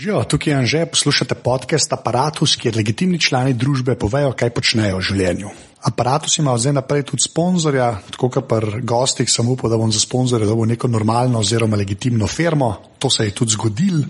Živijo, 0.00 0.22
tukaj 0.24 0.52
je 0.52 0.56
Anže, 0.56 0.86
poslušate 0.86 1.34
podcast 1.34 1.92
Apparatus, 1.92 2.54
kjer 2.56 2.76
legitimni 2.76 3.18
člani 3.20 3.52
družbe 3.52 3.98
povejo, 4.00 4.30
kaj 4.32 4.48
počnejo 4.56 4.96
v 4.96 5.04
življenju. 5.04 5.50
Apparatus 5.90 6.38
ima 6.40 6.54
zdaj 6.56 6.72
naprej 6.78 7.02
tudi 7.10 7.26
sponzorja, 7.26 7.90
tako 8.14 8.30
kot 8.32 8.46
pri 8.48 8.80
gostih, 8.80 9.28
sem 9.28 9.50
upal, 9.52 9.68
da 9.68 9.76
bom 9.76 9.92
za 9.92 10.00
sponzorje 10.00 10.48
dobil 10.48 10.72
neko 10.72 10.88
normalno 10.88 11.42
oziroma 11.44 11.76
legitimno 11.76 12.28
firmo. 12.28 12.70
To 12.96 13.10
se 13.12 13.28
je 13.28 13.34
tudi 13.36 13.52
zgodil, 13.52 14.00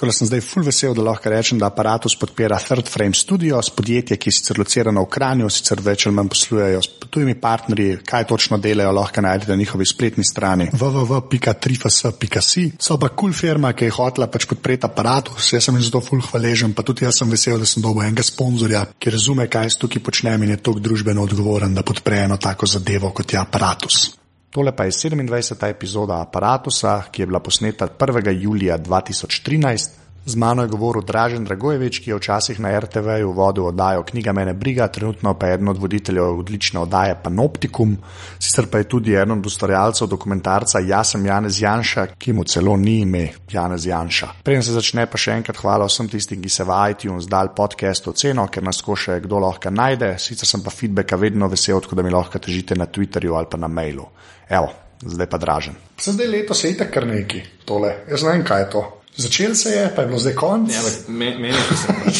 tako 0.00 0.08
da 0.08 0.12
sem 0.16 0.26
zdaj 0.26 0.40
full 0.40 0.64
vesel, 0.64 0.94
da 0.96 1.02
lahko 1.04 1.28
rečem, 1.28 1.58
da 1.60 1.68
Apparatus 1.68 2.14
podpira 2.16 2.56
Third 2.56 2.88
Frame 2.88 3.12
Studios, 3.14 3.68
podjetje, 3.70 4.16
ki 4.16 4.30
je 4.30 4.32
sicer 4.32 4.58
locirano 4.58 5.02
v 5.04 5.08
Kranju, 5.12 5.50
sicer 5.52 5.82
več 5.84 6.06
ali 6.08 6.16
manj 6.16 6.30
poslujejo 6.32 6.78
s 6.80 7.10
tujimi 7.12 7.34
partnerji, 7.36 7.98
kaj 8.08 8.24
točno 8.30 8.56
delajo, 8.56 8.94
lahko 8.96 9.20
najdete 9.20 9.52
na 9.52 9.58
njihovi 9.60 9.84
spletni 9.84 10.24
strani 10.24 10.70
www.trifas.si. 10.72 12.64
So 12.80 12.96
pa 12.96 13.10
kul 13.10 13.28
cool 13.28 13.36
firma, 13.36 13.74
ki 13.76 13.90
je 13.90 13.96
hotela 13.98 14.30
pač 14.32 14.46
podpreti 14.48 14.88
Apparatus, 14.88 15.50
jaz 15.52 15.68
sem 15.68 15.76
jim 15.76 15.84
zato 15.84 16.00
full 16.06 16.24
hvaležen, 16.30 16.72
pa 16.72 16.80
tudi 16.80 17.04
jaz 17.04 17.20
sem 17.20 17.28
vesel, 17.28 17.60
da 17.60 17.68
sem 17.68 17.84
dobil 17.84 18.06
enega 18.06 18.24
sponzorja, 18.24 18.86
ki 18.96 19.12
razume, 19.12 19.50
kaj 19.52 19.68
jaz 19.68 19.76
tukaj 19.84 20.00
počnem 20.08 20.48
in 20.48 20.54
je 20.54 20.62
družbe 20.62 20.86
družbeno 20.88 21.28
odgovoren, 21.28 21.76
da 21.76 21.84
podpre 21.84 22.24
eno 22.24 22.40
tako 22.40 22.70
zadevo 22.72 23.12
kot 23.12 23.36
je 23.36 23.42
aparatus. 23.42 24.19
Tole 24.50 24.72
pa 24.76 24.84
je 24.84 24.90
27. 24.90 25.68
epizoda 25.70 26.20
aparatusa, 26.20 27.02
ki 27.10 27.22
je 27.22 27.26
bila 27.26 27.40
posneta 27.40 27.88
1. 27.88 28.40
julija 28.42 28.78
2013. 28.78 29.90
Z 30.26 30.36
mano 30.36 30.62
je 30.62 30.68
govoril 30.68 31.02
Dražen 31.02 31.44
Dragojevič, 31.44 31.98
ki 31.98 32.10
je 32.10 32.16
včasih 32.16 32.58
na 32.60 32.74
RTV-ju 32.78 33.32
vodil 33.32 33.66
oddajo 33.66 34.02
Knjiga 34.02 34.32
mene 34.32 34.54
briga, 34.54 34.88
trenutno 34.88 35.34
pa 35.34 35.46
je 35.46 35.54
eden 35.54 35.68
od 35.68 35.78
voditeljev 35.78 36.38
odlične 36.38 36.80
oddaje 36.80 37.14
Panoptikum, 37.22 37.96
sicer 38.38 38.66
pa 38.66 38.78
je 38.78 38.88
tudi 38.88 39.14
eden 39.14 39.38
od 39.38 39.46
ustvarjalcev 39.46 40.08
dokumentarca 40.08 40.78
Jaz 40.78 41.10
sem 41.10 41.26
Janez 41.26 41.62
Janša, 41.62 42.06
ki 42.18 42.32
mu 42.32 42.44
celo 42.44 42.76
ni 42.76 43.00
ime 43.00 43.28
Janez 43.52 43.86
Janša. 43.86 44.28
Preden 44.42 44.62
se 44.62 44.74
začne, 44.74 45.06
pa 45.06 45.18
še 45.18 45.38
enkrat 45.38 45.62
hvala 45.62 45.86
vsem 45.86 46.08
tistim, 46.10 46.42
ki 46.42 46.50
se 46.50 46.66
v 46.66 46.80
iTunes 46.90 47.30
dal 47.30 47.54
podcast 47.54 48.10
oceno, 48.10 48.48
ker 48.50 48.66
nas 48.66 48.82
koše 48.82 49.20
kdo 49.24 49.40
lahko 49.46 49.70
najde, 49.70 50.16
sicer 50.18 50.46
sem 50.46 50.62
pa 50.62 50.74
feedbacka 50.74 51.16
vedno 51.16 51.48
vesel, 51.48 51.80
tako 51.80 51.96
da 51.96 52.02
mi 52.02 52.10
lahko 52.10 52.38
težite 52.38 52.74
na 52.74 52.90
Twitterju 52.90 53.38
ali 53.38 53.50
pa 53.50 53.56
na 53.56 53.68
mailu. 53.68 54.10
Evo, 54.50 54.72
zdaj 55.02 55.26
pa 55.30 55.38
Dražen. 55.38 55.74
Zdaj 56.02 56.26
leto 56.26 56.54
se 56.54 56.68
je 56.68 56.76
tako 56.76 56.92
kar 56.92 57.06
neki 57.06 57.42
tole, 57.64 57.94
jaz 58.10 58.22
ne 58.22 58.32
vem, 58.32 58.44
kaj 58.44 58.60
je 58.60 58.70
to. 58.70 58.96
Začel 59.16 59.54
se 59.54 59.70
je, 59.70 59.92
pa 59.96 60.02
je 60.02 60.06
bilo 60.06 60.18
zdaj 60.18 60.34
konec. 60.34 60.74
Ja, 60.74 60.80
meni 61.08 61.48
je 61.48 61.52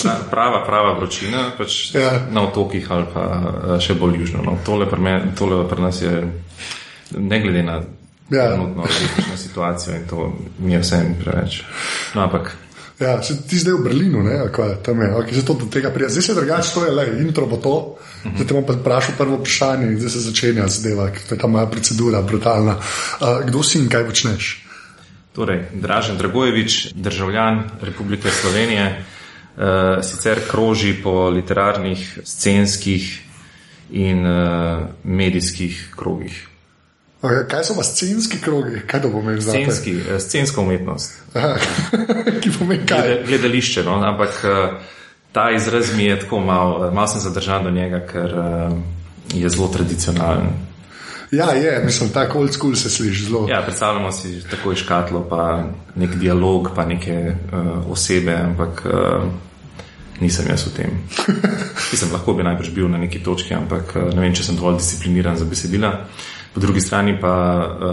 to 0.02 0.10
prava, 0.30 0.64
prava 0.66 0.92
vročina, 0.98 1.50
pač 1.58 1.94
ja. 1.94 2.10
na 2.30 2.42
otokih 2.42 2.90
ali 2.90 3.06
pa 3.14 3.24
eh, 3.24 3.80
še 3.80 3.94
bolj 3.94 4.18
južno. 4.20 4.42
No. 4.44 4.58
Tole, 4.66 4.88
pri 4.90 5.00
me, 5.00 5.14
tole 5.38 5.62
pri 5.68 5.82
nas 5.82 6.02
je, 6.02 6.12
ne 7.16 7.40
glede 7.40 7.62
na 7.62 7.78
ja. 8.30 8.48
trenutno 8.48 8.86
situacijo, 9.36 9.96
in 9.96 10.08
to 10.10 10.32
mi 10.58 10.72
je 10.72 10.82
vsem 10.82 11.14
preveč. 11.24 11.62
No, 12.14 12.26
ampak. 12.26 12.56
Ja, 13.00 13.16
ti 13.20 13.56
zdaj 13.56 13.78
v 13.78 13.84
Berlinu, 13.84 14.20
ne, 14.20 14.42
kaj, 14.52 14.74
tam 14.84 15.00
je, 15.00 15.08
okay, 15.16 15.32
zato 15.32 15.54
do 15.56 15.66
tega 15.72 15.88
prija. 15.90 16.10
Zdaj 16.12 16.22
se 16.22 16.34
drugače, 16.36 16.72
to 16.74 16.84
je 16.84 16.92
le, 16.92 17.06
intro 17.24 17.46
bo 17.48 17.56
to. 17.56 17.76
Zdaj 18.20 18.46
te 18.46 18.52
bom 18.54 18.66
pa 18.66 18.76
vprašal 18.76 19.16
prvo 19.16 19.38
vprašanje, 19.40 19.94
zdaj 19.96 20.12
se 20.12 20.20
začenja 20.26 20.66
zadeva, 20.68 21.06
ker 21.14 21.32
je 21.32 21.38
ta 21.40 21.48
moja 21.48 21.64
procedura 21.72 22.20
brutalna. 22.22 22.76
Uh, 22.76 23.40
kdo 23.48 23.62
si 23.64 23.80
in 23.80 23.88
kaj 23.88 24.04
počneš? 24.04 24.50
Torej, 25.32 25.62
Dražen 25.80 26.20
Dragojevič, 26.20 26.92
državljan 26.92 27.62
Republike 27.80 28.28
Slovenije, 28.28 28.86
uh, 28.92 30.04
sicer 30.04 30.44
kroži 30.50 30.92
po 31.02 31.30
literarnih, 31.32 32.18
scenskih 32.24 33.08
in 33.96 34.26
uh, 34.26 34.84
medijskih 35.04 35.94
krogih. 35.96 36.49
Okay, 37.22 37.44
kaj 37.48 37.64
so 37.64 37.74
pa 37.76 37.82
scenski 37.84 38.38
krogi? 38.40 38.80
Kaj 38.86 39.02
to 39.02 39.10
pomeni? 39.12 39.42
Scenski, 39.42 39.96
uh, 39.96 40.20
scenska 40.20 40.60
umetnost. 40.60 41.18
Ki 42.42 42.52
pomeni 42.58 42.86
kaj? 42.86 43.08
Gled, 43.08 43.26
gledališče, 43.28 43.84
no? 43.84 43.98
ampak 44.04 44.40
uh, 44.44 44.80
ta 45.32 45.50
izraz 45.56 45.92
mi 45.96 46.04
je 46.04 46.20
tako 46.20 46.40
malo, 46.40 46.90
malo 46.90 47.06
sem 47.06 47.20
zadržan 47.20 47.64
do 47.64 47.70
njega, 47.70 48.00
ker 48.06 48.34
uh, 48.38 48.78
je 49.34 49.48
zelo 49.48 49.68
tradicionalen. 49.68 50.48
Ja, 51.30 51.50
je, 51.50 51.82
mislim, 51.84 52.10
tako 52.10 52.38
old 52.38 52.52
school 52.52 52.74
se 52.74 52.90
sliši 52.90 53.24
zelo. 53.24 53.46
Ja, 53.48 53.62
predstavljamo 53.62 54.12
si 54.12 54.48
tako 54.50 54.72
iškatlo, 54.72 55.28
pa 55.28 55.64
nek 55.94 56.14
dialog, 56.14 56.70
pa 56.76 56.86
neke 56.86 57.34
uh, 57.52 57.90
osebe, 57.90 58.34
ampak 58.34 58.82
uh, 58.86 59.28
nisem 60.20 60.48
jaz 60.48 60.66
v 60.66 60.74
tem. 60.76 60.90
Mislim, 61.92 62.12
lahko 62.12 62.32
bi 62.32 62.42
najbrž 62.42 62.70
bil 62.74 62.88
na 62.88 62.98
neki 62.98 63.22
točki, 63.22 63.54
ampak 63.54 63.94
uh, 63.96 64.14
ne 64.14 64.20
vem, 64.20 64.34
če 64.34 64.48
sem 64.48 64.56
dovolj 64.56 64.80
discipliniran 64.80 65.36
za 65.36 65.44
besedila. 65.44 65.94
Po 66.54 66.60
drugi 66.60 66.80
strani 66.80 67.14
pa 67.20 67.32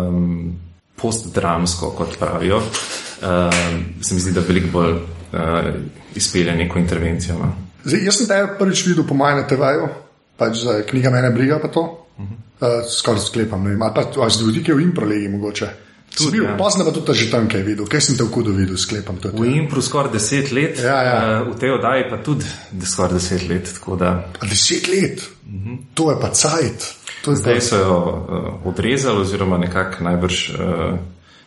um, 0.10 0.56
postdramsko, 1.02 1.92
kot 1.98 2.18
pravijo, 2.20 2.58
uh, 2.58 3.54
se 4.02 4.14
mi 4.14 4.20
zdi, 4.20 4.34
da 4.34 4.42
veliko 4.48 4.72
bolj 4.74 4.92
uh, 4.92 5.70
izpelje 6.16 6.56
neko 6.56 6.80
intervencijo. 6.80 7.38
No. 7.38 7.54
Zdaj, 7.86 8.04
jaz 8.04 8.18
sem 8.18 8.28
te 8.28 8.40
prvič 8.60 8.86
videl 8.88 9.06
po 9.08 9.16
majhnem 9.16 9.46
TV-ju, 9.50 9.90
pač 10.38 10.64
za 10.64 10.82
knjiga 10.90 11.14
Mene 11.14 11.32
briga 11.32 11.60
pa 11.62 11.68
to. 11.68 11.84
Uh 12.18 12.26
-huh. 12.26 12.38
Uh, 12.58 12.86
skoraj 12.90 13.22
sklepam, 13.22 13.64
ne 13.64 13.70
vem, 13.70 13.82
ali 13.82 13.94
pa 13.94 14.30
z 14.30 14.42
ljudi, 14.42 14.64
ki 14.64 14.74
v 14.74 14.82
improlegi 14.82 15.30
mogoče. 15.30 15.70
Tudi, 16.18 16.38
ja. 16.38 16.58
Pozno 16.58 16.86
pa 16.86 16.92
tudi 16.92 17.14
že 17.14 17.32
tam 17.32 17.50
kaj 17.50 17.62
videl, 17.62 17.86
kaj 17.86 18.02
sem 18.02 18.18
te 18.18 18.24
v 18.24 18.32
kudu 18.32 18.52
videl, 18.52 18.78
sklepam. 18.78 19.20
V 19.22 19.46
impru 19.46 19.82
skoraj 19.82 20.12
deset 20.12 20.52
let, 20.52 20.80
ja, 20.80 21.04
ja. 21.04 21.42
Uh, 21.42 21.54
v 21.54 21.60
tej 21.60 21.72
oddaji 21.78 22.10
pa 22.10 22.18
tudi 22.18 22.46
skoraj 22.86 23.14
deset 23.14 23.50
let. 23.50 23.70
Da... 24.00 24.32
Deset 24.42 24.88
let, 24.88 25.22
-huh. 25.48 25.78
to 25.94 26.12
je 26.12 26.18
pa 26.22 26.30
cajt. 26.30 26.96
Zdaj 27.28 27.62
so 27.62 27.76
jo 27.76 27.98
uh, 27.98 28.68
odrezali, 28.68 29.22
oziroma 29.22 29.58
nekako 29.58 30.04
najbrž 30.04 30.50
uh, 30.50 30.60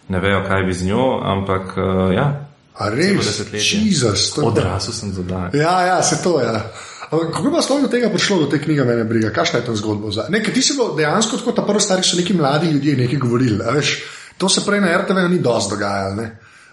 ne 0.09 0.21
vejo, 0.21 0.45
kaj 0.49 0.63
bi 0.63 0.73
z 0.73 0.87
njo, 0.87 1.21
ampak 1.23 1.63
uh, 1.77 2.15
ja. 2.15 2.47
A 2.75 2.89
res, 2.89 3.41
Jezus, 3.53 4.39
odrasel 4.39 4.93
sem 4.93 5.13
za 5.13 5.23
dan. 5.23 5.51
Ja, 5.53 5.83
ja, 5.83 6.03
se 6.03 6.23
to 6.23 6.41
je. 6.41 6.47
Ja. 6.47 6.73
Kako 7.11 7.49
je 7.49 7.53
pa 7.53 7.63
sploh 7.63 7.83
do 7.83 7.89
tega 7.89 8.09
prišlo, 8.09 8.39
do 8.39 8.47
te 8.47 8.63
knjige, 8.63 8.85
meni 8.85 9.05
briga, 9.05 9.31
kakšna 9.31 9.59
je 9.59 9.67
ta 9.67 9.75
zgodba? 9.75 10.09
Nekaj 10.29 10.55
ti 10.55 10.63
si 10.63 10.77
bil 10.79 10.95
dejansko 10.97 11.37
tako, 11.37 11.53
ta 11.53 11.63
prvi 11.63 11.81
stari 11.81 12.03
so 12.03 12.17
neki 12.17 12.35
mladi 12.35 12.71
ljudje 12.71 12.97
nekaj 12.97 13.19
govorili. 13.19 13.59
Veš, 13.75 14.05
to 14.39 14.49
se 14.49 14.65
prej 14.67 14.81
na 14.81 14.97
RTV 14.99 15.27
ni 15.31 15.39
dosti 15.39 15.75
dogajalo. 15.75 16.23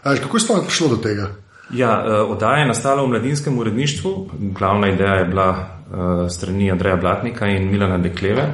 Veš, 0.05 0.19
kako 0.19 0.37
je 0.37 0.41
sploh 0.41 0.63
prišlo 0.65 0.87
do 0.87 0.97
tega? 0.97 1.31
Ja, 1.73 2.03
oddaja 2.29 2.61
je 2.61 2.67
nastala 2.67 3.03
v 3.03 3.07
mladinskem 3.07 3.57
uredništvu. 3.59 4.29
Glavna 4.59 4.87
ideja 4.87 5.13
je 5.13 5.25
bila 5.25 5.76
uh, 5.89 6.25
strani 6.29 6.71
Andreja 6.71 6.95
Blatnika 6.95 7.47
in 7.47 7.69
Milana 7.71 7.97
Dekleve. 7.97 8.47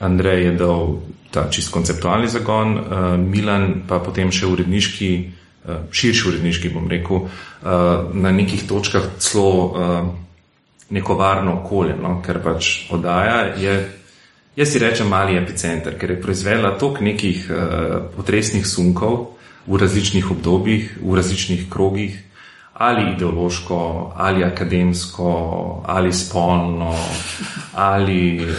Andrej 0.00 0.44
je 0.44 0.52
dal 0.58 0.98
ta 1.30 1.48
čist 1.50 1.72
konceptualni 1.72 2.28
zagon, 2.28 2.76
uh, 2.78 3.14
Milan 3.18 3.82
pa 3.88 3.98
potem 3.98 4.30
še 4.30 4.46
uredniški, 4.46 5.10
uh, 5.64 5.86
širši 5.90 6.28
uredniški, 6.28 6.74
bom 6.74 6.90
rekel, 6.90 7.26
uh, 7.26 8.12
na 8.12 8.34
nekih 8.34 8.66
točkah 8.68 9.16
celo. 9.18 9.56
Uh, 9.70 10.12
neko 10.90 11.14
varno 11.14 11.60
okolje, 11.60 11.96
no? 12.02 12.18
ker 12.22 12.40
pač 12.44 12.90
oddaja 12.92 13.54
je, 13.58 13.74
jaz 14.56 14.72
si 14.72 14.82
rečem, 14.82 15.08
mali 15.08 15.38
epicenter, 15.38 15.96
ker 15.98 16.14
je 16.14 16.20
proizvedla 16.22 16.74
toliko 16.78 17.04
nekih 17.04 17.46
uh, 17.48 17.94
potresnih 18.16 18.66
sunkov 18.66 19.34
v 19.66 19.80
različnih 19.80 20.30
obdobjih, 20.30 20.98
v 21.00 21.16
različnih 21.16 21.66
krogih, 21.72 22.18
ali 22.74 23.12
ideološko, 23.12 24.12
ali 24.16 24.44
akademsko, 24.44 25.82
ali 25.86 26.12
spolno, 26.12 26.94
ali 27.74 28.44
uh, 28.44 28.50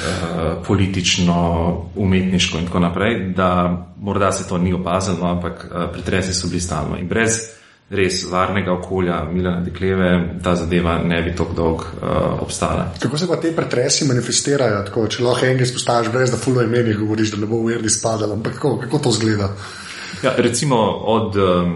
politično, 0.68 1.72
umetniško 1.96 2.58
in 2.58 2.66
tako 2.66 2.80
naprej, 2.80 3.20
da 3.30 3.78
morda 4.00 4.32
se 4.32 4.48
to 4.48 4.58
ni 4.58 4.74
opazilo, 4.74 5.28
ampak 5.28 5.68
uh, 5.72 5.92
pretresi 5.94 6.34
so 6.34 6.48
bili 6.48 6.62
stalno 6.62 6.98
in 6.98 7.08
brez 7.08 7.40
res 7.90 8.24
varnega 8.32 8.74
okolja, 8.74 9.20
Milana 9.30 9.62
Dekleve, 9.62 10.40
ta 10.44 10.56
zadeva 10.56 10.98
ne 11.04 11.22
bi 11.22 11.36
tako 11.36 11.54
dolgo 11.54 11.84
uh, 11.84 12.42
obstala. 12.42 12.88
Kako 13.00 13.18
se 13.18 13.28
pa 13.28 13.36
te 13.36 13.52
pretresi 13.56 14.08
manifestirajo, 14.10 14.84
tako, 14.88 15.08
če 15.08 15.24
lahko 15.24 15.46
enega 15.46 15.68
izpostaviš, 15.68 16.10
brez 16.14 16.32
da 16.34 16.38
fulo 16.38 16.64
imenih 16.66 16.98
govoriš, 16.98 17.36
da 17.36 17.42
ne 17.44 17.50
bo 17.52 17.60
uverni 17.62 17.90
spadal, 17.90 18.34
ampak 18.34 18.56
kako, 18.58 18.80
kako 18.88 19.00
to 19.00 19.12
zgleda? 19.12 19.52
Ja, 20.24 20.34
recimo 20.38 20.80
od 21.14 21.38
um, 21.38 21.76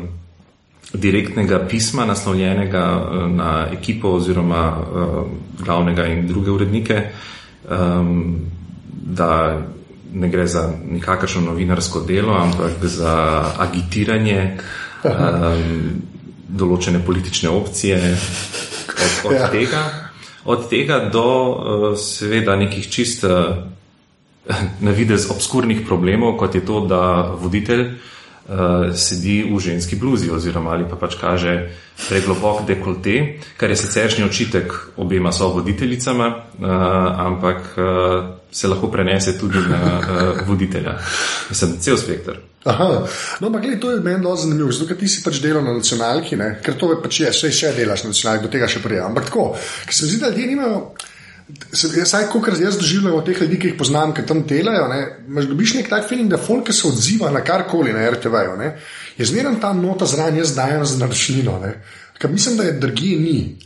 direktnega 0.94 1.60
pisma, 1.70 2.06
naslovljenega 2.06 2.86
uh, 2.98 3.32
na 3.32 3.68
ekipo 3.74 4.16
oziroma 4.18 4.63
uh, 4.78 5.25
glavnega 5.60 6.06
in 6.06 6.28
druge 6.28 6.52
urednike, 6.52 7.02
um, 7.69 8.36
da 8.92 9.62
ne 10.13 10.30
gre 10.30 10.48
za 10.48 10.74
nikakršno 10.90 11.42
novinarsko 11.42 12.02
delo, 12.02 12.34
ampak 12.34 12.86
za 12.86 13.44
agitiranje 13.58 14.58
um, 15.04 16.02
določene 16.50 17.04
politične 17.06 17.50
opcije, 17.50 18.00
od, 18.90 19.30
od, 19.30 19.36
ja. 19.36 19.50
tega, 19.54 19.84
od 20.46 20.69
tega 20.69 21.00
do 21.13 21.25
uh, 21.25 21.98
seveda 21.98 22.56
nekih 22.58 22.90
čist 22.90 23.24
uh, 23.30 23.62
na 24.81 24.92
videz 24.92 25.30
obskurnih 25.30 25.86
problemov, 25.88 26.38
kot 26.42 26.56
je 26.56 26.66
to, 26.66 26.81
da 26.90 27.02
voditelj 27.38 27.92
uh, 28.50 28.96
sedi 28.96 29.44
v 29.46 29.60
ženski 29.60 29.96
bluzi 29.96 30.31
oziroma 30.31 30.72
ali 30.72 30.90
pa 30.90 30.96
pač 30.96 31.16
kaže 31.22 31.69
preglobok 32.07 32.66
dekolte, 32.68 33.40
kar 33.57 33.69
je 33.69 33.75
siceršnji 33.75 34.25
očitek 34.25 34.74
obema 34.98 35.31
so 35.31 35.48
voditeljicama, 35.54 36.28
uh, 36.28 36.69
ampak 37.25 37.78
uh, 37.78 37.86
se 38.51 38.68
lahko 38.68 38.88
prenese 38.92 39.38
tudi 39.40 39.60
na 39.69 39.81
uh, 40.00 40.48
voditelja. 40.48 40.98
Mislim, 41.50 41.78
cel 41.80 41.98
spektr. 41.98 42.40
Aha, 42.63 43.06
no, 43.40 43.48
ampak 43.48 43.62
gledaj, 43.62 43.80
to 43.80 43.92
je 43.92 44.00
meni 44.04 44.24
zelo 44.24 44.36
zanimivo, 44.36 44.72
zato 44.72 44.96
ti 44.96 45.07
si 45.07 45.24
pač 45.24 45.40
delal 45.40 45.63
na 45.63 45.78
nacionalki, 45.78 46.36
ne? 46.36 46.57
ker 46.63 46.75
to 46.75 46.92
je 46.92 46.98
pač 47.04 47.19
je, 47.22 47.31
še, 47.34 47.51
še 47.56 47.72
delaš 47.78 48.04
na 48.04 48.12
nacionalki, 48.12 48.44
do 48.48 48.51
tega 48.51 48.68
še 48.68 48.81
prej. 48.84 49.00
Ampak 49.06 49.30
tako, 49.30 49.54
ker 49.86 49.96
se 49.96 50.10
zdi, 50.10 50.19
da 50.19 50.34
ljudje 50.34 50.50
nimajo. 50.51 50.81
Saj, 51.74 52.28
kot 52.31 52.48
jaz 52.62 52.78
doživljam 52.78 53.16
od 53.16 53.25
teh 53.25 53.42
ljudi, 53.42 53.60
ki 53.60 53.72
jih 53.72 53.78
poznam, 53.78 54.13
ki 54.13 54.25
tam 54.28 54.44
delajo, 54.48 54.88
ne, 54.90 55.00
dobiš 55.50 55.74
nek 55.80 55.90
tak 55.90 56.06
feeling, 56.10 56.30
da 56.30 56.38
folk 56.38 56.69
se 56.74 56.88
odziva 56.88 57.31
na 57.34 57.42
karkoli 57.46 57.94
na 57.94 58.10
RTV-ju. 58.10 58.57
Je 59.18 59.25
zmeraj 59.25 59.57
ta 59.62 59.74
nota 59.74 60.06
zraven, 60.06 60.38
jaz 60.38 60.54
dajem 60.56 60.86
za 60.86 61.00
naročnino. 61.01 61.57
Ker 62.19 62.31
mislim, 62.31 62.57
da 62.57 62.63
je 62.63 62.72
drugje 62.72 63.19
ni. 63.19 63.57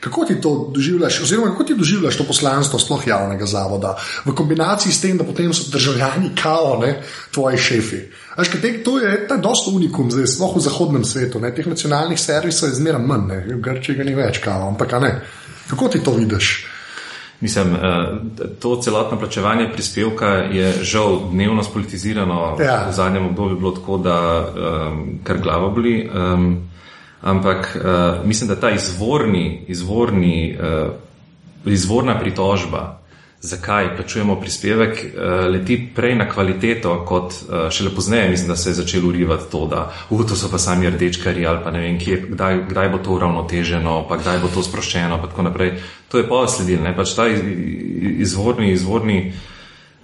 Kako 0.00 0.24
ti 0.24 0.40
to 0.40 0.70
doživljaš, 0.74 1.20
oziroma 1.22 1.50
kako 1.50 1.64
ti 1.64 1.74
doživljaš 1.74 2.16
to 2.16 2.24
poslanstvo 2.24 2.78
sploh 2.78 3.06
javnega 3.06 3.46
zavoda, 3.46 3.96
v 4.24 4.34
kombinaciji 4.34 4.92
s 4.92 5.00
tem, 5.00 5.16
da 5.18 5.24
potem 5.24 5.54
so 5.54 5.70
državljani 5.72 6.34
kao, 6.42 6.78
ne, 6.82 6.98
tvoji 7.32 7.58
šefi. 7.58 8.02
Až, 8.36 8.50
te, 8.62 8.72
to 8.84 8.98
je 8.98 9.28
ta 9.28 9.36
dosto 9.36 9.70
unikum, 9.70 10.10
zdaj 10.10 10.26
sploh 10.26 10.56
v 10.56 10.60
zahodnem 10.60 11.04
svetu, 11.04 11.40
ne, 11.40 11.54
teh 11.54 11.66
nacionalnih 11.66 12.20
servisov 12.20 12.68
je 12.68 12.74
zmeraj 12.82 13.00
manj, 13.00 13.26
ne, 13.28 13.40
v 13.54 13.60
Grčiji 13.64 13.96
ga 13.96 14.04
ni 14.04 14.14
več 14.14 14.42
kao, 14.44 14.68
ampak 14.68 14.92
ne. 15.00 15.14
Kako 15.70 15.88
ti 15.88 16.04
to 16.04 16.12
vidiš? 16.12 16.73
Mislim, 17.40 17.76
to 18.60 18.76
celotno 18.76 19.18
plačevanje 19.18 19.68
prispevka 19.72 20.26
je 20.26 20.72
žal 20.82 21.20
dnevno 21.30 21.62
spolitizirano. 21.62 22.56
Ja. 22.60 22.86
V 22.88 22.92
zadnjem 22.92 23.26
obdobju 23.26 23.56
je 23.56 23.60
bilo 23.60 23.70
tako, 23.70 23.98
da 23.98 24.46
um, 24.46 25.18
kar 25.24 25.38
glava 25.38 25.68
boli. 25.68 26.10
Um, 26.14 26.68
ampak 27.22 27.76
uh, 27.76 28.26
mislim, 28.26 28.48
da 28.48 28.60
ta 28.60 28.70
izvorni, 28.70 29.64
izvorni, 29.68 30.58
uh, 30.60 30.92
izvorna 31.66 32.18
pritožba 32.18 33.03
zakaj 33.44 33.96
plačujemo 33.96 34.38
prispevek, 34.40 35.04
uh, 35.04 35.46
leti 35.52 35.76
prej 35.94 36.16
na 36.16 36.28
kvaliteto, 36.30 36.96
kot 37.06 37.32
uh, 37.32 37.68
šele 37.70 37.92
pozneje. 37.94 38.30
Mislim, 38.30 38.48
da 38.48 38.56
se 38.56 38.70
je 38.70 38.74
začelo 38.80 39.08
urivati 39.08 39.50
to, 39.52 39.66
da 39.66 39.92
uh, 40.10 40.26
to 40.28 40.36
so 40.36 40.50
pa 40.50 40.58
sami 40.58 40.90
rdečkari 40.90 41.46
ali 41.46 41.60
pa 41.64 41.70
ne 41.70 41.80
vem, 41.80 41.98
kje, 41.98 42.20
kdaj, 42.30 42.60
kdaj 42.70 42.88
bo 42.88 42.98
to 42.98 43.16
uravnoteženo, 43.18 44.06
pa 44.08 44.16
kdaj 44.16 44.38
bo 44.42 44.48
to 44.54 44.62
sproščeno. 44.62 45.20
To 46.08 46.18
je 46.18 46.28
pa 46.28 46.46
sledil, 46.48 46.84
pač 46.96 47.16
ta 47.16 47.28
izvorni, 47.28 48.72
izvorni. 48.72 49.32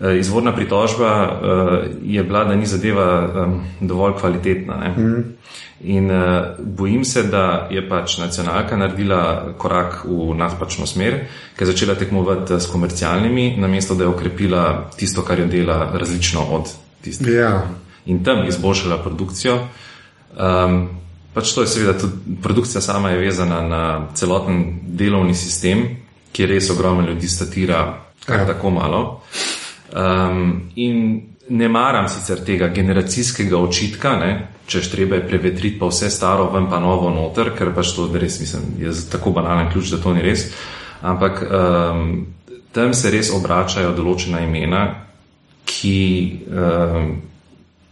Uh, 0.00 0.18
izvorna 0.18 0.54
pritožba 0.56 1.10
uh, 1.28 1.78
je 2.02 2.22
bila, 2.24 2.44
da 2.44 2.54
ni 2.54 2.66
zadeva 2.66 3.28
dovolj 3.80 4.12
kvalitetna. 4.20 4.94
Mm. 4.96 5.24
In 5.80 6.10
uh, 6.10 6.46
bojim 6.58 7.04
se, 7.04 7.22
da 7.22 7.68
je 7.70 7.88
pač 7.88 8.18
nacionalka 8.18 8.76
naredila 8.76 9.54
korak 9.58 10.02
v 10.04 10.34
napačno 10.36 10.86
smer, 10.86 11.22
ker 11.56 11.64
je 11.64 11.72
začela 11.72 11.94
tekmovati 11.94 12.60
s 12.60 12.68
komercialnimi, 12.68 13.56
namesto 13.56 13.94
da 13.94 14.04
je 14.04 14.08
okrepila 14.08 14.90
tisto, 14.96 15.22
kar 15.22 15.40
jo 15.40 15.46
dela 15.46 15.92
različno 15.94 16.44
od 16.50 16.68
tistega. 17.00 17.30
Yeah. 17.30 17.40
Ja. 17.40 17.62
In 18.06 18.24
tam 18.24 18.44
izboljšala 18.48 18.98
produkcijo. 19.02 19.56
Um, 20.36 20.88
pač 21.34 21.54
to 21.54 21.64
je 21.64 21.72
seveda 21.72 21.98
tudi 21.98 22.36
produkcija 22.42 22.80
sama 22.80 23.10
je 23.10 23.18
vezana 23.18 23.62
na 23.62 23.82
celoten 24.14 24.80
delovni 24.84 25.34
sistem, 25.34 25.96
kjer 26.32 26.48
res 26.48 26.70
ogromno 26.70 27.08
ljudi 27.08 27.28
statira, 27.28 27.80
kar 28.24 28.36
yeah. 28.36 28.48
Ja. 28.48 28.52
tako 28.54 28.70
malo. 28.70 29.22
Um, 29.90 30.70
in 30.76 31.22
ne 31.50 31.68
maram 31.68 32.08
sicer 32.08 32.44
tega 32.46 32.68
generacijskega 32.70 33.58
očitka, 33.58 34.14
ne, 34.20 34.30
če 34.70 34.84
treba 34.86 35.18
je 35.18 35.26
prevetriti 35.26 35.78
pa 35.80 35.88
vse 35.90 36.10
staro, 36.14 36.46
ven 36.54 36.68
pa 36.70 36.78
novo 36.78 37.10
noter, 37.10 37.50
ker 37.58 37.72
pač 37.74 37.94
to 37.96 38.06
res 38.14 38.38
mislim, 38.40 38.76
je 38.78 38.92
tako 39.10 39.32
banalen 39.34 39.70
ključ, 39.72 39.90
da 39.90 39.98
to 40.02 40.14
ni 40.14 40.22
res. 40.22 40.46
Ampak 41.02 41.42
um, 41.42 42.12
tam 42.72 42.94
se 42.94 43.10
res 43.10 43.32
obračajo 43.34 43.90
določena 43.96 44.44
imena, 44.46 44.84
ki 45.66 45.98
um, 46.46 47.10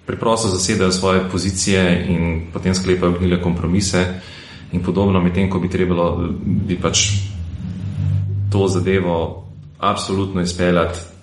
preprosto 0.06 0.53
zasedajo 0.55 0.94
svoje 0.94 1.27
pozicije 1.31 1.83
in 2.15 2.41
potem 2.55 2.75
sklepajo 2.75 3.19
gnile 3.19 3.43
kompromise 3.43 4.06
in 4.73 4.87
podobno, 4.87 5.21
medtem 5.21 5.51
ko 5.51 5.59
bi 5.59 5.69
trebalo, 5.69 6.31
bi 6.39 6.79
pač 6.79 7.09
to 8.53 8.69
zadevo 8.71 9.19
absolutno 9.83 10.41
izpeljati 10.47 11.18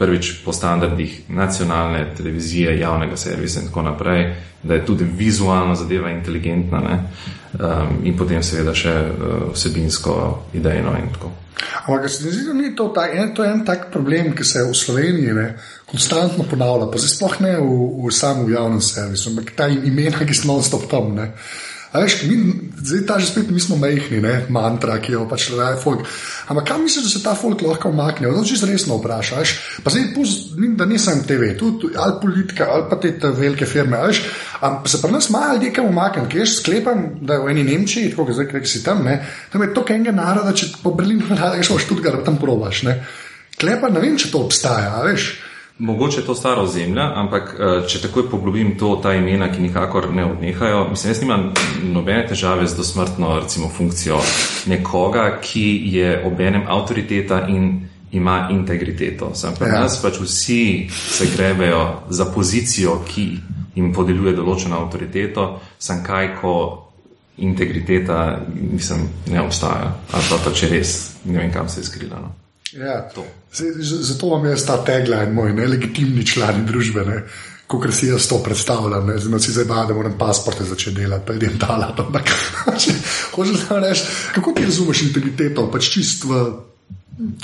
prvič 0.00 0.32
po 0.44 0.52
standardih 0.52 1.28
nacionalne 1.28 2.06
televizije, 2.16 2.78
javnega 2.80 3.16
servisa 3.20 3.60
in 3.60 3.66
tako 3.68 3.82
naprej, 3.82 4.24
da 4.62 4.74
je 4.74 4.86
tudi 4.86 5.04
vizualna 5.04 5.74
zadeva 5.74 6.10
inteligentna 6.10 6.80
ne? 6.80 6.96
um, 7.52 8.00
in 8.04 8.16
potem 8.16 8.42
seveda 8.42 8.72
še 8.74 8.94
uh, 8.96 9.36
vsebinsko, 9.52 10.16
idejno 10.56 10.96
in 10.96 11.12
tako. 11.12 11.32
Ampak 11.84 12.08
se 12.10 12.24
mi 12.24 12.32
zdi, 12.32 12.46
da 12.46 12.54
ni 12.56 12.72
to, 12.76 12.88
ta, 12.94 13.04
en, 13.12 13.34
to 13.36 13.44
en 13.44 13.64
tak 13.64 13.90
problem, 13.92 14.32
ki 14.36 14.44
se 14.44 14.62
v 14.64 14.76
Sloveniji 14.76 15.34
ne, 15.36 15.48
konstantno 15.90 16.46
ponavlja, 16.48 16.88
pa 16.88 17.00
zdaj 17.00 17.12
sploh 17.12 17.36
ne 17.44 17.56
v, 17.60 17.76
v 18.06 18.14
samem 18.14 18.52
javnem 18.54 18.80
servisu, 18.80 19.34
ampak 19.34 19.52
ta 19.56 19.68
imena, 19.68 20.24
ki 20.24 20.36
so 20.36 20.48
non-stop 20.48 20.88
tam. 20.88 21.12
Ne. 21.18 21.34
Veš, 21.90 22.22
mi, 22.30 22.36
zdaj 22.78 23.00
ta 23.02 23.18
že 23.18 23.26
spet 23.26 23.50
mi 23.50 23.58
smo 23.58 23.74
mehni, 23.74 24.20
ne, 24.22 24.46
mantra, 24.46 25.00
ki 25.02 25.16
jo 25.16 25.24
pač 25.26 25.48
le 25.50 25.72
folk. 25.74 26.06
Ampak 26.46 26.68
kam 26.68 26.84
misliš, 26.86 27.02
da 27.02 27.10
se 27.10 27.22
ta 27.24 27.34
folk 27.34 27.62
lahko 27.66 27.90
umakne? 27.90 28.30
To 28.30 28.44
čisto 28.46 28.70
resno 28.70 29.00
vprašaš. 29.00 29.82
Pa 29.82 29.90
zdaj, 29.90 30.14
puz, 30.14 30.54
da 30.54 30.86
nisem 30.86 31.24
TV, 31.26 31.50
tudi 31.58 31.90
ali 31.98 32.14
politika, 32.22 32.70
ali 32.70 32.86
pa 32.86 33.00
te 33.02 33.10
velike 33.34 33.66
firme. 33.66 33.98
Veš, 34.06 34.22
se 34.86 35.02
pa 35.02 35.10
nas 35.10 35.30
malo 35.34 35.58
ljudi 35.58 35.72
kam 35.74 35.90
umakne, 35.90 36.28
ker 36.30 36.44
jaz 36.44 36.60
sklepam, 36.60 37.04
da 37.26 37.34
je 37.34 37.42
v 37.42 37.50
eni 37.50 37.66
Nemčiji, 37.66 38.14
tako 38.14 38.30
kot 38.30 38.38
zdaj, 38.38 38.52
ki 38.54 38.70
si 38.70 38.86
tam, 38.86 39.02
ne, 39.02 39.18
tam 39.50 39.66
je 39.66 39.74
to 39.74 39.82
enega 39.90 40.14
naroda, 40.14 40.54
če 40.54 40.70
po 40.84 40.94
Berlinu 40.94 41.26
rečeš, 41.34 41.72
šel 41.72 41.84
študgar, 41.88 42.22
tam 42.22 42.38
probaš. 42.38 42.86
Klepa, 43.58 43.90
ne 43.90 43.98
vem, 43.98 44.14
če 44.14 44.30
to 44.30 44.46
obstaja, 44.46 45.02
veš. 45.10 45.32
Mogoče 45.80 46.20
je 46.20 46.26
to 46.26 46.34
staro 46.34 46.66
zemlja, 46.66 47.06
ampak 47.16 47.54
eh, 47.56 47.86
če 47.88 48.02
takoj 48.02 48.26
poglobim 48.30 48.74
to, 48.78 48.98
ta 49.02 49.14
imena, 49.16 49.48
ki 49.52 49.62
nikakor 49.64 50.10
ne 50.12 50.26
odnehajo, 50.28 50.82
mislim, 50.90 51.10
jaz 51.10 51.20
nimam 51.22 51.46
nobene 51.92 52.26
težave 52.28 52.66
z 52.68 52.76
dosmrtno 52.76 53.38
recimo, 53.40 53.70
funkcijo 53.76 54.18
nekoga, 54.68 55.38
ki 55.40 55.64
je 55.94 56.10
obenem 56.26 56.68
avtoriteta 56.68 57.46
in 57.48 57.88
ima 58.12 58.48
integriteto. 58.50 59.30
Sam 59.34 59.56
pa 59.58 59.66
ja. 59.66 59.80
nas 59.80 59.96
pač 60.02 60.20
vsi 60.20 60.90
se 60.90 61.30
grebejo 61.36 62.02
za 62.10 62.28
pozicijo, 62.34 62.98
ki 63.08 63.26
jim 63.74 63.92
podeljuje 63.96 64.36
določeno 64.36 64.82
avtoriteto, 64.84 65.48
sem 65.78 66.04
kaj, 66.04 66.34
ko 66.42 66.54
integriteta 67.40 68.40
mislim, 68.52 69.08
ne 69.32 69.40
obstaja. 69.40 69.94
Ali 70.12 70.40
pa 70.44 70.52
če 70.52 70.68
res 70.68 70.94
ne 71.24 71.38
vem, 71.38 71.52
kam 71.52 71.68
se 71.68 71.80
je 71.80 71.88
skrila. 71.88 72.20
No. 72.20 72.34
Ja. 72.72 73.10
Zato 74.00 74.28
vam 74.28 74.44
je 74.44 74.56
ta 74.66 74.76
tagline 74.84 75.32
moj, 75.32 75.52
nelegitimni 75.52 76.26
član 76.26 76.66
družbe. 76.66 77.04
Ne? 77.06 77.22
Kot 77.70 77.86
si 77.94 78.08
jaz 78.10 78.26
to 78.28 78.40
predstavljam, 78.42 79.12
zelo 79.18 79.38
si 79.38 79.52
zdaj 79.54 79.64
bada, 79.64 79.88
da 79.90 79.94
moram 79.94 80.18
pasporte 80.18 80.64
začeti 80.64 80.96
delati, 80.96 81.26
pa 81.26 81.34
idem 81.34 81.58
dala. 81.66 81.94
Kako 84.34 84.52
ti 84.52 84.64
razumeš 84.64 85.02
integriteto, 85.02 85.70
pač 85.70 85.90
čist 85.94 86.24
v 86.24 86.44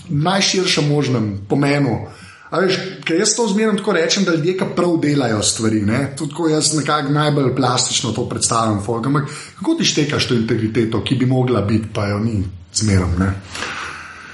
najširšem 0.08 0.88
možnem 0.88 1.32
pomenu? 1.48 2.06
Veš, 2.50 2.76
jaz 3.10 3.34
to 3.36 3.48
zmerno 3.50 3.78
tako 3.78 3.92
rečem, 3.92 4.24
da 4.24 4.34
ljudje 4.34 4.56
prav 4.76 4.98
delajo 5.02 5.42
stvari. 5.42 5.82
Tudi 6.18 6.52
jaz 6.52 6.74
nekako 6.74 7.12
najbolj 7.12 7.56
plastično 7.56 8.12
to 8.12 8.28
predstavljam. 8.28 8.82
Ampak 9.04 9.30
kako 9.58 9.74
ti 9.74 9.84
štekaš 9.84 10.28
to 10.28 10.34
integriteto, 10.34 11.04
ki 11.04 11.14
bi 11.14 11.26
mogla 11.26 11.60
biti, 11.60 11.86
pa 11.94 12.06
jo 12.06 12.18
ni 12.18 12.44
zmerno? 12.74 13.32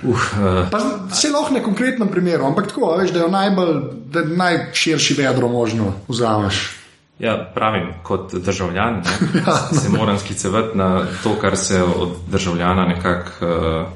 Uh, 0.02 0.10
uh, 0.10 1.12
se 1.12 1.30
lahko 1.30 1.54
ne 1.54 1.62
konkretnem 1.62 2.08
primeru, 2.08 2.46
ampak 2.46 2.66
tako, 2.68 2.96
veš, 2.98 3.10
da 3.10 3.20
je 3.20 3.30
najbolj, 3.30 3.74
da 4.10 4.20
je 4.20 4.36
najširši 4.36 5.14
vedro 5.14 5.48
možno 5.48 5.92
vzameš. 6.08 6.70
Ja, 7.18 7.50
pravim, 7.54 7.92
kot 8.02 8.34
državljan 8.34 8.94
ja, 9.46 9.68
no. 9.72 9.78
se 9.80 9.88
moram 9.88 10.18
sklicevati 10.18 10.78
na 10.78 11.06
to, 11.22 11.34
kar 11.40 11.56
se 11.56 11.82
od 11.82 12.08
državljana 12.30 12.86
nekako 12.86 13.46
uh, 13.46 13.86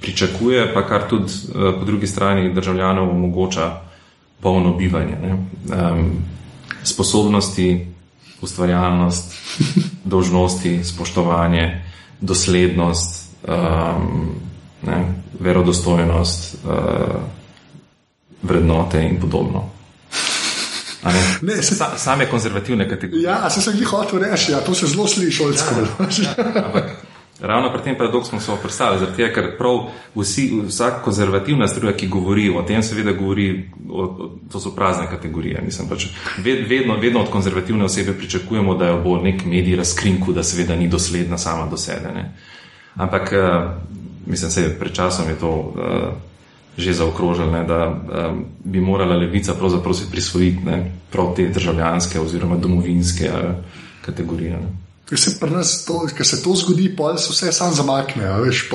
pričakuje, 0.00 0.74
pa 0.74 0.86
kar 0.86 1.08
tudi 1.08 1.24
uh, 1.24 1.74
po 1.78 1.84
drugi 1.84 2.06
strani 2.06 2.54
državljanov 2.54 3.10
omogoča 3.10 3.70
polno 4.40 4.72
bivanje. 4.72 5.16
Um, 5.22 6.12
sposobnosti, 6.82 7.86
ustvarjalnost, 8.40 9.34
dožnosti, 10.04 10.84
spoštovanje, 10.84 11.82
doslednost. 12.20 13.30
Um, 13.48 14.44
ne, 14.86 14.98
verodostojnost, 15.40 16.54
uh, 16.64 16.72
vrednote 18.42 19.02
in 19.02 19.20
podobno. 19.20 19.70
Ne? 21.04 21.54
Ne, 21.54 21.62
se... 21.62 21.74
Sa, 21.74 21.98
same 21.98 22.26
konzervativne 22.26 22.88
kategorije. 22.88 23.24
Ja, 23.24 23.50
se 23.50 23.60
sem 23.60 23.76
jih 23.78 23.88
hotel 23.88 24.18
reči, 24.18 24.52
ja, 24.52 24.60
to 24.60 24.74
se 24.74 24.86
zelo 24.86 25.06
sliši, 25.06 25.36
šolsko. 25.36 25.74
Ja, 26.22 26.34
ja, 27.40 27.46
ravno 27.46 27.72
pri 27.72 27.82
tem 27.82 27.96
paradoksu 27.98 28.30
smo 28.30 28.40
se 28.40 28.52
oprstali, 28.52 28.98
zato 28.98 29.16
ker 29.34 29.50
prav 29.58 29.90
vsi, 30.14 30.62
vsak 30.66 31.02
konzervativna 31.04 31.68
struja, 31.68 31.92
ki 31.96 32.08
govori 32.08 32.48
o 32.50 32.62
tem, 32.62 32.82
seveda 32.82 33.12
govori, 33.12 33.70
o, 33.90 34.02
o, 34.02 34.30
to 34.52 34.60
so 34.60 34.74
prazne 34.74 35.06
kategorije. 35.10 35.62
Mislim, 35.64 35.88
pač, 35.88 36.06
vedno, 36.44 36.96
vedno 37.00 37.20
od 37.20 37.30
konzervativne 37.30 37.84
osebe 37.84 38.12
pričakujemo, 38.18 38.74
da 38.74 38.88
jo 38.88 39.00
bo 39.04 39.18
nek 39.22 39.44
medij 39.44 39.76
razkrinku, 39.76 40.32
da 40.32 40.42
seveda 40.42 40.76
ni 40.76 40.88
dosledna 40.88 41.38
sama 41.38 41.66
do 41.66 41.76
sebe. 41.76 42.30
Ampak 42.96 43.32
eh, 43.32 43.40
mislim, 44.26 44.50
je 44.64 44.78
pred 44.78 44.92
časom 44.92 45.28
je 45.28 45.38
to 45.38 45.50
uh, 45.50 45.74
že 46.76 46.92
zaokrožili, 46.92 47.52
ne, 47.52 47.64
da 47.64 47.86
um, 47.86 48.44
bi 48.64 48.80
morala 48.80 49.16
levica 49.16 49.54
pravzaprav 49.54 49.94
se 49.94 50.10
prisvojiti 50.10 50.64
ne, 50.64 50.92
prav 51.10 51.34
te 51.36 51.48
državljanske 51.48 52.20
oziroma 52.20 52.56
domovinske 52.56 53.30
uh, 53.30 53.54
kategorije. 54.02 54.50
Ne. 54.50 54.84
Ker 55.04 55.20
se, 55.20 55.38
to, 55.86 56.24
se 56.24 56.42
to 56.42 56.54
zgodi, 56.56 56.96
pa 56.96 57.18
se 57.18 57.32
vse 57.32 57.52
sam 57.52 57.74
zamakne, 57.74 58.24
veš, 58.40 58.70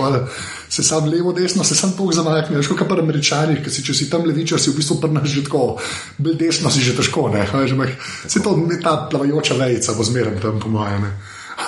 se 0.70 0.84
sam 0.84 1.10
levo, 1.10 1.34
desno, 1.34 1.64
se 1.64 1.76
sam 1.76 1.92
tok 1.98 2.14
zamakne. 2.14 2.58
Veš, 2.58 2.70
kot 2.70 2.86
pri 2.88 3.02
američanih, 3.02 3.64
ki 3.66 3.74
si, 3.74 3.84
če 3.84 3.96
si 3.98 4.10
tam 4.12 4.28
levičar, 4.30 4.62
si 4.62 4.70
v 4.70 4.78
bistvu 4.78 5.00
prnaš 5.02 5.26
že 5.34 5.44
tako, 5.48 5.80
desno 6.20 6.70
si 6.70 6.86
že 6.86 6.94
težko. 6.96 7.32
Se 8.28 8.44
to 8.46 8.56
je 8.70 8.80
ta 8.80 9.10
plavajoča 9.10 9.58
vejca, 9.58 9.98
bo 9.98 10.06
zmeraj 10.06 10.38
tam 10.40 10.62
po 10.62 10.70
mojem. 10.70 11.10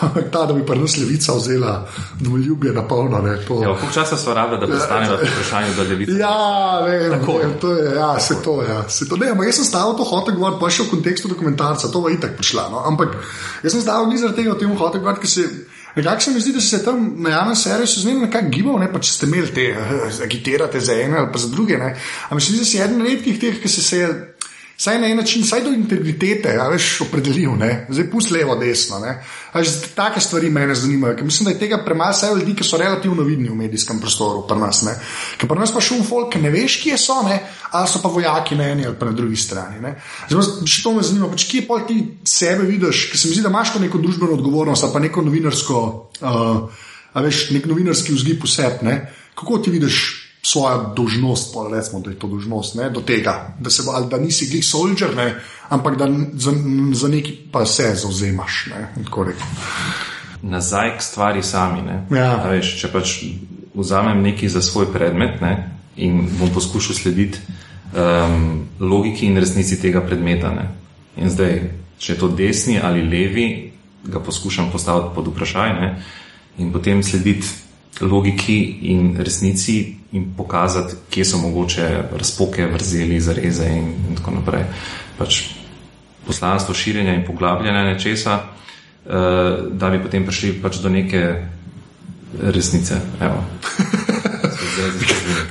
ta, 0.34 0.46
da 0.46 0.54
bi 0.54 0.66
pa 0.66 0.76
nas 0.76 0.98
levica 0.98 1.34
vzela 1.34 1.88
domoljubje 2.20 2.74
na 2.74 2.88
polno. 2.88 3.28
Ja, 3.28 3.38
Koliko 3.48 3.88
časa 3.94 4.18
so 4.18 4.34
rabili, 4.34 4.60
da 4.60 4.74
postanejo 4.74 5.18
to 5.18 5.26
vprašanje 5.34 5.74
za 5.74 5.84
levico? 5.84 6.12
Ja, 6.12 6.86
ne, 6.88 7.10
ne, 7.10 7.60
to 7.62 7.74
je, 7.74 7.96
ja, 7.96 8.20
se 8.20 8.36
to, 8.44 8.62
ja, 8.64 8.90
se 8.90 9.10
to. 9.10 9.18
Ne, 9.18 9.30
ampak 9.30 9.46
jaz 9.46 9.56
sem 9.56 9.66
stavil 9.66 9.98
to 9.98 10.04
hotel 10.04 10.36
govoriti, 10.36 10.60
pa 10.62 10.70
še 10.70 10.84
v 10.84 10.90
kontekstu 10.96 11.28
dokumentarca, 11.28 11.92
to 11.92 12.02
bo 12.02 12.10
itak 12.10 12.38
prišla. 12.38 12.70
No? 12.72 12.86
Ampak 12.88 13.16
jaz 13.64 13.76
sem 13.76 13.82
stavil 13.82 14.10
ni 14.10 14.18
zaradi 14.18 14.42
tega, 14.42 14.56
o 14.56 14.60
tem 14.60 14.74
hotel 14.78 15.02
govoriti, 15.02 15.28
ker 15.28 15.36
se. 15.36 15.48
Nekako 15.92 16.22
se 16.24 16.32
mi 16.32 16.40
zdi, 16.40 16.54
da 16.56 16.62
se 16.62 16.78
tam 16.86 17.14
na 17.20 17.30
javnem 17.30 17.56
servisu 17.56 18.00
zmerno 18.00 18.22
nekako 18.22 18.48
gibal, 18.50 18.78
ne 18.80 18.88
pa 18.94 19.00
če 19.04 19.12
ste 19.12 19.28
imeli 19.28 19.52
te, 19.52 19.66
eh, 19.76 20.22
agitirate 20.24 20.80
za 20.80 20.96
ene 20.96 21.18
ali 21.20 21.28
pa 21.34 21.40
za 21.40 21.50
druge. 21.52 21.76
Ampak 21.76 22.44
se 22.44 22.52
mi 22.52 22.58
zdi, 22.58 22.60
da 22.60 22.66
si 22.66 22.80
eden 22.80 23.02
redkih 23.04 23.40
teh, 23.40 23.60
ki 23.60 23.70
se 23.70 23.98
je 23.98 24.31
Saj 24.82 24.98
na 25.02 25.08
en 25.08 25.18
način, 25.18 25.44
saj 25.46 25.62
do 25.62 25.70
integritete, 25.70 26.56
a 26.58 26.64
veš, 26.74 27.04
opredelil, 27.06 27.52
ne? 27.54 27.86
zdaj 27.90 28.08
pust 28.10 28.32
levo, 28.34 28.56
desno. 28.58 28.98
Take 29.96 30.20
stvari 30.20 30.50
me 30.50 30.64
zanimajo, 30.76 31.20
ker 31.20 31.26
mislim, 31.26 31.46
da 31.46 31.52
je 31.52 31.60
tega 31.60 31.78
premalo, 31.86 32.14
saj 32.18 32.34
ljudi, 32.40 32.56
ki 32.58 32.66
so 32.66 32.80
relativno 32.82 33.22
vidni 33.24 33.50
v 33.50 33.60
medijskem 33.60 34.00
prostoru, 34.02 34.42
pri 34.50 34.58
nas. 34.58 34.80
Ne? 34.82 34.96
Ker 35.38 35.50
pri 35.50 35.62
nas 35.62 35.74
pa 35.74 35.84
šum 35.86 36.02
folk, 36.08 36.40
ne 36.42 36.50
veš, 36.50 36.80
kje 36.82 36.98
so, 36.98 37.20
ne? 37.28 37.38
ali 37.72 37.92
so 37.92 38.02
pa 38.02 38.10
vojaki 38.10 38.58
na 38.58 38.72
eni 38.72 38.88
ali 38.90 38.98
na 39.02 39.12
drugi 39.12 39.38
strani. 39.38 39.94
Zdaj, 40.32 40.66
še 40.66 40.82
to 40.82 40.96
me 40.98 41.06
zanima, 41.06 41.30
pač, 41.30 41.46
kje 41.52 41.62
pa 41.70 41.78
ti 41.86 42.00
sebe 42.26 42.66
vidiš, 42.66 43.04
ker 43.12 43.22
se 43.22 43.30
mi 43.30 43.38
zdi, 43.38 43.46
da 43.46 43.54
imaš 43.54 43.76
neko 43.86 44.02
družbeno 44.02 44.34
odgovornost 44.40 44.90
ali 44.90 44.94
pa 44.98 45.04
neko 45.06 45.28
novinarsko, 45.30 45.84
uh, 46.26 46.90
veš, 47.22 47.52
nek 47.54 47.70
novinarski 47.70 48.18
vzgib 48.18 48.50
vseb, 48.50 48.82
kako 49.38 49.62
ti 49.62 49.78
vidiš 49.78 50.21
svojo 50.44 50.94
dožnost, 50.96 51.54
pa 51.54 51.78
recimo, 51.78 52.00
da 52.00 52.10
je 52.10 52.20
to 52.20 52.28
dožnost 52.28 52.76
ne, 52.76 52.90
do 52.90 53.02
tega, 53.02 53.56
da, 53.60 53.70
se, 53.70 53.84
da 54.10 54.18
nisi 54.18 54.50
glih 54.50 54.66
soldier, 54.66 55.16
ne, 55.16 55.36
ampak 55.70 55.98
da 55.98 56.10
za, 56.34 56.52
za 56.94 57.08
neki 57.08 57.38
pa 57.52 57.66
se 57.66 57.94
zauzemaš. 57.96 58.66
Ne, 58.72 58.94
Nazaj 60.42 60.98
k 60.98 61.02
stvari 61.02 61.44
sami. 61.44 61.82
Ja. 62.10 62.42
Veš, 62.50 62.74
če 62.82 62.90
pač 62.90 63.16
vzamem 63.74 64.24
nekaj 64.24 64.50
za 64.50 64.62
svoj 64.62 64.90
predmet 64.94 65.42
ne, 65.42 65.54
in 65.96 66.26
bom 66.40 66.50
poskušal 66.50 66.96
slediti 66.96 67.38
um, 67.94 68.66
logiki 68.80 69.30
in 69.30 69.38
resnici 69.38 69.78
tega 69.82 70.02
predmeta. 70.02 70.50
Ne. 70.50 70.66
In 71.22 71.30
zdaj, 71.30 71.60
če 72.02 72.14
je 72.14 72.20
to 72.20 72.32
desni 72.34 72.80
ali 72.82 73.06
levi, 73.06 73.48
ga 74.04 74.20
poskušam 74.20 74.72
postaviti 74.72 75.14
pod 75.16 75.28
vprašanje 75.30 75.82
ne, 75.82 75.92
in 76.58 76.74
potem 76.74 77.04
slediti 77.04 77.48
logiki 78.00 78.78
in 78.82 79.18
resnici 79.18 79.98
in 80.12 80.34
pokazati, 80.38 80.96
kje 81.10 81.26
so 81.26 81.38
mogoče 81.38 82.04
razpoke, 82.12 82.66
vrzeli, 82.66 83.20
zareze 83.20 83.68
in, 83.68 83.94
in 84.10 84.16
tako 84.16 84.32
naprej. 84.32 84.64
Pač 85.18 85.42
poslanstvo 86.28 86.74
širjenja 86.74 87.14
in 87.16 87.26
poglabljanja 87.28 87.84
nečesa, 87.84 88.40
uh, 88.40 89.12
da 89.72 89.90
bi 89.90 90.04
potem 90.04 90.26
prišli 90.26 90.54
pač 90.62 90.82
do 90.84 90.90
neke 90.90 91.46
resnice. 92.42 92.96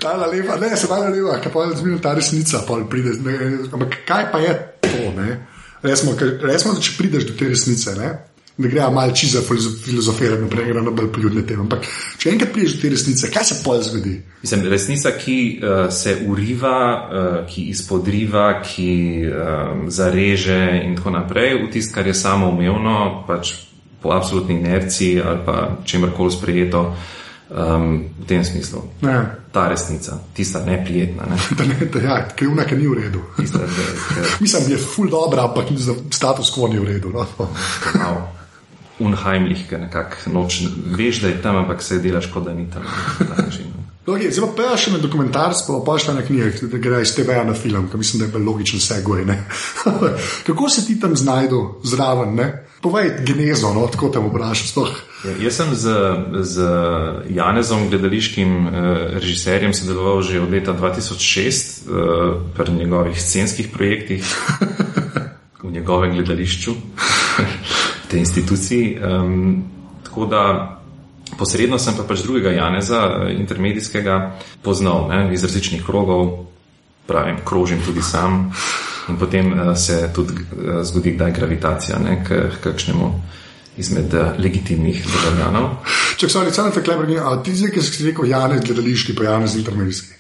Hvala 0.03 0.27
lepa, 0.27 0.57
ne, 0.57 0.77
se 0.77 0.87
hvala 0.87 1.09
lepa, 1.09 1.41
kaj 1.43 1.53
pa 1.53 1.65
je 1.65 1.77
zmerno 1.77 1.99
ta 1.99 2.15
resnica, 2.15 2.63
pa 2.69 2.77
pride, 2.91 3.11
ne, 3.25 3.39
ampak 3.73 3.97
kaj 4.09 4.33
pa 4.33 4.39
je 4.39 4.55
to, 4.81 5.13
ne? 5.17 5.47
Resmo, 5.83 6.13
resmo, 6.43 6.75
če 6.81 6.93
prideš 6.99 7.27
do 7.29 7.37
te 7.37 7.49
resnice, 7.49 7.95
ne? 7.97 8.11
Ne 8.61 8.69
gre 8.69 8.91
malo 8.91 9.13
čiza 9.13 9.41
filozofirati, 9.85 10.43
naprej 10.43 10.67
gre 10.73 10.83
na 10.83 10.91
bolj 10.91 11.09
poljudne 11.13 11.45
teme. 11.47 11.65
Ampak, 11.65 11.87
če 12.19 12.35
enkrat 12.35 12.53
priješ 12.53 12.77
do 12.77 12.83
te 12.83 12.91
resnice, 12.93 13.31
kaj 13.33 13.45
se 13.45 13.59
pol 13.65 13.81
zgodi? 13.83 14.15
Mislim, 14.43 14.67
resnica, 14.73 15.13
ki 15.17 15.37
uh, 15.57 15.81
se 15.93 16.17
uriva, 16.29 16.81
uh, 16.93 17.39
ki 17.49 17.69
izpodriva, 17.73 18.47
ki 18.65 18.91
um, 19.25 19.87
zareže 19.91 20.61
in 20.85 20.99
tako 20.99 21.15
naprej, 21.17 21.57
v 21.63 21.71
tisto, 21.73 21.95
kar 21.97 22.07
je 22.07 22.15
samo 22.15 22.51
umevno, 22.53 23.25
pač 23.29 23.55
po 24.01 24.13
absolutni 24.17 24.57
inerciji 24.61 25.21
ali 25.21 25.41
pa 25.47 25.57
čemkoli 25.85 26.33
sprejeto. 26.33 26.85
Um, 27.51 28.07
v 28.15 28.27
tem 28.31 28.45
smislu. 28.47 28.79
Ne. 29.03 29.17
Ta 29.51 29.67
resnica, 29.69 30.21
tista 30.39 30.61
neprijetna. 30.63 31.27
Ne? 31.27 31.39
da 31.59 31.65
ne, 31.67 31.87
da 31.91 31.99
ja, 31.99 32.19
krivna, 32.31 32.63
ki 32.63 32.77
ni 32.79 32.87
v 32.87 32.95
redu. 32.95 33.25
Mislim, 34.45 34.69
da 34.69 34.71
je 34.71 34.79
ful 34.79 35.11
dobro, 35.11 35.43
ampak 35.43 35.75
status 36.15 36.55
quo 36.55 36.71
ni 36.71 36.79
v 36.79 36.85
redu. 36.95 37.11
No? 37.11 37.27
Unheimlich, 39.01 39.67
ker 39.71 39.81
nekako 39.81 40.35
noč 40.35 40.63
veš, 40.97 41.23
da 41.25 41.33
je 41.33 41.43
tam, 41.43 41.63
ampak 41.65 41.83
se 41.83 41.99
delaš, 41.99 42.31
kot 42.33 42.49
da 42.49 42.55
ni 42.55 42.69
tam. 42.71 42.87
Okay, 44.11 44.33
zdaj 44.33 44.55
pa 44.57 44.75
še 44.81 44.91
na 44.91 44.99
dokumentarc, 44.99 45.61
pa 45.69 45.77
pa 45.87 45.95
še 46.01 46.15
na 46.17 46.25
knjige, 46.27 46.67
da 46.73 46.79
gre 46.83 47.03
iz 47.05 47.13
TV-ja 47.15 47.45
na 47.47 47.53
film, 47.55 47.85
ker 47.87 48.01
mislim, 48.01 48.23
da 48.23 48.27
je 48.27 48.33
bil 48.33 48.43
logičen 48.49 48.83
segway. 48.83 49.23
Kako 50.49 50.71
se 50.73 50.83
ti 50.87 50.97
tam 50.99 51.15
znajdu 51.15 51.61
zraven? 51.87 52.33
Ne? 52.35 52.49
Povej 52.83 53.21
genezo, 53.29 53.71
no, 53.77 53.85
tako 53.93 54.09
te 54.09 54.23
vprašam. 54.25 54.89
Ja, 55.29 55.35
jaz 55.45 55.61
sem 55.61 55.75
z, 55.77 55.95
z 56.49 56.65
Janezom, 57.37 57.91
gledališkim 57.93 58.51
eh, 58.67 58.73
režiserjem, 59.21 59.77
sodeloval 59.77 60.25
že 60.25 60.41
od 60.41 60.49
leta 60.49 60.73
2006 60.73 61.21
eh, 61.21 62.35
pri 62.57 62.73
njegovih 62.81 63.21
scenskih 63.21 63.69
projektih 63.69 64.25
v 65.63 65.71
njegovem 65.77 66.17
gledališču 66.17 66.75
tej 68.11 68.19
instituciji. 68.27 68.99
Um, 68.99 69.65
tako 70.05 70.27
da 70.27 70.43
posredno 71.39 71.79
sem 71.79 71.95
pa 71.97 72.05
pač 72.09 72.25
drugega 72.27 72.51
Janeza, 72.51 73.01
eh, 73.07 73.35
intermedijskega, 73.39 74.37
poznal 74.63 75.09
ne, 75.09 75.21
iz 75.35 75.45
različnih 75.45 75.85
krogov, 75.87 76.47
pravim, 77.07 77.37
krožim 77.45 77.83
tudi 77.87 78.03
sam. 78.03 78.51
In 79.09 79.17
potem 79.19 79.53
uh, 79.53 79.77
se 79.79 80.11
tudi 80.15 80.33
uh, 80.33 80.83
zgodi, 80.83 81.17
da 81.19 81.27
je 81.27 81.33
gravitacija 81.39 81.99
ne, 81.99 82.21
k, 82.25 82.29
k 82.29 82.63
kakšnemu 82.63 83.11
izmed 83.77 84.15
uh, 84.15 84.39
legitimnih 84.39 85.03
državljanov. 85.07 85.71
Če 86.17 86.29
se 86.29 86.39
ali 86.39 86.53
tako 86.53 86.81
reče, 87.03 87.43
ti 87.45 87.57
zdaj, 87.57 87.71
ki 87.75 87.83
si 87.83 88.07
rekel, 88.07 88.29
Janez, 88.31 88.63
gledališki, 88.67 89.17
pa 89.17 89.25
Janez, 89.25 89.57
intermedijski. 89.57 90.15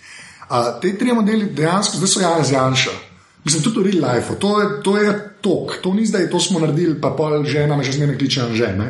Te 0.82 0.90
tri 0.98 1.12
modeli 1.14 1.52
dejansko, 1.54 2.00
zdaj 2.00 2.10
so 2.10 2.22
Janez 2.24 2.50
Janša. 2.50 2.96
Mislim, 3.44 3.62
tudi 3.62 3.80
v 3.80 3.86
real 3.88 4.04
life, 4.04 4.34
to 4.38 4.60
je, 4.60 4.66
to 4.84 4.96
je 4.96 5.12
tok, 5.40 5.78
to 5.80 5.94
ni 5.94 6.06
zdaj, 6.06 6.28
to 6.30 6.40
smo 6.40 6.60
naredili, 6.60 7.00
pa 7.00 7.10
pol 7.16 7.44
žena 7.44 7.76
me 7.76 7.84
že 7.84 7.96
zmeraj 7.96 8.18
kliče 8.18 8.42
na 8.42 8.54
žene. 8.54 8.86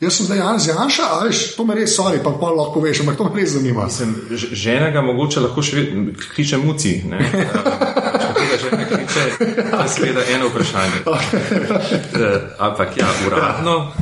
Jaz 0.00 0.14
sem 0.14 0.26
zdaj 0.26 0.38
Jan 0.38 0.60
Janša, 0.62 1.06
a 1.10 1.24
veš, 1.26 1.56
to 1.56 1.64
me 1.66 1.74
res 1.74 1.96
sori, 1.96 2.20
pa 2.22 2.30
pol 2.30 2.54
lahko 2.54 2.78
veš, 2.84 3.00
ampak 3.02 3.16
to 3.18 3.24
me 3.26 3.40
res 3.40 3.56
zanima. 3.56 3.88
Mislim, 3.88 4.14
žena 4.52 4.92
ga 4.94 5.02
mogoče 5.02 5.40
lahko 5.42 5.64
še 5.64 5.82
kliče 6.34 6.60
muci, 6.62 7.02
ne? 7.10 7.18
Žena 8.58 8.84
kliče, 8.88 9.24
a 9.74 9.88
skleda 9.88 10.22
eno 10.34 10.52
vprašanje. 10.52 11.02
Eh, 12.18 12.40
ampak 12.58 12.96
ja, 12.96 13.06
uradno, 13.26 13.92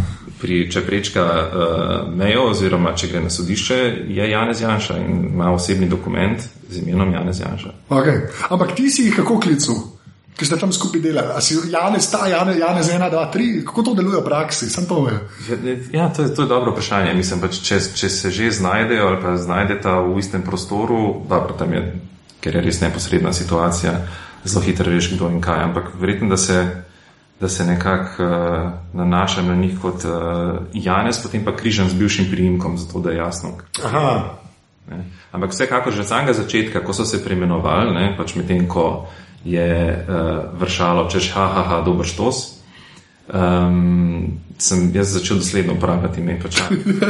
pri, 0.40 0.66
če 0.72 0.82
prečka 0.84 1.24
uh, 1.24 2.14
mejo, 2.16 2.50
oziroma 2.52 2.92
če 2.96 3.10
gre 3.10 3.24
na 3.24 3.32
sodišče, 3.32 3.80
je 4.12 4.30
Janez 4.30 4.62
Janša 4.62 4.98
in 5.00 5.26
ima 5.32 5.50
osebni 5.54 5.88
dokument 5.88 6.42
z 6.68 6.82
imenom 6.82 7.12
Janez 7.14 7.40
Janša. 7.40 7.74
Okay. 7.88 8.26
Ampak 8.50 8.74
ti 8.76 8.90
si 8.90 9.08
jih 9.08 9.16
kako 9.16 9.40
klical? 9.40 9.84
Ki 10.36 10.44
ste 10.44 10.58
tam 10.60 10.68
skupaj 10.68 11.00
delali, 11.00 11.32
ali 11.32 11.40
si 11.40 11.56
Janez, 11.56 12.10
ta 12.12 12.26
Janez, 12.28 12.58
Janez 12.60 12.90
1, 12.92 13.08
2, 13.08 13.20
3, 13.32 13.64
kako 13.64 13.82
to 13.82 13.94
deluje 13.96 14.20
v 14.20 14.24
praksi? 14.26 14.68
To 14.84 14.98
ja, 15.08 15.20
ja, 15.92 16.08
to, 16.12 16.26
je, 16.26 16.34
to 16.36 16.44
je 16.44 16.48
dobro 16.50 16.74
vprašanje. 16.76 17.14
Mislim, 17.16 17.40
pač, 17.40 17.56
če, 17.64 17.80
če 17.96 18.10
se 18.12 18.30
že 18.30 18.50
znajdejo 18.60 19.06
ali 19.08 19.22
pa 19.22 19.32
znajdete 19.40 19.88
v 19.88 20.20
istem 20.20 20.44
prostoru, 20.44 21.24
dobro, 21.24 21.56
tam 21.56 21.72
je, 21.72 21.80
ker 22.44 22.60
je 22.60 22.66
res 22.68 22.82
neposredna 22.84 23.32
situacija, 23.32 23.96
zelo 24.44 24.64
hitro 24.68 24.92
veš, 24.92 25.14
kdo 25.16 25.32
in 25.32 25.40
kaj. 25.40 25.72
Ampak 25.72 25.96
verjetno, 25.96 26.28
da 26.28 26.36
se 26.36 26.60
da 27.40 27.48
se 27.48 27.64
nekako 27.64 28.24
uh, 28.24 28.30
nanašam 28.92 29.46
na 29.46 29.54
njih 29.54 29.78
kot 29.82 30.04
uh, 30.04 30.10
Janez, 30.72 31.22
potem 31.22 31.44
pa 31.44 31.56
križam 31.56 31.88
z 31.88 31.94
bivšim 31.94 32.30
priimkom, 32.30 32.78
zato 32.78 33.00
da 33.00 33.10
je 33.10 33.16
jasno. 33.16 33.50
Ne? 34.90 35.04
Ampak 35.32 35.50
vsekakor 35.50 35.92
že 35.92 36.00
od 36.00 36.08
samega 36.08 36.32
začetka, 36.32 36.80
ko 36.84 36.92
so 36.92 37.04
se 37.04 37.24
preimenovali, 37.24 38.14
pač 38.16 38.34
medtem 38.34 38.68
ko 38.68 39.08
je 39.44 40.04
uh, 40.08 40.60
vršalo, 40.60 41.10
češ, 41.10 41.32
ha, 41.34 41.46
ha, 41.46 41.62
ha, 41.62 41.80
dober 41.82 42.06
štos, 42.06 42.55
um, 43.32 44.40
sem 44.58 44.90
jaz 44.94 45.12
začel 45.12 45.36
dosledno 45.36 45.72
uporabljati 45.72 46.20
ime. 46.20 46.38
Pač, 46.42 46.60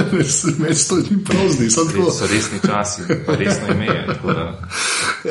Mesto 0.59 0.97
ni 0.97 1.25
prozni, 1.25 1.71
samo 1.71 1.91
to. 1.91 2.11
So 2.11 2.27
resni 2.27 2.59
časi, 2.67 3.03
pa 3.27 3.35
resno 3.35 3.75
ime. 3.75 3.87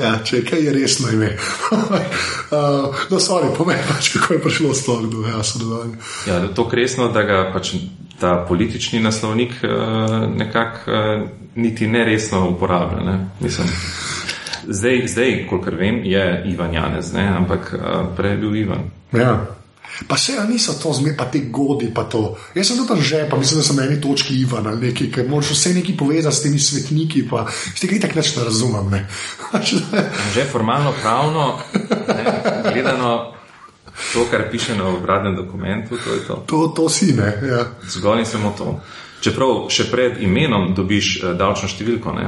ja, 0.01 0.15
če 0.23 0.45
kaj 0.45 0.63
je 0.65 0.73
resno 0.73 1.11
ime. 1.11 1.35
uh, 2.51 3.05
no, 3.09 3.19
sorry, 3.19 3.51
pomeni 3.57 3.83
pač, 3.87 4.13
kako 4.15 4.33
je 4.33 4.41
prišlo 4.41 4.73
sploh 4.73 5.05
do 5.11 5.27
ja, 5.27 5.43
sodelovanja. 5.43 5.97
Ja, 6.27 6.41
to 6.47 6.69
resno, 6.71 7.09
da 7.11 7.23
ga 7.23 7.43
pač 7.53 7.75
ta 8.19 8.37
politični 8.47 8.99
naslovnik 9.03 9.59
uh, 9.63 10.23
nekako 10.35 10.91
uh, 10.91 11.29
niti 11.55 11.87
ne 11.87 12.05
resno 12.05 12.49
uporablja. 12.49 13.03
Ne? 13.03 13.19
Mislim, 13.39 13.67
Zdaj, 14.67 15.03
zdaj 15.07 15.47
kolikor 15.49 15.75
vem, 15.77 15.99
je 16.03 16.43
Ivan 16.49 16.73
Janez, 16.73 17.13
ne? 17.13 17.27
ampak 17.27 17.73
uh, 17.73 18.07
prej 18.17 18.31
je 18.31 18.37
bil 18.37 18.55
Ivan. 18.55 18.87
Ja. 19.13 19.45
Pa 20.07 20.17
se 20.17 20.33
ja 20.33 20.43
niso 20.45 20.73
to 20.81 20.93
zme, 20.93 21.15
pa 21.17 21.25
te 21.31 21.39
godi. 21.39 21.91
Pa 21.93 22.03
to. 22.03 22.35
Jaz 22.55 22.67
sem 22.67 22.77
tudi 22.77 23.01
že, 23.01 23.27
pa 23.29 23.37
mislim, 23.37 23.59
da 23.59 23.63
sem 23.63 23.75
na 23.75 23.85
eni 23.85 24.01
točki 24.01 24.35
Ivan 24.41 24.67
ali 24.67 24.87
nekaj, 24.87 25.11
ker 25.11 25.29
moraš 25.29 25.53
vse 25.55 25.73
nekaj 25.73 25.97
povezati 25.97 26.35
s 26.35 26.41
temi 26.41 26.59
svetniki. 26.59 27.27
Pa 27.29 27.45
z 27.75 27.79
tega 27.79 28.01
tako 28.07 28.19
neč 28.19 28.35
ne 28.35 28.43
razumem. 28.43 28.89
Ne. 28.91 29.07
že 30.33 30.45
formalno, 30.51 30.93
pravno, 31.01 31.59
ne, 32.07 32.25
gledano. 32.73 33.31
To, 34.13 34.25
kar 34.31 34.49
piše 34.51 34.75
na 34.75 34.89
obradnem 34.91 35.35
dokumentu, 35.35 35.95
to 35.95 36.13
je 36.13 36.21
to. 36.27 36.35
To, 36.47 36.67
to 36.75 36.89
si 36.89 37.13
ne. 37.13 37.31
Ja. 37.47 37.63
Zgolj 37.87 38.19
in 38.19 38.27
samo 38.27 38.51
to. 38.57 38.81
Čeprav 39.23 39.69
še 39.71 39.87
pred 39.87 40.19
imenom 40.19 40.73
dobiš 40.75 41.23
uh, 41.23 41.31
davčno 41.39 41.71
številko, 41.71 42.11
ne? 42.11 42.27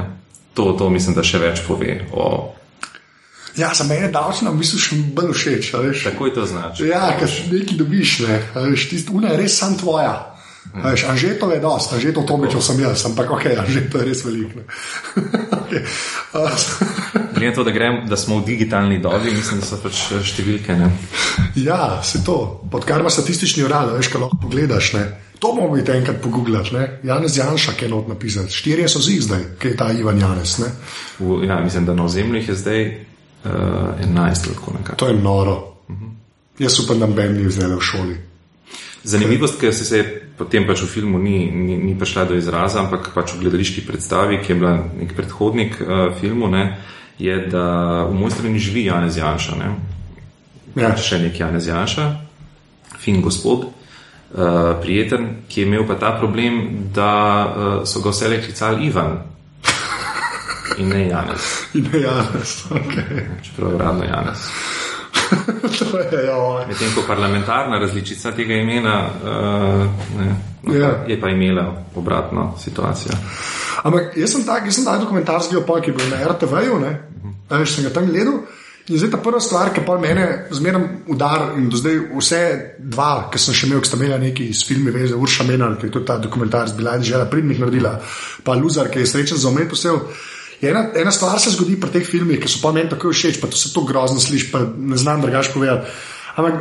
to, 0.58 0.72
to 0.72 0.90
mislim, 0.90 1.14
da 1.14 1.22
še 1.22 1.38
več 1.38 1.60
pove 1.66 2.00
o 2.12 2.24
Ja, 3.58 3.74
za 3.74 3.84
mene 3.84 4.06
je 4.06 4.12
davčno, 4.14 4.52
mislim, 4.54 4.80
še 4.80 4.96
bolj 5.14 5.32
všeč. 5.34 5.72
Tako 6.04 6.26
je 6.26 6.34
to 6.34 6.46
znači. 6.46 6.88
Ja, 6.88 7.10
ker 7.18 7.30
nekaj 7.50 7.78
dobiš, 7.78 8.18
ne. 8.28 8.42
Una 9.12 9.34
je 9.34 9.40
res 9.42 9.58
sam 9.58 9.78
tvoja. 9.78 10.34
Hmm. 10.72 10.84
Anžeto 10.84 11.48
je 11.52 11.60
dosti, 11.60 11.94
anžeto 11.96 12.22
to 12.28 12.36
mečo 12.36 12.60
sem 12.60 12.80
jaz, 12.80 13.06
ampak 13.08 13.30
ok, 13.30 13.46
anžeto 13.56 13.98
je 13.98 14.04
res 14.04 14.20
veliko. 14.24 14.60
okay. 15.60 15.80
Glede 17.32 17.48
na 17.48 17.54
to, 17.54 17.64
da, 17.64 17.72
grem, 17.72 18.02
da 18.08 18.16
smo 18.16 18.38
v 18.38 18.44
digitalni 18.44 18.98
dobi, 19.00 19.32
mislim, 19.32 19.62
da 19.62 19.66
so 19.66 19.78
pač 19.80 20.02
eh, 20.12 20.20
številke. 20.22 20.76
Ne? 20.76 20.90
Ja, 21.56 22.02
se 22.04 22.20
to, 22.24 22.60
pod 22.70 22.84
kar 22.84 23.00
ima 23.00 23.10
statistični 23.10 23.64
urad, 23.64 23.94
veš, 23.96 24.12
kaj 24.12 24.26
lahko 24.26 24.40
pogledaš. 24.44 24.92
Ne? 24.98 25.06
To 25.38 25.54
bomo 25.56 25.72
videti 25.72 25.96
enkrat 25.96 26.20
pogooglati. 26.20 26.84
Janez 27.06 27.38
Janša, 27.38 27.72
ki 27.78 27.86
je 27.86 27.92
not 27.94 28.10
napisal. 28.10 28.50
Štirje 28.52 28.90
so 28.92 29.00
zig 29.00 29.22
zdaj, 29.24 29.44
ki 29.62 29.72
je 29.72 29.78
ta 29.78 29.88
Ivan 29.94 30.20
Janez. 30.20 30.58
V, 31.18 31.44
ja, 31.46 31.60
mislim, 31.64 31.86
da 31.88 31.94
na 31.94 32.04
ozemlju 32.10 32.42
je 32.42 32.58
zdaj 32.58 32.82
uh, 33.44 33.50
11 34.00 34.46
let. 34.46 34.96
To 34.96 35.08
je 35.08 35.14
noro. 35.14 35.74
Uh 35.88 35.96
-huh. 35.96 36.10
Jaz 36.58 36.80
upam, 36.80 36.98
da 36.98 37.06
Ben 37.06 37.36
ni 37.36 37.46
vzel 37.46 37.76
v 37.76 37.82
šoli. 37.82 38.16
Zanimivost, 39.02 39.60
ki 39.60 39.72
se, 39.72 39.84
se 39.84 40.04
potem 40.36 40.66
pač 40.66 40.82
v 40.82 40.86
filmu 40.86 41.18
ni, 41.18 41.50
ni, 41.50 41.76
ni 41.76 41.94
prišla 41.98 42.24
do 42.24 42.34
izraza, 42.34 42.82
ampak 42.82 43.12
pač 43.14 43.32
v 43.34 43.40
gledališki 43.40 43.86
predstavi, 43.86 44.40
ki 44.42 44.52
je 44.52 44.58
bila 44.58 44.74
nek 44.98 45.14
predhodnik 45.16 45.78
uh, 45.80 46.10
filmu, 46.20 46.50
ne, 46.50 46.78
je, 47.18 47.36
da 47.50 48.04
v 48.10 48.14
moj 48.14 48.30
strani 48.30 48.58
živi 48.58 48.84
Janez 48.84 49.16
Janša. 49.16 49.56
Ne. 49.58 49.70
Ja. 50.78 50.92
Še 50.96 51.22
nek 51.22 51.40
Janez 51.40 51.66
Janša, 51.66 52.06
fin 52.98 53.22
gospod, 53.22 53.70
uh, 53.70 54.76
prijeten, 54.82 55.28
ki 55.48 55.60
je 55.62 55.66
imel 55.66 55.86
pa 55.86 55.98
ta 55.98 56.12
problem, 56.18 56.90
da 56.94 57.12
uh, 57.46 57.80
so 57.86 58.02
ga 58.02 58.14
vse 58.14 58.28
le 58.28 58.42
klicali 58.42 58.86
Ivan. 58.86 59.18
In 60.78 60.88
ne 60.88 61.08
Janez. 61.08 61.46
In 61.74 61.88
ne 61.92 62.00
Janez, 62.00 62.52
okay. 62.70 63.26
čeprav 63.42 63.70
je 63.72 63.78
ravno 63.78 64.04
Janez. 64.04 64.38
Ja, 66.26 66.64
Medtem 66.68 66.94
ko 66.94 67.02
parlamentarna 67.06 67.78
različica 67.78 68.32
tega 68.32 68.54
imena 68.54 69.06
uh, 69.06 69.28
ne, 70.18 70.26
no, 70.62 70.72
yeah. 70.72 70.80
Ja. 70.80 71.04
je 71.08 71.20
pa 71.20 71.28
imela 71.28 71.84
obratno 71.94 72.54
situacijo. 72.58 73.12
Ampak 73.82 74.16
jaz 74.16 74.32
sem 74.32 74.44
tak, 74.46 74.64
jaz 74.64 74.74
sem 74.74 74.84
tak 74.84 75.00
dokumentarski 75.00 75.56
opal, 75.56 75.82
ki 75.82 75.90
je 75.90 75.96
bil 75.96 76.08
na 76.10 76.32
RTV-ju, 76.32 76.78
ne, 76.80 77.00
-huh. 77.48 77.66
sem 77.66 77.84
ga 77.84 77.90
tam 77.90 78.06
gledal. 78.06 78.40
In 78.88 78.96
zdaj 78.98 79.10
ta 79.10 79.18
prva 79.20 79.40
stvar, 79.40 79.68
ki 79.74 79.82
pa 79.84 79.98
mene 80.00 80.46
zmeraj 80.50 80.82
udar 81.12 81.42
in 81.58 81.68
do 81.68 81.76
zdaj 81.76 81.98
vse 82.08 82.40
dva, 82.78 83.28
ki 83.32 83.38
sem 83.38 83.54
še 83.54 83.66
imel, 83.66 83.82
ki 83.84 83.90
sta 83.90 83.98
imela 84.00 84.16
neki 84.18 84.46
s 84.56 84.64
filmi 84.64 84.90
veze, 84.90 85.14
Urša 85.14 85.44
Menar, 85.44 85.76
ki 85.76 85.86
je 85.86 85.92
tudi 85.92 86.06
ta 86.08 86.16
dokumentarc 86.16 86.72
bila 86.76 86.96
in 86.96 87.04
žela 87.04 87.26
pridnih 87.28 87.60
naredila, 87.60 87.98
pa 88.44 88.56
Luzar, 88.56 88.88
ki 88.88 89.04
je 89.04 89.06
srečen 89.06 89.36
za 89.36 89.48
omet 89.48 89.68
posel. 89.68 90.00
Ena, 90.62 90.88
ena 90.94 91.10
stvar 91.14 91.38
se 91.40 91.50
zgodi 91.54 91.78
pri 91.80 91.92
teh 91.94 92.06
filmih, 92.06 92.40
ki 92.42 92.50
so 92.50 92.62
pa 92.62 92.72
meni 92.74 92.90
tako 92.90 93.12
všeč, 93.14 93.40
pa 93.40 93.46
to 93.46 93.56
se 93.56 93.72
to 93.74 93.84
grozno 93.86 94.20
sliši, 94.20 94.50
pa 94.52 94.64
ne 94.76 94.96
znam 94.96 95.22
drugače 95.22 95.54
povedati. 95.54 95.90
Ampak 96.36 96.54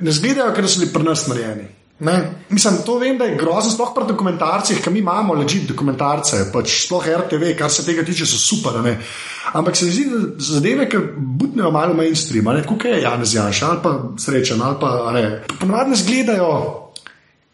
ne 0.00 0.12
zgledajo, 0.12 0.52
ker 0.54 0.68
so 0.68 0.82
bili 0.82 0.92
pri 0.92 1.06
nas 1.06 1.26
narejeni. 1.28 1.68
Ne? 2.00 2.44
Mislim, 2.50 2.76
to 2.86 2.98
vem, 2.98 3.16
da 3.18 3.24
je 3.24 3.36
grozno, 3.36 3.72
sploh 3.72 3.90
pri 3.94 4.06
dokumentarcih, 4.06 4.82
ki 4.84 4.90
mi 4.94 5.00
imamo 5.02 5.34
ležite 5.34 5.72
dokumentarce, 5.72 6.44
pač 6.52 6.84
sploh 6.84 7.08
RTV, 7.24 7.54
kar 7.58 7.72
se 7.72 7.82
tega 7.86 8.04
tiče, 8.06 8.26
so 8.26 8.38
super. 8.38 8.78
Ne? 8.84 8.98
Ampak 9.58 9.76
se 9.76 9.88
mi 9.88 9.94
zdi, 9.96 10.04
da 10.12 10.20
zadeve, 10.50 10.86
ki 10.88 11.00
butnejo 11.16 11.72
malo 11.74 11.96
mainstream, 11.98 12.52
kot 12.68 12.84
je 12.84 13.00
Janez 13.02 13.34
Janša 13.34 13.70
ali 13.72 13.82
pa 13.82 13.94
srečen, 14.18 14.62
ali 14.62 14.76
pa 14.80 14.92
ne. 15.16 15.24
Ponovadi 15.58 15.96
zgledajo 15.96 16.52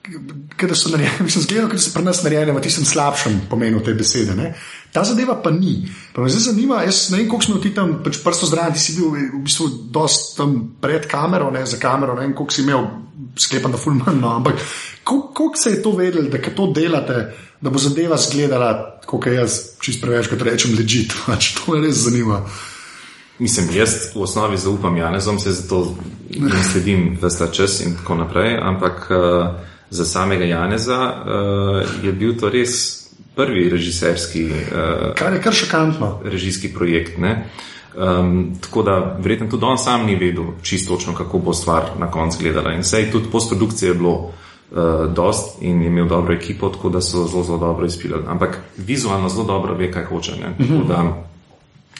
Ker 0.04 0.74
so 0.76 0.90
narejeni, 0.92 1.24
mislim, 1.28 1.46
zgledal, 1.46 1.68
ker 1.72 1.80
so 1.80 1.92
pri 1.94 2.04
nas 2.04 2.20
narejeni 2.24 2.52
v 2.52 2.62
tistem 2.64 2.85
slabšem 2.85 3.38
pomenu 3.48 3.80
te 3.80 3.94
besede. 3.96 4.37
Ne? 4.37 4.50
Ta 4.94 5.02
zadeva 5.02 5.35
pa 5.42 5.50
ni. 5.50 5.88
Pa 6.14 6.22
me 6.22 6.30
zdaj 6.30 6.52
zanima, 6.52 6.85
jaz 6.87 7.09
ne 7.11 7.18
vem, 7.18 7.28
koliko 7.28 7.44
smo 7.44 7.57
ti 7.59 7.72
tam, 7.74 7.96
pač 8.04 8.20
prsto 8.22 8.46
zraven, 8.46 8.76
ti 8.76 8.83
si 8.83 8.94
bil 8.94 9.11
v 9.11 9.40
bistvu 9.42 9.66
dost 9.90 10.37
tam 10.38 10.52
pred 10.80 11.09
kamero, 11.11 11.50
ne 11.50 11.64
za 11.66 11.80
kamero, 11.83 12.14
ne 12.14 12.22
vem, 12.22 12.35
koliko 12.38 12.54
si 12.54 12.62
imel, 12.62 12.87
sklepam, 13.35 13.74
da 13.74 13.80
fulman, 13.83 14.20
no, 14.22 14.37
ampak 14.38 14.62
koliko 15.02 15.50
se 15.59 15.74
je 15.74 15.83
to 15.83 15.96
vedel, 15.98 16.30
da 16.30 16.38
to 16.38 16.70
delate, 16.70 17.18
da 17.61 17.74
bo 17.74 17.83
zadeva 17.83 18.16
zgledala, 18.16 19.00
kot 19.02 19.26
jaz, 19.35 19.59
čist 19.83 19.98
preveč, 20.04 20.30
kot 20.30 20.46
rečem, 20.46 20.78
ležit. 20.78 21.11
Pač 21.26 21.57
to 21.59 21.74
me 21.74 21.83
res 21.83 22.04
zanima. 22.07 22.44
Mislim, 23.42 23.74
jaz 23.74 24.14
v 24.14 24.22
osnovi 24.22 24.62
zaupam 24.62 24.94
Janezom, 24.96 25.42
se 25.42 25.52
zato 25.59 25.96
sledim 26.70 27.16
vsta 27.18 27.50
čas 27.50 27.80
in 27.83 27.98
tako 27.98 28.22
naprej, 28.22 28.61
ampak 28.62 29.09
uh, 29.11 29.57
za 29.90 30.07
samega 30.07 30.46
Janeza 30.46 31.00
uh, 31.02 32.04
je 32.07 32.14
bil 32.14 32.38
to 32.38 32.46
res 32.46 33.03
prvi 33.35 33.68
režiserski, 33.70 34.44
uh, 34.44 35.14
kar 35.14 35.33
je 35.33 35.42
kar 35.42 35.53
šokantno. 35.53 36.20
Režijski 36.24 36.72
projekt. 36.74 37.18
Um, 37.96 38.55
tako 38.61 38.83
da 38.83 39.16
verjetno 39.20 39.46
tudi 39.46 39.64
on 39.64 39.79
sam 39.79 40.07
ni 40.07 40.16
vedel 40.16 40.44
čisto 40.62 40.94
točno, 40.94 41.14
kako 41.14 41.38
bo 41.38 41.53
stvar 41.53 41.83
na 41.98 42.11
koncu 42.11 42.38
gledala. 42.40 42.72
In 42.72 42.81
vse 42.81 43.11
tudi 43.12 43.31
postprodukcije 43.33 43.88
je 43.88 43.94
bilo 43.94 44.14
uh, 44.14 45.14
dost 45.14 45.62
in 45.62 45.83
je 45.83 45.87
imel 45.87 46.09
dobro 46.09 46.35
ekipo, 46.35 46.68
tako 46.68 46.88
da 46.88 47.00
so 47.00 47.27
zelo, 47.27 47.44
zelo 47.44 47.59
dobro 47.59 47.87
izpilali. 47.87 48.24
Ampak 48.27 48.59
vizualno 48.77 49.29
zelo 49.29 49.44
dobro 49.44 49.74
ve, 49.74 49.92
kaj 49.92 50.05
hoče. 50.05 50.33
Tako 50.59 50.85
da 50.88 51.24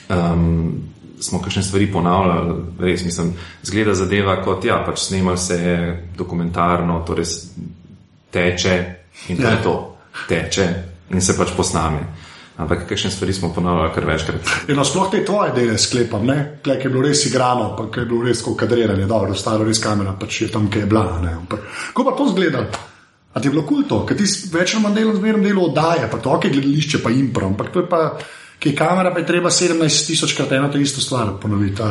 um, 0.09 0.73
smo 1.19 1.41
kakšne 1.41 1.63
stvari 1.63 1.91
ponavljali, 1.91 2.55
res 2.79 3.05
mislim, 3.05 3.33
zgleda 3.63 3.93
zadeva 3.93 4.41
kot 4.43 4.65
ja, 4.65 4.83
pač 4.85 4.99
snimali 4.99 5.37
se 5.37 5.59
dokumentarno, 6.17 7.03
torej 7.07 7.25
teče 8.31 8.83
in 9.29 9.37
to 9.37 9.43
ja. 9.43 9.49
je 9.49 9.63
to, 9.63 9.97
teče 10.29 10.94
in 11.09 11.21
se 11.21 11.37
pač 11.37 11.53
posname. 11.57 12.05
Ampak 12.55 12.85
kakšne 12.87 13.11
stvari 13.11 13.33
smo 13.35 13.49
ponavljali 13.53 13.91
kar 13.95 14.05
večkrat. 14.07 14.51
In 14.71 14.79
sploh 14.85 15.09
te 15.11 15.25
tvoje 15.25 15.51
dele 15.51 15.77
sklepam, 15.77 16.23
ne? 16.25 16.37
Klej, 16.63 16.77
ki 16.79 16.87
je 16.87 16.91
bilo 16.93 17.03
res 17.03 17.25
igrano, 17.27 17.73
pa 17.75 17.89
ki 17.91 17.99
je 17.99 18.05
bilo 18.05 18.23
res 18.23 18.43
kadriranje, 18.57 19.05
dobro, 19.05 19.35
staro 19.35 19.67
res 19.67 19.81
kamera, 19.83 20.15
pač 20.19 20.41
je 20.41 20.51
tam, 20.51 20.69
ki 20.71 20.85
je 20.85 20.85
bila. 20.85 21.19
Kako 21.49 22.05
pa 22.07 22.15
to 22.15 22.29
zgleda? 22.31 22.63
A 23.33 23.41
ti 23.41 23.47
je 23.47 23.51
bilo 23.51 23.65
kulto, 23.67 24.05
ker 24.07 24.15
ti 24.15 24.23
večer 24.53 24.79
manj 24.79 24.95
delo, 24.95 25.15
zmerno 25.15 25.43
delo 25.43 25.65
oddaje, 25.67 26.07
pa 26.11 26.17
to, 26.17 26.39
je 26.43 26.53
gledališče, 26.53 27.03
pa 27.03 27.11
impro, 27.11 27.49
ampak 27.51 27.73
to 27.73 27.83
je 27.83 27.89
pa, 27.91 28.17
ki 28.59 28.71
je 28.71 28.75
kamera, 28.75 29.11
pa 29.11 29.19
je 29.19 29.27
treba 29.27 29.51
17 29.51 30.07
tisoč 30.07 30.37
krat 30.37 30.55
eno 30.55 30.69
to 30.71 30.79
isto 30.79 31.03
stvar 31.03 31.33
ponoviti. 31.41 31.83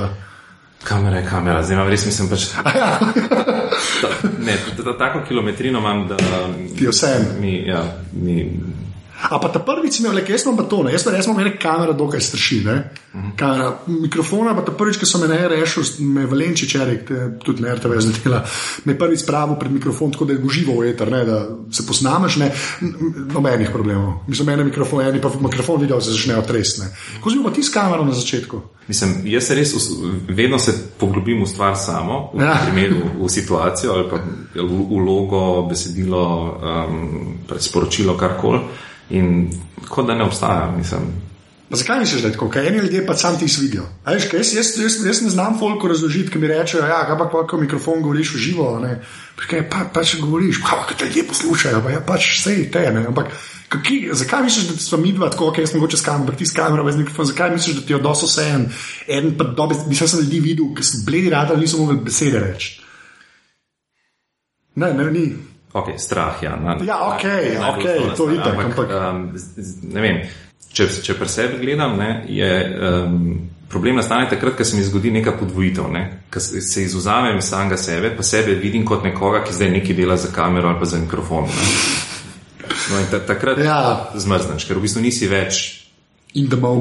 Kamera 0.85 1.21
je 1.21 1.27
kamera, 1.29 1.63
zdaj 1.63 1.77
imam 1.77 1.89
res, 1.93 2.07
mislim 2.07 2.33
pač. 2.33 2.49
Ja. 2.81 2.89
ne, 4.39 4.57
tako 4.99 5.21
kilometrino 5.29 5.79
imam, 5.79 6.07
da. 6.09 6.17
Ti 6.79 6.89
vse. 6.89 7.13
Mi, 7.41 7.53
ja, 7.69 7.85
mi, 8.13 8.61
A 9.23 9.39
pa 9.39 9.49
ta 9.49 9.59
prvič 9.63 10.01
imel, 10.01 10.19
le, 10.19 10.25
jaz 10.29 10.43
sem 10.43 10.57
pa 10.57 10.65
to, 10.69 10.83
ne? 10.85 10.93
jaz 10.93 11.05
pa 11.07 11.13
res 11.15 11.27
imam 11.27 11.39
ene 11.41 11.55
kamere, 11.61 11.95
dokaj 11.97 12.21
straši. 12.21 12.59
Uh 12.65 12.71
-huh. 12.71 13.37
kamera, 13.37 13.79
mikrofona, 13.87 14.55
pa 14.55 14.63
ta 14.63 14.73
prvič, 14.73 14.99
ki 14.99 15.07
so 15.07 15.19
me 15.19 15.29
ne 15.29 15.49
rešil, 15.49 15.83
me 15.99 16.27
valenči 16.27 16.69
čerik, 16.69 17.11
tudi 17.45 17.63
ne 17.63 17.75
RTV 17.75 18.01
zadela, 18.01 18.45
me 18.85 18.99
prvič 18.99 19.21
spravo 19.21 19.57
pred 19.61 19.73
mikrofon, 19.73 20.13
tako 20.13 20.25
da 20.25 20.33
je 20.33 20.45
uživo 20.45 20.81
v 20.81 20.91
eter, 20.91 21.11
ne? 21.11 21.25
da 21.25 21.49
se 21.71 21.87
posnameš, 21.87 22.37
ne, 22.37 22.53
nobenih 23.35 23.71
problemov. 23.73 24.13
Mislim, 24.27 24.49
ene 24.49 24.65
mikrofon, 24.65 25.07
eni 25.07 25.21
pa 25.21 25.31
mikrofon 25.41 25.81
video 25.81 26.01
se 26.01 26.11
začnejo 26.11 26.43
tresne. 26.43 26.87
Bil 27.25 27.43
pa 27.43 27.51
ti 27.51 27.63
s 27.63 27.73
kamero 27.73 28.05
na 28.05 28.13
začetku? 28.13 28.63
Mislim, 28.89 29.15
jaz 29.25 29.47
se 29.47 29.55
res 29.55 29.75
vedno 30.29 30.59
se 30.59 30.73
poglobim 30.99 31.43
v 31.43 31.47
stvar 31.49 31.77
samo, 31.77 32.31
v 32.35 32.43
ja. 32.43 32.59
primeru, 32.65 32.97
v 33.25 33.29
situacijo 33.29 33.93
ali 33.93 34.11
pa 34.11 34.19
v 34.55 34.99
logo, 35.01 35.67
besedilo, 35.69 36.25
um, 36.61 37.39
sporočilo, 37.59 38.17
karkoli. 38.17 38.61
In 39.11 39.51
kot 39.89 40.07
da 40.07 40.15
ne 40.15 40.25
obstaja, 40.25 40.73
mislim. 40.79 41.13
Pa 41.71 41.77
zakaj 41.77 42.01
misliš, 42.01 42.23
da 42.23 42.29
je 42.29 42.33
tako? 42.33 42.49
Kaj 42.51 42.69
eni 42.69 42.79
ljudje 42.79 43.07
pa 43.07 43.17
sam 43.17 43.39
ti 43.39 43.47
vidijo? 43.61 43.83
Jaz, 44.07 44.23
jaz, 44.33 44.55
jaz, 44.55 45.07
jaz 45.07 45.23
ne 45.23 45.31
znam 45.31 45.59
folko 45.59 45.89
razložiti, 45.89 46.31
ki 46.31 46.39
mi 46.39 46.47
rečejo, 46.47 46.85
ja, 46.87 47.17
pa 47.33 47.47
ko 47.47 47.57
mikrofon 47.57 48.03
govoriš 48.03 48.35
v 48.35 48.39
živo. 48.39 48.69
Kaj 49.49 49.69
pa, 49.71 49.85
pa 49.95 50.05
če 50.05 50.21
govoriš, 50.21 50.61
pa 50.63 50.85
kaj 50.89 50.97
te 50.97 51.05
ljudje 51.05 51.25
poslušajo, 51.29 51.81
pa 51.83 51.91
ja, 51.91 52.01
pač 52.01 52.29
vse 52.39 52.55
te. 52.73 52.85
Ne? 52.93 53.07
Ampak 53.07 53.33
kaki, 53.69 54.11
zakaj 54.13 54.43
misliš, 54.43 54.69
da 54.69 54.77
smo 54.77 54.99
mi 54.99 55.13
dva 55.13 55.31
tako, 55.31 55.49
ok, 55.49 55.59
jaz 55.59 55.73
sem 55.73 55.81
mogoče 55.81 55.97
s 55.97 56.07
kamerom, 56.07 56.37
ti 56.37 56.47
s 56.47 56.55
kamero, 56.55 56.85
brez 56.85 57.01
mikrofona, 57.01 57.33
zakaj 57.33 57.51
misliš, 57.57 57.77
da 57.81 57.87
ti 57.87 57.93
je 57.93 57.97
odnos 57.97 58.23
vse 58.23 58.47
en, 59.09 59.35
pa 59.39 59.45
dobi, 59.45 59.75
mislim, 59.89 60.05
da 60.05 60.13
sem 60.13 60.21
ljudi 60.21 60.41
videl, 60.41 60.71
ki 60.77 60.85
so 60.85 61.03
bili 61.07 61.31
radi, 61.31 61.57
niso 61.61 61.81
mogli 61.81 61.99
besede 62.05 62.45
reči. 62.45 62.81
Ne, 64.77 64.93
ne, 64.95 65.11
ni. 65.11 65.27
Ok, 65.75 65.99
strah, 65.99 66.39
ja. 66.39 66.55
Na, 66.57 66.77
Ja, 66.81 67.01
okej, 67.09 67.59
na- 67.59 67.71
okej, 67.71 67.85
najbolj 67.85 68.15
to 68.17 68.31
itak, 68.31 68.55
Ampak, 68.55 68.67
ampak- 68.67 68.95
um, 69.11 69.33
z- 69.35 69.59
z- 69.59 69.83
ne 69.85 70.01
vem, 70.01 70.21
če, 70.71 70.87
če 71.03 71.15
pri 71.15 71.29
sebi 71.29 71.59
gledam, 71.59 71.97
ne, 71.99 72.25
je 72.29 72.51
um, 72.73 73.41
problem 73.69 73.97
nastane 73.97 74.29
takrat, 74.31 74.55
ko 74.55 74.65
se 74.65 74.77
mi 74.77 74.83
zgodi 74.83 75.11
neka 75.11 75.33
podvojitev, 75.33 75.91
ne, 75.91 76.03
ko 76.31 76.39
se 76.41 76.83
izuzamem 76.83 77.39
iz 77.39 77.45
samega 77.45 77.77
sebe, 77.77 78.11
pa 78.11 78.23
sebe 78.23 78.55
vidim 78.55 78.85
kot 78.85 79.03
nekoga, 79.03 79.43
ki 79.43 79.53
zdaj 79.53 79.71
nekaj 79.73 79.97
dela 79.97 80.17
za 80.17 80.31
kamero 80.31 80.69
ali 80.69 80.79
pa 80.79 80.87
za 80.87 80.99
mikrofon. 80.99 81.45
Ne. 81.45 81.67
No, 82.91 83.01
in 83.01 83.07
ta, 83.11 83.19
takrat 83.19 83.59
Ja. 83.59 84.11
zmrzneš, 84.15 84.65
ker 84.65 84.79
v 84.79 84.83
bistvu 84.83 85.03
nisi 85.03 85.27
več, 85.27 85.81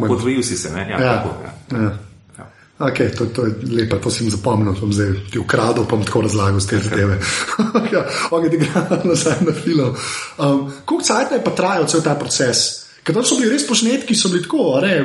podvojil 0.08 0.44
si 0.44 0.58
se. 0.58 0.70
Ne, 0.70 0.86
ja, 0.88 1.00
Ja, 1.00 1.14
tako, 1.16 1.34
ja. 1.42 1.52
ja. 1.80 1.92
Okay, 2.84 3.16
to, 3.16 3.26
to 3.32 3.46
je 3.46 3.54
lepo, 3.72 3.96
to 4.04 4.12
sem 4.12 4.28
zapomnil, 4.28 4.76
sem 4.76 4.92
zdaj 4.92 5.12
ti 5.32 5.40
ukradel, 5.40 5.86
pa 5.88 5.96
bom 5.96 6.04
tako 6.04 6.26
razlagal 6.26 6.60
z 6.60 6.68
te 6.68 6.80
zadeve. 6.84 7.16
ja, 7.96 8.02
okay, 8.28 8.50
da 8.52 8.58
gremo 8.60 8.98
nazaj 9.08 9.40
na 9.48 9.54
film. 9.56 9.96
Um, 10.38 10.68
Koliko 10.86 11.06
časa 11.08 11.38
je 11.38 11.44
pa 11.44 11.52
trajal 11.56 11.88
cel 11.88 12.04
ta 12.04 12.16
proces? 12.20 12.84
Ker 13.04 13.16
tam 13.16 13.24
so 13.24 13.40
bili 13.40 13.54
res 13.56 13.64
posnetki, 13.68 14.16
so 14.16 14.32
bili 14.34 14.44
tako, 14.44 14.82
ne, 14.84 14.96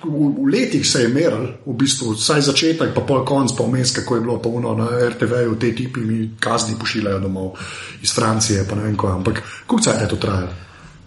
v, 0.00 0.32
v 0.32 0.48
letih 0.48 0.84
se 0.86 1.04
je 1.04 1.12
meral, 1.12 1.46
v 1.66 1.76
bistvu, 1.76 2.14
vsaj 2.16 2.44
začetek, 2.48 2.92
pa 2.96 3.04
pol 3.04 3.24
konc, 3.24 3.52
pa 3.56 3.64
vmes, 3.68 3.92
kako 4.00 4.16
je 4.16 4.24
bilo 4.24 4.40
polno 4.40 4.74
na 4.76 4.88
RTV-ju, 5.08 5.56
te 5.60 5.72
tipi 5.76 6.00
mi 6.00 6.18
kazni 6.40 6.76
pošiljajo 6.80 7.20
domov 7.20 7.56
iz 8.02 8.12
Francije, 8.16 8.64
pa 8.68 8.76
ne 8.80 8.88
vem 8.88 8.96
ko, 8.96 9.12
ampak 9.12 9.42
koliko 9.66 9.84
časa 9.84 10.04
je 10.04 10.12
to 10.12 10.20
trajalo? 10.20 10.52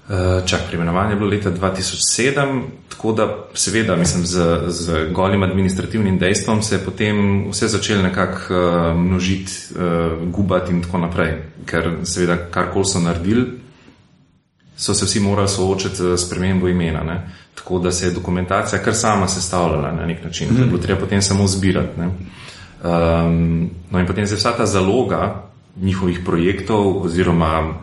Uh, 0.08 0.46
Čak, 0.46 0.62
preimenovanje 0.68 1.12
je 1.12 1.16
bilo 1.16 1.30
leta 1.30 1.52
2007, 1.52 2.62
tako 2.90 3.12
da 3.12 3.46
seveda, 3.54 3.96
mislim, 3.96 4.26
z, 4.26 4.60
z 4.68 5.10
golim 5.12 5.44
administrativnim 5.44 6.18
dejstvom 6.18 6.62
se 6.62 6.76
je 6.76 6.86
potem 6.86 7.50
vse 7.50 7.68
začelo 7.68 8.04
nekako 8.04 8.54
uh, 8.54 9.00
množiti, 9.00 9.52
uh, 9.76 10.30
gubati 10.32 10.72
in 10.72 10.82
tako 10.82 10.98
naprej. 10.98 11.34
Ker 11.66 11.92
seveda, 12.04 12.38
karkoli 12.52 12.86
so 12.86 13.00
naredili, 13.00 13.46
so 14.78 14.94
se 14.94 15.06
vsi 15.06 15.20
morali 15.20 15.48
soočiti 15.50 15.96
z 15.96 16.18
spremembo 16.18 16.68
imena. 16.68 17.04
Ne? 17.04 17.30
Tako 17.56 17.80
da 17.80 17.92
se 17.92 18.06
je 18.06 18.12
dokumentacija 18.12 18.82
kar 18.82 18.96
sama 18.96 19.28
sestavljala 19.28 19.92
na 19.92 20.06
nek 20.06 20.24
način, 20.24 20.48
mm. 20.52 20.62
je 20.62 20.66
bilo 20.66 20.78
treba 20.78 21.00
potem 21.00 21.22
samo 21.22 21.48
zbirati. 21.48 22.00
ne. 22.00 22.08
Um, 22.84 23.70
no 23.92 24.00
in 24.00 24.08
potem 24.08 24.28
se 24.28 24.36
vsa 24.36 24.52
ta 24.58 24.66
zaloga 24.66 25.44
njihovih 25.76 26.20
projektov 26.26 27.04
oziroma 27.06 27.74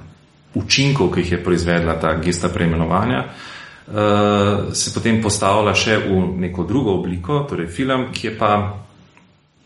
učinkov, 0.54 1.12
ki 1.14 1.20
jih 1.20 1.32
je 1.32 1.44
proizvedla 1.44 1.98
ta 2.00 2.14
gesta 2.22 2.48
preimenovanja, 2.48 3.24
uh, 3.24 4.72
se 4.72 4.94
potem 4.94 5.22
postavlja 5.22 5.74
še 5.74 5.98
v 6.06 6.20
neko 6.46 6.64
drugo 6.64 6.98
obliko, 7.00 7.44
torej 7.50 7.66
film, 7.66 8.08
ki 8.12 8.26
je 8.26 8.38
pa, 8.38 8.52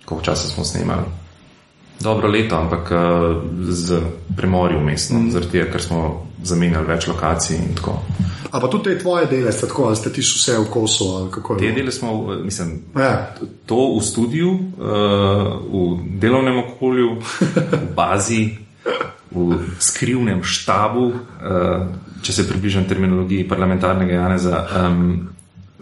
koliko 0.05 0.24
časa 0.24 0.48
smo 0.48 0.64
snemali? 0.64 1.05
Dobro 2.01 2.29
leto, 2.31 2.57
ampak 2.57 2.90
uh, 2.90 3.01
z 3.68 4.01
premori 4.37 4.77
umestno, 4.77 5.18
mm. 5.18 5.31
zaradi 5.35 5.59
tega, 5.59 5.70
ker 5.72 5.83
smo 5.83 6.03
zamenjali 6.46 6.87
več 6.87 7.09
lokacij 7.11 7.57
in 7.59 7.74
tako. 7.74 7.98
A 8.51 8.61
pa 8.61 8.68
tudi 8.70 8.94
te 8.94 8.98
tvoje 9.03 9.27
dele, 9.27 9.53
ste 9.53 9.66
tako, 9.66 9.88
ali 9.90 9.96
ste 9.98 10.12
ti 10.14 10.22
vse 10.22 10.57
v 10.59 10.68
kosu? 10.70 11.05
ali 11.16 11.31
kako 11.31 11.57
Te 11.59 11.72
dele 11.72 11.92
smo, 11.92 12.33
eh, 12.33 12.44
mislim, 12.44 12.83
Ja. 12.96 13.35
to 13.66 13.98
v 13.98 14.03
studiu, 14.03 14.51
uh, 14.51 15.59
v 15.68 16.18
delovnem 16.20 16.59
okolju, 16.59 17.18
v 17.72 17.94
bazi, 17.94 18.57
v 19.30 19.58
skrivnem 19.78 20.42
štabu, 20.44 21.06
uh, 21.08 21.86
če 22.22 22.32
se 22.32 22.46
približam 22.48 22.88
terminologiji 22.88 23.48
parlamentarnega 23.48 24.14
Janeza, 24.14 24.62
um, 24.64 25.28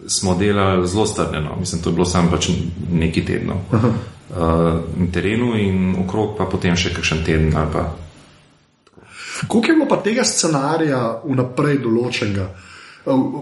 smo 0.06 0.34
delali 0.38 0.88
zelo 0.88 1.06
strnjeno. 1.06 1.56
Mislim, 1.60 1.82
to 1.82 1.90
je 1.90 1.94
bilo 1.94 2.06
samo 2.06 2.30
pač 2.30 2.50
nekaj 2.92 3.24
tednov. 3.26 3.62
Uh, 3.70 4.82
na 4.96 5.06
terenu 5.12 5.54
in 5.54 5.94
okrog 6.02 6.34
pa 6.38 6.48
potem 6.50 6.74
še 6.76 6.90
kakšen 6.94 7.22
teden 7.24 7.54
ali 7.56 7.70
pa 7.72 7.84
Koliko 9.46 9.68
je 9.68 9.74
bilo 9.76 9.88
pa 9.88 10.00
tega 10.00 10.24
scenarija 10.24 11.20
vnaprej 11.24 11.78
določenega? 11.84 12.48
Uh, 12.48 12.66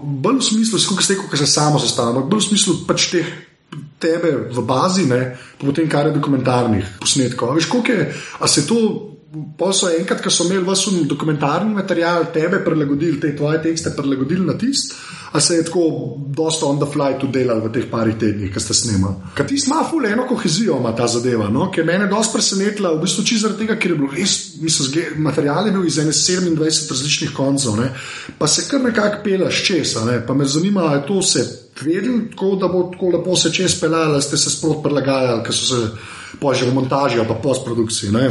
Bolj 0.03 0.39
v 0.43 0.45
smislu, 0.45 0.79
kako 0.91 1.01
ste 1.01 1.15
rekel, 1.15 1.37
se 1.39 1.47
samo 1.49 1.79
sestavlja, 1.79 2.13
ampak 2.13 2.29
bolj 2.29 2.43
v 2.43 2.47
smislu 2.51 2.75
pač 2.85 3.09
teh 3.13 3.29
tebe 3.99 4.51
v 4.53 4.61
bazi, 4.61 5.07
ne, 5.09 5.21
pa 5.57 5.65
potem 5.65 5.89
kar 5.89 6.09
je 6.09 6.17
dokumentarnih 6.19 6.99
posnetkov. 7.01 7.49
A 7.49 7.57
Veš, 7.57 7.69
koliko 7.71 7.91
je, 7.91 8.13
a 8.13 8.47
se 8.47 8.67
to, 8.67 8.77
pa 9.57 9.71
so 9.73 9.89
enkrat, 9.89 10.21
ko 10.23 10.29
so 10.29 10.45
imeli 10.45 10.63
vas 10.65 10.85
dokumentarni 11.09 11.73
material, 11.73 12.27
tebe 12.33 12.61
prilagodili, 12.65 13.19
te 13.19 13.35
tvoje 13.35 13.61
tekste 13.63 13.91
prilagodili 13.95 14.45
na 14.45 14.53
tist, 14.57 14.93
a 15.31 15.39
se 15.39 15.55
je 15.55 15.65
tako 15.65 16.15
dosta 16.27 16.65
on 16.65 16.79
the 16.79 16.87
fly 16.91 17.19
tu 17.19 17.27
delal 17.27 17.59
v 17.59 17.71
teh 17.73 17.89
parih 17.91 18.15
tednih, 18.19 18.53
ki 18.53 18.59
ste 18.59 18.73
snemali. 18.73 19.33
Ker 19.35 19.47
ti 19.47 19.57
ima 19.59 19.83
ful 19.89 20.05
eno 20.05 20.27
kohezijo, 20.29 20.77
ima 20.79 20.93
ta 20.95 21.07
zadeva, 21.07 21.49
no? 21.49 21.67
ki 21.71 21.81
je 21.81 21.85
mene 21.85 22.07
dosti 22.07 22.33
presenetila, 22.37 22.93
v 22.95 23.01
bistvu 23.03 23.25
čisto 23.25 23.47
zaradi 23.47 23.65
tega, 23.65 23.79
ker 23.79 23.91
je 23.91 23.97
bilo 23.99 24.11
res, 24.13 24.37
mislim, 24.61 25.19
material 25.25 25.67
je 25.67 25.75
bil 25.75 25.87
iz 25.87 25.99
ene 25.99 26.15
27 26.15 26.89
različnih 26.91 27.35
koncev, 27.35 27.75
ne? 27.81 27.91
pa 28.37 28.47
se 28.47 28.67
kar 28.69 28.83
nekako 28.83 29.23
pelaš 29.23 29.63
česa, 29.67 30.05
ne? 30.05 30.21
pa 30.27 30.33
me 30.33 30.45
zanima, 30.45 30.87
ali 30.87 31.01
je 31.01 31.07
to 31.07 31.21
se 31.21 31.45
vedeli, 31.81 32.29
tako 32.31 32.55
da 32.61 32.67
bo 32.67 32.89
tako 32.93 33.17
lepo 33.17 33.35
se 33.35 33.51
čez 33.53 33.79
pelali, 33.81 34.13
ali 34.13 34.21
ste 34.21 34.37
se 34.37 34.49
sprot 34.49 34.83
prilagajali, 34.83 35.43
ker 35.43 35.55
so 35.55 35.65
se 35.65 35.91
po 36.39 36.53
že 36.53 36.69
v 36.69 36.73
montaži 36.73 37.19
ali 37.19 37.27
pa 37.27 37.33
postprodukciji. 37.33 38.11
ne. 38.11 38.29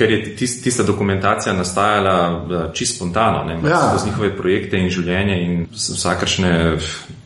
Ker 0.00 0.10
je 0.10 0.20
tis, 0.36 0.54
tista 0.64 0.82
dokumentacija 0.82 1.52
nastajala 1.52 2.14
uh, 2.32 2.72
čisto 2.72 2.96
spontano, 2.96 3.44
ne, 3.44 3.58
Ja. 3.68 3.70
ja. 3.92 3.98
z 4.00 4.06
njihove 4.08 4.30
projekte 4.36 4.78
in 4.80 4.88
življenje 4.90 5.36
in 5.44 5.66
vsakršne 5.76 6.78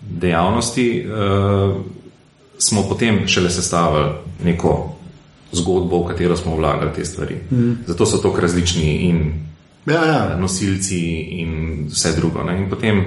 dejavnosti, 0.02 0.88
uh, 1.06 1.76
smo 2.58 2.82
potem 2.88 3.28
šele 3.30 3.50
sestavili 3.50 4.10
neko 4.44 4.74
zgodbo, 5.54 6.02
v 6.02 6.08
katero 6.10 6.37
smo 6.37 6.56
vlagali 6.56 6.90
te 6.96 7.04
stvari. 7.04 7.37
Mm. 7.50 7.72
Zato 7.87 8.06
so 8.06 8.18
tako 8.18 8.40
različni 8.40 8.96
in 9.08 9.24
Ja, 9.87 10.04
ja. 10.04 10.37
nosilci 10.40 10.98
in 11.20 11.87
vse 11.92 12.12
drugo. 12.16 12.42
Ne. 12.42 12.58
In 12.58 12.70
potem 12.70 13.04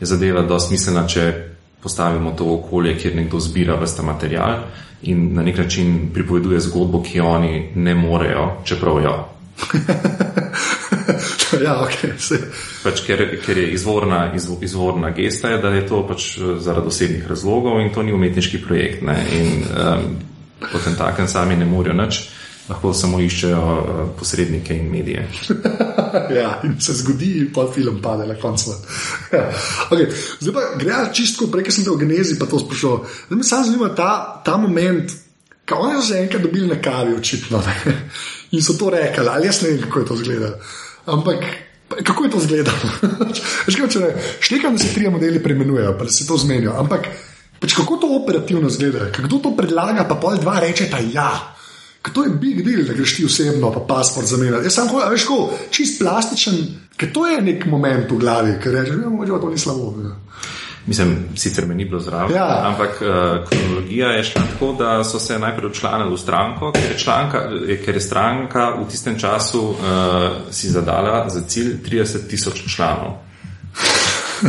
je 0.00 0.06
zadeva 0.06 0.42
dosti 0.42 0.68
smiselna, 0.68 1.06
če 1.06 1.45
postavimo 1.86 2.32
to 2.34 2.48
okolje, 2.54 2.96
kjer 2.98 3.14
nekdo 3.16 3.38
zbira 3.40 3.76
vsta 3.78 4.02
material 4.02 4.64
in 5.02 5.34
na 5.34 5.42
nek 5.42 5.58
način 5.58 6.08
pripoveduje 6.14 6.60
zgodbo, 6.60 7.02
ki 7.02 7.18
jo 7.18 7.26
oni 7.26 7.70
ne 7.74 7.94
morejo, 7.94 8.56
čeprav 8.64 8.98
jo. 9.04 9.12
ja, 11.64 11.76
okay, 11.84 12.10
se. 12.18 12.40
Pač 12.82 13.04
ker, 13.06 13.22
ker 13.44 13.58
je 13.58 13.68
izvorna, 13.76 14.32
izvo, 14.34 14.58
izvorna 14.66 15.10
gesta, 15.14 15.48
je, 15.54 15.60
da 15.62 15.68
je 15.68 15.86
to 15.86 16.02
pač 16.08 16.38
eh, 16.38 16.58
zaradi 16.58 16.90
osebnih 16.90 17.30
razlogov 17.30 17.80
in 17.80 17.92
to 17.94 18.02
ni 18.02 18.12
umetniški 18.12 18.58
projekt. 18.66 19.06
Ne? 19.06 19.16
In 19.38 19.62
um, 19.62 20.18
potem 20.72 20.98
takem 20.98 21.30
sami 21.30 21.56
ne 21.56 21.70
morejo 21.70 21.94
nič, 22.02 22.14
lahko 22.68 22.92
samo 22.94 23.20
iščejo 23.22 23.58
uh, 23.58 24.00
posrednike 24.18 24.74
in 24.74 24.88
medije. 24.90 25.26
ja, 26.38 26.60
in 26.66 26.80
se 26.80 26.94
zgodi, 26.98 27.30
in 27.40 27.52
pa 27.54 27.66
film 27.74 28.00
pade 28.02 28.26
na 28.26 28.34
koncu. 28.40 28.74
ja. 29.32 29.44
okay. 29.90 30.08
Zdaj 30.40 30.54
pa 30.54 30.64
gre 30.80 31.04
čistko, 31.14 31.50
prej 31.52 31.70
sem 31.70 31.86
te 31.86 31.94
v 31.94 32.00
genezi 32.02 32.38
pa 32.40 32.48
to 32.50 32.58
sprašal. 32.62 33.04
Zdaj 33.28 33.38
me 33.38 33.46
samo 33.46 33.68
zanima 33.70 33.92
ta, 33.94 34.10
ta 34.44 34.56
moment, 34.58 35.14
ko 35.66 35.78
oni 35.86 36.02
so 36.02 36.18
enkrat 36.18 36.42
dobili 36.42 36.66
na 36.70 36.80
kavi, 36.82 37.14
očitno. 37.14 37.62
Ne? 37.62 37.94
In 38.56 38.62
so 38.62 38.78
to 38.78 38.90
rekli, 38.90 39.28
ali 39.28 39.46
jaz 39.46 39.62
ne 39.62 39.70
vem, 39.70 39.80
kako 39.86 40.02
je 40.02 40.10
to 40.10 40.20
izgledalo. 40.20 40.58
Ampak. 41.06 41.46
pa 41.88 41.96
Kako 42.02 42.24
je 42.24 42.30
to 42.30 42.38
izgledalo? 42.42 42.88
Štekam, 44.40 44.74
da 44.74 44.78
se 44.78 44.94
tri 44.94 45.10
modeli 45.10 45.42
preimenujejo, 45.42 45.94
pa 45.98 46.04
da 46.04 46.10
se 46.10 46.26
to 46.26 46.36
zmenijo. 46.36 46.74
Ampak 46.78 47.06
pač 47.60 47.74
kako 47.74 47.96
to 47.96 48.08
operativno 48.22 48.68
izgleda? 48.68 49.10
Kdo 49.18 49.38
to 49.38 49.54
predlaga, 49.56 50.04
pa 50.08 50.14
pol 50.14 50.38
dva 50.42 50.58
reče, 50.60 50.88
da 50.90 50.98
ja. 50.98 51.55
To 52.12 52.24
je 52.24 52.30
big 52.30 52.64
deal, 52.64 52.84
da 52.86 52.92
greš 52.92 53.16
ti 53.16 53.24
osebno, 53.24 53.72
pa 53.72 53.80
pasport 53.80 54.26
zamenjati. 54.26 54.64
Jaz 54.66 54.74
sem 54.74 54.88
hočeš, 54.88 55.10
veš, 55.10 55.24
ko, 55.26 55.38
čist 55.70 55.98
plastičen, 56.02 56.60
ker 56.96 57.12
to 57.12 57.26
je 57.26 57.42
nek 57.42 57.66
moment 57.66 58.10
v 58.10 58.18
glavi, 58.18 58.54
ker 58.62 58.72
rečeš, 58.72 58.96
da 59.02 59.10
ja, 59.26 59.40
to 59.40 59.50
ni 59.50 59.58
slabo. 59.58 59.94
Ja. 60.04 60.14
Mislim, 60.86 61.16
sicer 61.34 61.66
me 61.66 61.74
ni 61.74 61.84
bilo 61.84 62.00
zraven, 62.00 62.36
Ja. 62.36 62.62
ampak 62.68 62.90
uh, 63.02 63.48
kronologija 63.48 64.08
je 64.08 64.24
šla 64.24 64.42
tako, 64.52 64.72
da 64.78 65.04
so 65.04 65.18
se 65.18 65.38
najprej 65.38 65.70
včlanili 65.70 66.14
v 66.14 66.18
stranko, 66.18 66.72
ker 66.72 66.90
je, 66.92 66.98
članka, 66.98 67.38
eh, 67.68 67.84
ker 67.84 67.94
je 67.94 68.00
stranka 68.00 68.70
v 68.70 68.86
tistem 68.90 69.18
času 69.18 69.62
uh, 69.62 69.76
si 70.50 70.70
zadala 70.70 71.28
za 71.28 71.40
cilj 71.40 71.76
30 71.90 72.28
tisoč 72.30 72.62
članov. 72.76 73.18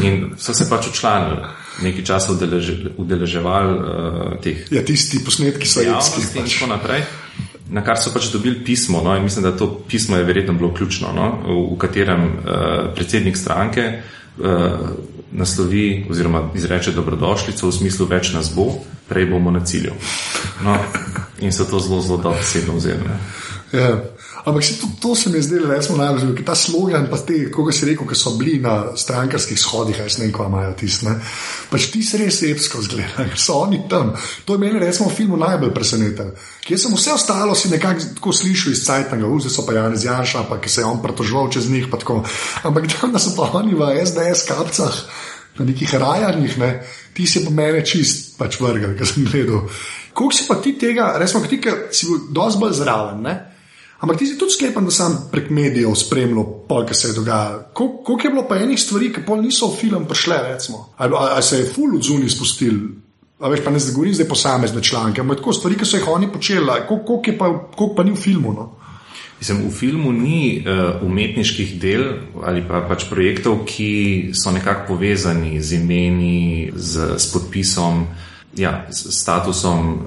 In 0.01 0.33
so 0.37 0.53
se 0.53 0.69
pač 0.69 0.87
včlanili, 0.87 1.41
nekaj 1.81 2.03
časa 2.03 2.31
udeleže, 2.31 2.91
udeleževali 2.97 3.73
uh, 3.73 4.41
teh 4.43 4.71
ja, 4.71 4.85
tisti 4.85 5.23
posnetki 5.25 5.65
so 5.65 5.79
jedski. 5.79 5.85
dejavnosti 5.85 6.39
in 6.39 6.45
tako 6.45 6.67
naprej. 6.67 7.01
Na 7.69 7.83
kar 7.83 7.99
so 7.99 8.13
pač 8.13 8.29
dobili 8.31 8.63
pismo, 8.63 9.01
no, 9.03 9.19
mislim, 9.19 9.43
da 9.43 9.57
to 9.57 9.67
pismo 9.87 10.17
je 10.17 10.23
verjetno 10.23 10.53
bilo 10.53 10.73
ključno, 10.73 11.11
no, 11.15 11.27
v, 11.43 11.57
v 11.73 11.77
katerem 11.77 12.23
uh, 12.23 12.93
predsednik 12.95 13.37
stranke 13.37 13.87
uh, 14.39 14.45
naslovi 15.31 16.05
oziroma 16.09 16.49
izreče 16.55 16.91
dobrodošlico 16.95 17.67
v 17.67 17.75
smislu 17.75 18.07
več 18.07 18.31
nas 18.33 18.53
bo, 18.55 18.69
prej 19.09 19.27
bomo 19.27 19.51
na 19.51 19.65
cilju. 19.65 19.93
No, 20.63 20.77
in 21.39 21.51
so 21.51 21.67
to 21.67 21.79
zelo, 21.79 22.01
zelo 22.01 22.17
dobesedno 22.23 22.77
vzeli. 22.79 23.03
ne. 23.03 23.19
Ja. 23.79 23.91
Ampak 24.47 24.63
se, 24.63 24.79
to, 24.79 24.87
to 24.99 25.15
se 25.15 25.29
mi 25.29 25.37
je 25.37 25.41
zdelo, 25.41 25.67
da 25.67 25.81
smo 25.81 25.97
najbolj 25.97 26.19
zanimivi. 26.19 26.45
Ta 26.45 26.55
slogan, 26.55 27.07
pa 27.11 27.17
te, 27.17 27.51
kako 27.51 27.71
si 27.75 27.85
rekel, 27.85 28.07
ki 28.07 28.15
so 28.15 28.31
bili 28.39 28.61
na 28.63 28.95
strankarskih 28.95 29.59
shodih, 29.59 29.97
jaz 29.99 30.15
ne 30.21 30.29
vem, 30.29 30.33
kaj 30.37 30.47
imajo 30.47 30.69
tiste. 30.79 31.15
Pač 31.67 31.87
ti 31.91 32.03
se 32.03 32.19
res 32.21 32.37
epsko 32.47 32.79
zgleda, 32.85 33.25
ker 33.27 33.41
so 33.43 33.57
oni 33.65 33.81
tam. 33.91 34.13
To 34.47 34.55
je 34.55 34.61
meni, 34.61 34.79
recimo, 34.79 35.09
v 35.09 35.17
filmu 35.17 35.39
najbolj 35.41 35.73
presenetilo. 35.75 36.31
Ker 36.63 36.79
sem 36.79 36.95
vse 36.95 37.17
ostalo 37.17 37.57
si 37.59 37.73
nekako 37.73 38.07
tako 38.21 38.33
slišal 38.39 38.71
iz 38.71 38.85
Cajtanga, 38.85 39.33
vse 39.33 39.51
so 39.51 39.65
pa 39.67 39.75
Jan 39.75 39.99
iz 39.99 40.07
Janša, 40.07 40.45
pa 40.47 40.61
ki 40.63 40.71
se 40.71 40.81
je 40.81 40.87
on 40.87 41.03
pretožval 41.03 41.51
čez 41.51 41.67
njih. 41.67 41.91
Ampak 42.63 42.87
tam, 42.93 43.11
da 43.11 43.19
so 43.19 43.35
pa 43.35 43.49
oni 43.59 43.75
v 43.75 43.91
SDS 44.05 44.47
kapcah. 44.47 45.01
Na 45.59 45.65
nekih 45.65 45.91
rajanjih, 45.91 46.55
ne, 46.61 46.71
ti 47.17 47.27
si 47.27 47.43
pa 47.43 47.51
mene 47.51 47.83
čist 47.83 48.37
pač 48.39 48.61
vrgel, 48.63 48.95
ki 48.95 49.11
sem 49.11 49.27
gledal. 49.27 49.67
Kako 50.15 50.31
si 50.31 50.47
pa 50.47 50.55
ti 50.63 50.77
tega, 50.79 51.11
resmo, 51.19 51.43
ti, 51.43 51.59
ki 51.59 51.91
si 51.91 52.07
bil 52.07 52.27
dosti 52.31 52.63
bolj 52.63 52.79
zraven, 52.79 53.23
ne? 53.27 53.37
Ampak 53.99 54.17
ti 54.17 54.27
si 54.29 54.37
tudi 54.37 54.53
sklepen, 54.53 54.85
da 54.85 54.93
sem 54.93 55.15
prek 55.31 55.49
medijev 55.49 55.95
spremljal, 55.97 56.45
kaj 56.69 56.93
se 56.93 57.07
je 57.07 57.13
dogajalo. 57.17 57.63
Koliko 57.73 58.19
je 58.23 58.29
bilo 58.29 58.45
pa 58.49 58.59
enih 58.61 58.79
stvari, 58.79 59.09
ki 59.13 59.25
pol 59.25 59.41
niso 59.41 59.71
v 59.71 59.77
film 59.79 60.05
prišle, 60.05 60.37
recimo? 60.53 60.89
Ali, 60.97 61.15
ali 61.17 61.43
se 61.43 61.59
je 61.59 61.69
full 61.73 61.95
od 61.97 62.03
zunij 62.03 62.29
spustil? 62.29 62.77
A 63.39 63.49
veš, 63.49 63.61
pa 63.65 63.71
ne 63.71 63.79
govorim 63.93 64.13
zdaj 64.13 64.27
posamezne 64.27 64.83
članke, 64.83 65.21
ampak 65.21 65.41
tako 65.41 65.53
stvari, 65.53 65.77
ki 65.77 65.85
so 65.85 65.97
jih 65.97 66.07
oni 66.07 66.29
počeli, 66.33 66.81
koliko, 66.87 67.21
pa, 67.37 67.49
koliko 67.75 67.95
pa 67.95 68.03
ni 68.03 68.11
v 68.11 68.21
filmu. 68.21 68.53
No? 68.53 68.69
Mislim, 69.39 69.67
v 69.67 69.71
filmu 69.71 70.11
ni 70.11 70.63
uh, 70.65 71.01
umetniških 71.05 71.75
del 71.81 72.05
ali 72.41 72.63
pa 72.65 72.81
pač 72.89 73.05
projektov, 73.09 73.65
ki 73.69 74.33
so 74.33 74.51
nekako 74.51 74.93
povezani 74.93 75.61
z 75.61 75.77
imeni, 75.77 76.71
z, 76.73 77.17
s 77.21 77.29
podpisom 77.33 78.07
ja, 78.57 78.87
statusom 78.89 79.93
uh, 79.93 79.99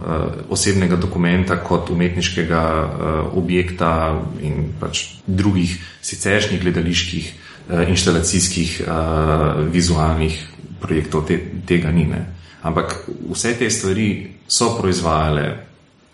osebnega 0.50 0.96
dokumenta 0.96 1.56
kot 1.64 1.90
umetniškega 1.90 2.62
uh, 2.62 3.38
objekta 3.38 4.20
in 4.42 4.72
pač 4.80 5.04
drugih 5.26 5.76
siceršnjih 6.02 6.60
gledaliških, 6.62 7.30
uh, 7.68 7.88
instalacijskih, 7.88 8.80
uh, 8.86 9.62
vizualnih 9.72 10.38
projektov 10.80 11.26
te, 11.28 11.38
tega 11.66 11.92
ni. 11.94 12.04
Ne. 12.10 12.24
Ampak 12.62 13.08
vse 13.30 13.54
te 13.58 13.70
stvari 13.70 14.10
so 14.48 14.74
proizvajale 14.80 15.46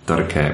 trke, 0.06 0.46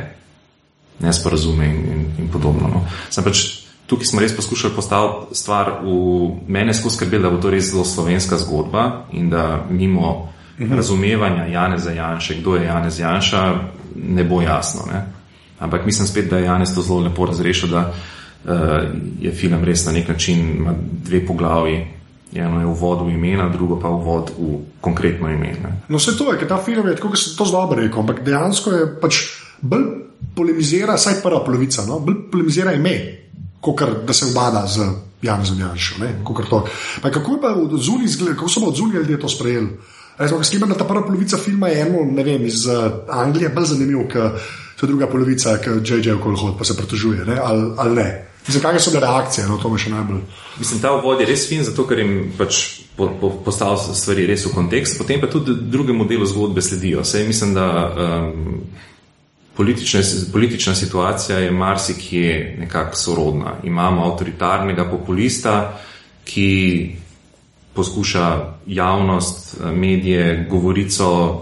nesporazume 1.02 1.66
in, 1.66 1.80
in, 1.92 2.06
in 2.24 2.28
podobno. 2.32 2.68
No. 2.68 2.84
Pač, 3.24 3.42
tukaj 3.90 4.08
smo 4.08 4.22
res 4.22 4.36
poskušali 4.36 4.74
postaviti 4.76 5.36
stvar 5.36 5.82
v 5.82 6.46
mene 6.48 6.74
skozi 6.74 6.96
skrbeti, 6.96 7.24
da 7.26 7.32
bo 7.32 7.42
to 7.42 7.50
res 7.52 7.72
zelo 7.72 7.84
slovenska 7.84 8.38
zgodba 8.40 9.08
in 9.12 9.28
da 9.32 9.64
mimo 9.68 10.32
-hmm. 10.66 10.76
razumevanja 10.76 11.46
Janeza 11.46 11.90
Janša, 11.90 12.34
kdo 12.40 12.56
je 12.56 12.64
Janez 12.64 12.98
Janša, 12.98 13.54
ne 13.96 14.24
bo 14.24 14.42
jasno. 14.42 14.80
Ne? 14.92 15.06
Ampak 15.58 15.86
mislim 15.86 16.08
spet, 16.08 16.30
da 16.30 16.38
je 16.38 16.44
Janez 16.44 16.74
to 16.74 16.82
zelo 16.82 17.00
lepo 17.00 17.26
razrešil, 17.26 17.68
da 17.68 17.92
uh, 18.44 18.52
je 19.20 19.32
film 19.32 19.64
res 19.64 19.86
na 19.86 19.92
nek 19.92 20.08
način 20.08 20.56
ima 20.56 20.74
dve 21.04 21.26
poglavi. 21.26 21.86
Eno 22.34 22.60
je 22.60 22.66
uvod 22.66 23.06
v 23.06 23.10
imena, 23.10 23.48
drugo 23.48 23.80
pa 23.80 23.88
uvod 23.88 24.30
v 24.38 24.58
konkretno 24.80 25.28
ime. 25.28 25.52
Ne? 25.62 25.80
No, 25.88 25.96
vse 25.96 26.16
to 26.18 26.32
je, 26.32 26.38
ker 26.38 26.48
ta 26.48 26.62
film 26.64 26.88
je, 26.88 26.96
kot 26.96 27.18
se 27.18 27.36
to 27.36 27.44
dobro 27.44 27.80
reče, 27.80 27.98
ampak 27.98 28.24
dejansko 28.24 28.70
je 28.70 29.00
pač 29.00 29.14
bolj 29.60 29.84
polemizira, 30.34 30.96
saj 30.98 31.20
prva 31.22 31.44
polovica, 31.44 31.84
no? 31.86 31.98
bolj 32.00 32.30
polemizira 32.32 32.72
ime, 32.72 32.94
kot 33.60 33.82
da 34.06 34.12
se 34.12 34.30
obada 34.32 34.66
z 34.66 34.80
Janezom 35.22 35.60
Janšom. 35.60 36.06
Kako, 36.24 36.34
kako 37.02 37.36
so 38.48 38.60
pa 38.60 38.66
od 38.66 38.76
zunaj 38.76 38.98
ljudje 38.98 39.20
to 39.20 39.28
sprejeli? 39.28 39.68
Sklepam, 40.18 40.68
da 40.68 40.74
ta 40.74 40.84
prva 40.84 41.02
polovica 41.06 41.38
filma 41.40 41.68
je 41.68 41.80
eno, 41.86 42.04
ne 42.04 42.22
vem, 42.22 42.44
iz 42.46 42.66
uh, 42.66 42.92
Anglije, 43.08 43.48
bolj 43.48 43.72
zanimiv, 43.72 44.04
kot 44.12 44.88
druga 44.88 45.06
polovica, 45.06 45.56
ki 45.62 45.78
J.J. 45.80 46.12
Okolhod 46.18 46.58
pa 46.58 46.64
se 46.64 46.76
pritožuje, 46.76 47.24
ne? 47.24 47.38
ali, 47.42 47.72
ali 47.78 47.94
ne. 47.94 48.08
Zakaj 48.46 48.80
so 48.80 48.90
bile 48.90 49.06
reakcije, 49.06 49.46
no 49.46 49.56
to 49.62 49.70
me 49.70 49.78
še 49.78 49.92
najbolj. 49.92 50.22
Mislim, 50.58 50.80
ta 50.82 50.90
uvod 50.96 51.20
je 51.22 51.26
res 51.28 51.44
fin, 51.46 51.62
zato 51.62 51.84
ker 51.86 52.00
jim 52.02 52.32
pač 52.38 52.58
po, 52.96 53.06
po, 53.20 53.30
postavlja 53.44 53.94
stvari 53.94 54.26
res 54.26 54.46
v 54.48 54.54
kontekst, 54.56 54.98
potem 54.98 55.22
pa 55.22 55.30
tudi 55.30 55.54
drugemu 55.70 56.08
delu 56.10 56.26
zgodbe 56.26 56.64
sledijo. 56.64 57.04
Sej 57.06 57.28
mislim, 57.28 57.54
da 57.54 57.66
um, 57.86 58.64
politična, 59.54 60.02
politična 60.32 60.74
situacija 60.74 61.38
je 61.38 61.54
marsikje 61.54 62.56
nekako 62.58 62.98
sorodna. 62.98 63.54
Imamo 63.62 64.10
avtoritarnega 64.10 64.88
populista, 64.90 65.78
ki 66.26 66.50
poskuša 67.74 68.54
javnost, 68.66 69.54
eh, 69.54 69.70
medije, 69.70 70.46
govorico 70.50 71.40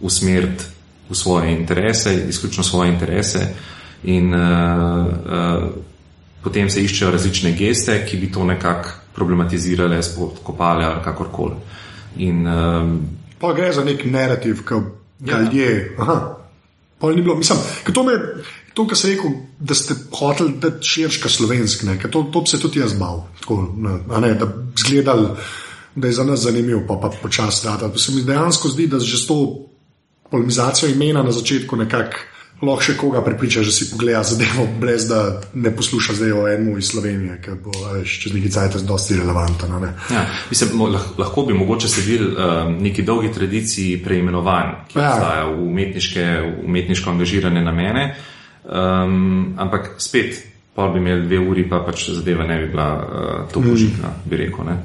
usmeriti 0.00 0.64
v 1.10 1.14
svoje 1.14 1.52
interese, 1.52 2.24
izključno 2.28 2.62
svoje 2.62 2.92
interese, 2.92 3.46
in 4.04 4.34
uh, 4.34 4.40
uh, 5.06 5.64
potem 6.42 6.70
se 6.70 6.82
iščejo 6.84 7.10
različne 7.10 7.52
geste, 7.52 8.06
ki 8.06 8.16
bi 8.16 8.32
to 8.32 8.44
nekako 8.44 8.88
problematizirale, 9.14 10.02
spodkopale 10.02 10.84
ali 10.84 11.04
kakorkoli. 11.04 11.54
In, 12.16 12.46
uh, 12.46 12.90
pa 13.38 13.52
gre 13.52 13.72
za 13.72 13.84
nek 13.84 14.04
narativ, 14.04 14.64
ki 14.68 14.80
ga 15.18 15.32
ja. 15.32 15.40
ljudje. 15.40 15.96
Pa 16.98 17.10
ni 17.12 17.22
bilo, 17.22 17.36
mislim, 17.36 17.58
to 17.94 18.02
me. 18.02 18.12
To, 18.74 18.86
kar 18.90 18.98
ste 18.98 19.14
rekel, 19.14 19.30
da 19.58 19.74
ste 19.74 19.94
hoteli 20.10 20.56
dati 20.62 20.88
širška 20.88 21.28
slovenska, 21.28 21.94
to, 22.10 22.24
to 22.32 22.40
bi 22.40 22.50
se 22.50 22.60
tudi 22.60 22.80
jaz 22.80 22.94
bal. 22.98 23.22
Tako, 23.40 23.60
ne, 23.76 23.98
ne, 24.20 24.34
da, 24.34 24.48
zgledal, 24.78 25.36
da 25.94 26.06
je 26.06 26.12
za 26.12 26.24
nas 26.24 26.40
zanimiv, 26.40 26.86
pa 26.88 26.98
pa 27.02 27.12
počasi 27.22 27.66
rada. 27.66 27.90
Se 27.98 28.12
mi 28.12 28.22
dejansko 28.22 28.68
zdi, 28.68 28.86
da 28.86 28.98
že 28.98 29.16
s 29.16 29.26
to 29.26 29.68
polemizacijo 30.30 30.90
imena 30.90 31.22
na 31.22 31.32
začetku 31.32 31.76
nekako 31.76 32.18
lahko 32.62 32.82
še 32.82 32.94
koga 32.98 33.22
pripriča, 33.24 33.62
da 33.66 33.72
si 33.72 33.88
pogleda 33.90 34.22
zadevo, 34.24 34.66
brez 34.80 35.08
da 35.08 35.20
ne 35.54 35.72
posluša 35.76 36.14
zdaj 36.18 36.32
o 36.32 36.44
enem 36.48 36.78
iz 36.78 36.90
Slovenije, 36.92 37.38
ki 37.44 37.56
bo 37.64 37.72
čez 38.06 38.34
nekaj 38.34 38.52
časa 38.54 38.84
dosti 38.86 39.18
relevantno. 39.18 39.80
Ne? 39.82 39.90
Ja, 40.10 40.26
mislim, 40.50 40.84
lahko 41.18 41.46
bi 41.48 41.54
mogoče 41.54 41.88
sedeli 41.88 42.30
um, 42.30 42.76
neki 42.82 43.02
dolgi 43.02 43.32
tradiciji 43.34 43.98
preimenovanj, 44.04 44.70
ki 44.92 44.98
ja. 44.98 45.10
obstajajo 45.10 45.56
v 45.56 46.64
umetniško 46.64 47.10
angažirane 47.10 47.64
namene. 47.64 48.06
Um, 48.64 49.54
ampak 49.60 50.00
spet, 50.00 50.40
pa 50.74 50.88
bi 50.88 50.98
imeli 50.98 51.26
dve 51.26 51.38
uri, 51.38 51.68
pa 51.68 51.82
pač 51.84 52.08
zadeva 52.10 52.46
ne 52.48 52.58
bi 52.62 52.70
bila 52.72 52.88
uh, 52.96 53.52
to 53.52 53.60
božitna, 53.60 54.08
mm. 54.08 54.30
bi 54.30 54.36
rekel. 54.36 54.64
Ne? 54.64 54.76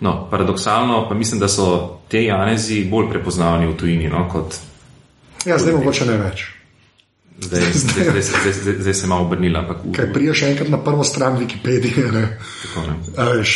No, 0.00 0.26
paradoksalno 0.30 1.08
pa 1.08 1.14
mislim, 1.14 1.40
da 1.40 1.48
so 1.48 2.00
te 2.08 2.24
janezi 2.24 2.84
bolj 2.90 3.10
prepoznavni 3.10 3.66
v 3.70 3.76
tujini. 3.76 4.08
No, 4.08 4.28
kot, 4.28 4.56
ja, 5.46 5.58
zdaj 5.58 5.76
mogoče 5.78 6.06
ne 6.10 6.16
več. 6.18 6.46
Zdaj, 7.40 7.62
zdaj, 7.72 8.04
zdaj, 8.04 8.22
zdaj, 8.22 8.52
zdaj, 8.52 8.74
zdaj 8.84 8.94
se 8.94 9.04
je 9.04 9.08
malo 9.08 9.24
obrnila. 9.24 9.62
Kaj 9.96 10.12
priješ 10.12 10.42
enkrat 10.42 10.68
na 10.68 10.76
prvo 10.84 11.04
stran 11.04 11.38
Wikipedije? 11.40 12.12
Ne? 12.12 12.38
Tako 12.62 12.82
ne. 12.84 12.96
Veš, 13.16 13.52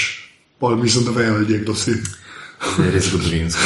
pol 0.58 0.76
mislim, 0.80 1.04
da 1.04 1.10
vejo 1.10 1.38
ljudje, 1.38 1.58
kdo 1.58 1.74
si. 1.74 1.90
Je 2.80 2.90
res 2.94 3.10
zgodovinsko. 3.10 3.60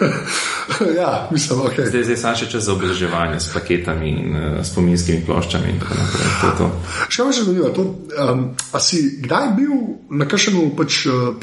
ja, 1.00 1.28
mislim, 1.30 1.58
okay. 1.60 1.86
Zdaj, 1.88 2.04
zdaj 2.04 2.16
samo 2.16 2.36
še 2.36 2.60
za 2.60 2.72
obeleževanje 2.72 3.40
s 3.40 3.52
paketami 3.52 4.10
in 4.10 4.36
uh, 4.36 4.58
spominskimi 4.64 5.24
ploščami. 5.26 5.72
In 5.74 5.80
tako 5.82 5.98
naprej. 5.98 6.30
To 6.40 6.52
to. 6.58 6.68
Še 7.08 7.26
več 7.28 7.40
zanimivo. 7.42 7.86
Um, 8.24 8.44
a 8.72 8.82
si 8.82 9.02
kdaj 9.24 9.50
bil 9.58 9.74
na 10.16 10.28
kakšnem 10.30 10.72
pač, 10.78 11.04
uh, 11.10 11.34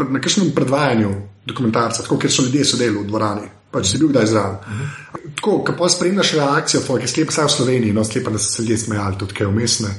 predvajanju 0.55 1.11
dokumentarca, 1.47 2.05
tako, 2.05 2.19
kjer 2.21 2.33
so 2.33 2.47
ljudje 2.47 2.65
sedeli 2.73 2.97
v 2.97 3.07
dvorani? 3.09 3.49
Pač 3.71 3.93
si 3.93 4.01
bil 4.01 4.11
kdaj 4.11 4.31
zraven. 4.33 4.57
Uh. 4.57 4.81
-huh. 4.81 5.35
Tako, 5.35 5.59
ko 5.77 5.89
spremljaš 5.89 6.33
reakcijo, 6.33 6.81
ki 6.81 7.03
je 7.03 7.07
sklepa 7.07 7.45
v 7.45 7.51
Sloveniji, 7.51 7.93
no, 7.93 8.03
sklepa, 8.03 8.29
da 8.31 8.39
so 8.39 8.51
se 8.51 8.61
ljudje 8.61 8.77
smejali, 8.77 9.17
tudi 9.17 9.33
kaj 9.33 9.47
umestne. 9.47 9.89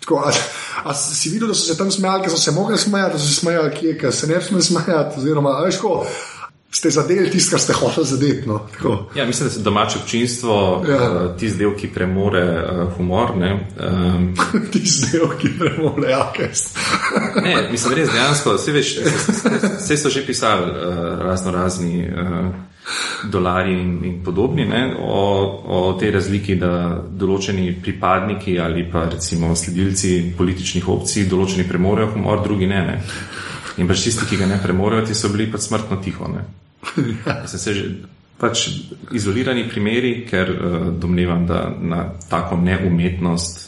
Tako, 0.00 0.20
a, 0.26 0.32
a 0.84 0.94
si 0.94 1.30
videl, 1.30 1.48
da 1.48 1.54
so 1.54 1.66
se 1.66 1.78
tam 1.78 1.90
smejali, 1.90 2.22
da 2.22 2.30
so 2.30 2.36
se 2.36 2.50
mogli 2.50 2.78
smejati, 2.78 3.12
da 3.12 3.18
so 3.18 3.26
se 3.26 3.34
smejali, 3.34 3.96
kje 4.00 4.12
se 4.12 4.26
ne 4.26 4.40
smejali? 4.62 5.14
Oziroma, 5.16 5.60
veš, 5.64 5.78
ko, 5.80 6.06
ste 6.74 6.90
zadeli 6.90 7.30
tisto, 7.30 7.54
kar 7.54 7.60
ste 7.60 7.72
hoteli 7.72 8.06
zadeti. 8.06 8.48
No. 8.48 8.66
Ja, 9.14 9.26
mislim, 9.26 9.48
da 9.48 9.54
se 9.54 9.60
domače 9.60 9.98
občinstvo, 10.02 10.84
ja. 10.88 11.10
uh, 11.10 11.36
tisti 11.38 11.58
del, 11.58 11.76
ki 11.76 11.88
premore 11.94 12.42
uh, 12.42 12.92
humor. 12.96 13.30
Um, 13.30 14.34
tisti 14.72 15.12
del, 15.12 15.28
ki 15.38 15.48
premore 15.58 16.10
jakest. 16.10 16.78
ne, 17.42 17.68
mislim, 17.70 17.94
res 17.94 18.10
dejansko, 18.10 18.56
vse, 18.58 18.72
veš, 18.72 18.94
vse 19.78 19.96
so 19.96 20.10
že 20.10 20.26
pisali 20.26 20.70
uh, 20.70 21.18
razno 21.22 21.52
razni. 21.52 22.08
Uh, 22.10 22.54
Dolari 23.30 23.72
in, 23.72 24.00
in 24.04 24.18
podobni, 24.22 24.66
ne, 24.68 24.96
o, 25.00 25.20
o 25.66 25.78
tej 25.96 26.10
razliki, 26.18 26.58
da 26.60 27.00
določeni 27.08 27.70
pripadniki 27.80 28.58
ali 28.60 28.84
pa 28.92 29.06
recimo 29.08 29.54
sledilci 29.56 30.34
političnih 30.36 30.90
opcij, 30.92 31.24
določeni 31.30 31.64
premorejo 31.64 32.10
humor, 32.12 32.42
drugi 32.44 32.68
ne. 32.68 32.82
ne. 32.84 32.98
In 33.80 33.88
pač 33.88 34.04
tisti, 34.04 34.28
ki 34.28 34.42
ga 34.42 34.50
ne 34.52 34.60
premorejo, 34.60 35.06
ti 35.08 35.16
so 35.16 35.32
bili 35.32 35.48
pač 35.50 35.64
smrtno 35.70 35.96
tiho. 36.04 36.28
Ne. 36.28 36.44
Se 37.46 37.74
že, 37.74 37.84
pač 38.40 38.68
izolirani 39.12 39.68
primeri, 39.68 40.24
ker 40.28 40.50
uh, 40.50 40.88
domnevam, 41.00 41.46
da 41.46 41.68
na 41.80 42.08
tako 42.30 42.56
neumetnost, 42.56 43.62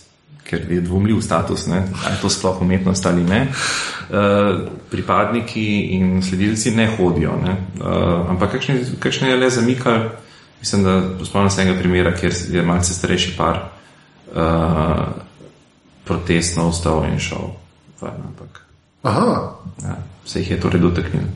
ker 0.47 0.67
je 0.71 0.81
dvomljiv 0.81 1.21
status, 1.21 1.67
ne, 1.67 1.83
ali 2.05 2.15
je 2.15 2.21
to 2.23 2.31
sploh 2.31 2.61
umetnost 2.63 3.07
ali 3.07 3.25
ne, 3.25 3.41
uh, 3.51 4.61
pripadniki 4.91 5.67
in 5.97 6.23
sledilci 6.23 6.75
ne 6.77 6.87
hodijo. 6.97 7.35
Ne. 7.43 7.57
Uh, 7.81 8.31
ampak 8.31 8.59
kakšne 9.01 9.31
je 9.31 9.37
le 9.37 9.51
zamikal, 9.51 10.11
mislim, 10.61 10.85
da 10.85 11.01
spomnim 11.25 11.51
se 11.51 11.63
enega 11.63 11.79
primera, 11.79 12.15
kjer 12.15 12.35
je 12.53 12.63
malce 12.63 12.95
starejši 12.95 13.37
par. 13.37 13.63
uh, 14.35 15.27
protestno 16.07 16.71
vstal 16.71 17.05
in 17.11 17.19
šel. 17.19 17.51
Ven, 18.01 18.23
ampak, 18.29 18.63
Aha, 19.03 19.57
ja, 19.83 19.97
se 20.25 20.41
jih 20.41 20.51
je 20.51 20.61
torej 20.61 20.81
dotaknil. 20.81 21.27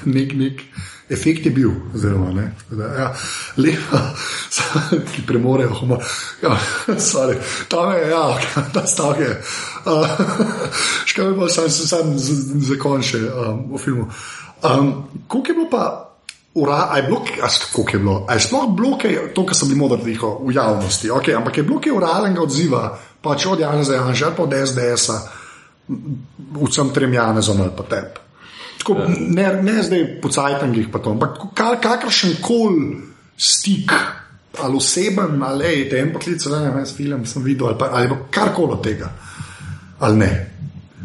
nek, 0.16 0.34
nek 0.34 0.62
efekt 1.10 1.46
je 1.46 1.50
bil, 1.50 1.70
oziroma 1.94 2.30
Da, 2.70 2.84
ja, 2.84 3.14
lepa, 3.56 4.00
ki 5.14 5.26
premorejo. 5.26 5.98
Ja, 6.42 6.58
sorry, 7.12 7.38
tam 7.68 7.92
je, 7.92 8.10
ja, 8.10 8.38
ta 8.74 8.86
stavek 8.86 9.20
je. 9.20 9.42
Uh, 9.84 10.06
Škoda 11.04 11.28
je 11.28 11.34
bilo, 11.34 11.48
sam 11.48 11.70
sem 11.70 11.86
sam 11.86 12.14
zakončil 12.62 13.26
um, 13.26 13.74
v 13.74 13.78
filmu. 13.78 14.06
Um, 14.62 14.94
koliko 15.26 15.50
je 15.50 15.54
bilo 15.54 15.68
pa? 15.70 16.06
Ura, 16.54 16.88
a 16.90 16.96
je 16.96 17.02
bilo, 17.02 17.22
a, 17.42 17.48
je 17.92 17.98
bilo? 17.98 18.24
A 18.28 18.34
je 18.34 18.40
sploh 18.40 18.74
bilo 18.76 18.98
to, 19.34 19.46
kar 19.46 19.56
sem 19.56 19.70
modro 19.78 19.98
tiho 20.02 20.38
v 20.42 20.54
javnosti, 20.54 21.10
okay, 21.10 21.36
ampak 21.36 21.56
je 21.56 21.62
bilo 21.62 21.78
kaj 21.80 21.94
uralenega 21.94 22.42
odziva, 22.42 22.98
pač 23.22 23.46
od 23.46 23.60
Janeza 23.60 23.94
Janša, 23.94 24.32
pa 24.36 24.42
od 24.42 24.54
SDS-a, 24.54 25.20
vsem 26.66 26.90
trem 26.90 27.14
Janezom 27.14 27.60
ali 27.60 27.70
pa 27.76 27.86
tebi. 27.86 28.29
Tako, 28.80 28.96
ne, 29.18 29.46
ne 29.62 29.82
zdaj 29.84 30.06
po 30.22 30.30
cajtangih, 30.32 30.88
pa 30.92 30.98
to, 31.04 31.12
ampak 31.12 31.36
ka, 31.54 31.74
kakršen 31.82 32.38
koli 32.40 32.96
stik, 33.36 33.92
ali 34.58 34.76
oseben, 34.76 35.42
ali 35.44 35.66
ej, 35.68 35.82
te 35.90 36.00
en 36.00 36.12
poklic, 36.14 36.46
ne 36.48 36.62
vem, 36.64 36.78
jaz 36.80 36.94
film 36.96 37.26
sem 37.28 37.44
videl, 37.44 37.68
ali, 37.68 37.78
pa, 37.78 37.90
ali 37.92 38.08
pa 38.08 38.16
karkoli 38.30 38.72
od 38.72 38.82
tega, 38.84 39.10
ali 40.00 40.16
ne. 40.24 40.30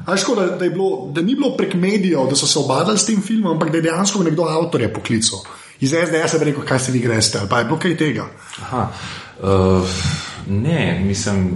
Ali 0.06 0.22
škoda, 0.22 0.48
da, 0.60 0.66
je 0.66 0.72
bilo, 0.72 1.10
da 1.12 1.22
ni 1.22 1.36
bilo 1.36 1.56
prek 1.58 1.74
medijev, 1.74 2.30
da 2.30 2.36
so 2.36 2.48
se 2.48 2.60
obadali 2.60 2.98
s 2.98 3.06
tem 3.06 3.22
filmom, 3.22 3.54
ampak 3.54 3.72
da 3.72 3.78
je 3.78 3.88
dejansko 3.90 4.24
nekdo 4.24 4.44
avtorja 4.44 4.90
poklical. 4.94 5.40
Iz 5.80 5.90
SDS 5.90 6.34
je 6.34 6.44
rekel, 6.46 6.64
kaj 6.66 6.80
se 6.80 6.92
vi 6.92 7.00
greste, 7.00 7.40
ali 7.40 7.50
pa 7.50 7.60
je 7.60 7.66
bilo 7.66 7.80
kaj 7.80 7.98
tega. 7.98 8.28
Aha, 8.62 8.88
uh, 9.42 9.98
ne, 10.48 11.02
mislim, 11.04 11.50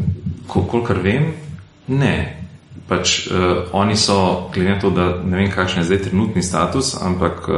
kol 0.48 0.68
kolikor 0.68 1.00
vem, 1.04 1.32
ne. 1.88 2.39
Pač, 2.90 3.28
uh, 3.30 3.70
oni 3.78 3.94
so, 3.96 4.50
glede 4.54 4.70
na 4.70 4.80
to, 4.82 4.90
da 4.90 5.04
ne 5.24 5.38
vem, 5.38 5.52
kakšen 5.54 5.84
je 5.84 5.90
zdaj 5.92 6.00
trenutni 6.08 6.42
status, 6.44 6.96
ampak 6.98 7.46
uh, 7.46 7.58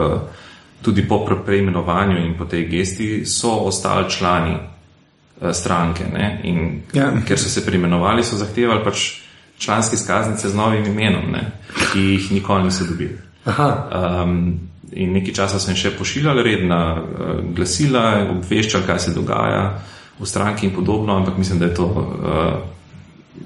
tudi 0.83 1.05
po 1.07 1.21
pre- 1.25 1.39
preimenovanju 1.45 2.17
in 2.25 2.33
po 2.37 2.45
tej 2.45 2.65
gesti 2.67 3.25
so 3.25 3.63
ostali 3.63 4.09
člani 4.11 4.57
uh, 4.59 5.51
stranke. 5.55 6.03
Ne? 6.13 6.41
In 6.43 6.81
Ja. 6.93 7.13
ker 7.25 7.39
so 7.39 7.49
se 7.49 7.63
preimenovali, 7.65 8.23
so 8.23 8.35
zahtevali 8.35 8.83
pač 8.83 9.21
članske 9.57 9.95
izkaznice 9.95 10.49
z 10.49 10.55
novim 10.55 10.85
imenom, 10.85 11.31
ne? 11.31 11.51
ki 11.93 11.99
jih 11.99 12.31
nikoli 12.31 12.63
niso 12.63 12.83
dobili. 12.85 13.15
Aha, 13.45 13.69
Um, 13.91 14.59
in 14.91 15.13
nekaj 15.13 15.33
časa 15.33 15.59
sem 15.59 15.75
še 15.75 15.93
pošiljal 15.97 16.43
redna 16.43 16.99
uh, 16.99 17.39
glasila, 17.55 18.27
obveščal, 18.35 18.83
kaj 18.85 18.99
se 18.99 19.13
dogaja 19.15 19.79
v 20.19 20.27
stranki 20.27 20.67
in 20.67 20.75
podobno, 20.75 21.15
ampak 21.15 21.37
mislim, 21.37 21.59
da 21.59 21.65
je 21.65 21.73
to 21.73 21.85
uh, 21.87 22.59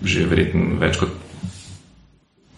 že 0.03 0.25
verjetno 0.25 0.79
več 0.81 0.97
kot 0.97 1.09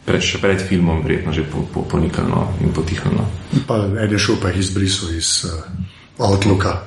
pred, 0.08 0.24
še 0.24 0.40
pred 0.40 0.64
filmom, 0.64 1.04
verjetno 1.04 1.36
že 1.36 1.44
po, 1.52 1.68
po, 1.68 1.84
ponikano 1.84 2.48
in 2.64 2.72
potihnjeno. 2.72 3.28
pa 3.68 3.84
en 3.86 4.12
je 4.12 4.20
šel 4.20 4.40
pa 4.40 4.56
izbrisal 4.56 5.12
iz 5.12 5.44
uh, 5.46 5.68
Outlooka, 6.24 6.80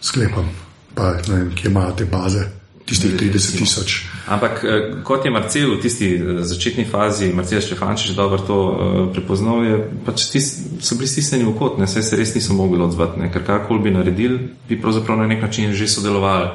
sklepam, 0.00 0.48
pa 0.96 1.14
ne 1.28 1.44
vem, 1.44 1.50
kje 1.54 1.70
imajo 1.70 1.92
te 2.00 2.08
baze, 2.08 2.48
tistih 2.88 3.14
30 3.16 3.58
tisoč. 3.60 4.04
Ampak 4.28 4.64
eh, 4.64 4.82
kot 5.04 5.24
je 5.24 5.30
Marcel 5.32 5.76
v 5.76 5.80
tisti 5.80 6.08
eh, 6.16 6.40
začetni 6.44 6.84
fazi, 6.84 7.32
Marcel 7.32 7.60
Štefančič 7.60 8.16
dobro 8.16 8.40
to 8.40 8.56
uh, 8.56 8.72
prepoznal, 9.12 9.64
je, 9.64 9.76
pač 10.04 10.28
stis, 10.28 10.48
so 10.80 10.96
bili 10.96 11.08
stisnjeni 11.08 11.48
v 11.48 11.56
kot, 11.56 11.76
ne, 11.80 11.88
saj 11.88 12.04
se 12.04 12.16
res 12.16 12.34
niso 12.36 12.56
mogli 12.56 12.80
odzvati, 12.80 13.20
ne, 13.20 13.32
ker 13.32 13.44
karkoli 13.44 13.88
bi 13.88 13.94
naredili, 13.94 14.52
bi 14.68 14.80
pravzaprav 14.80 15.20
na 15.20 15.28
nek 15.28 15.44
način 15.44 15.72
že 15.76 15.88
sodelovali 15.88 16.48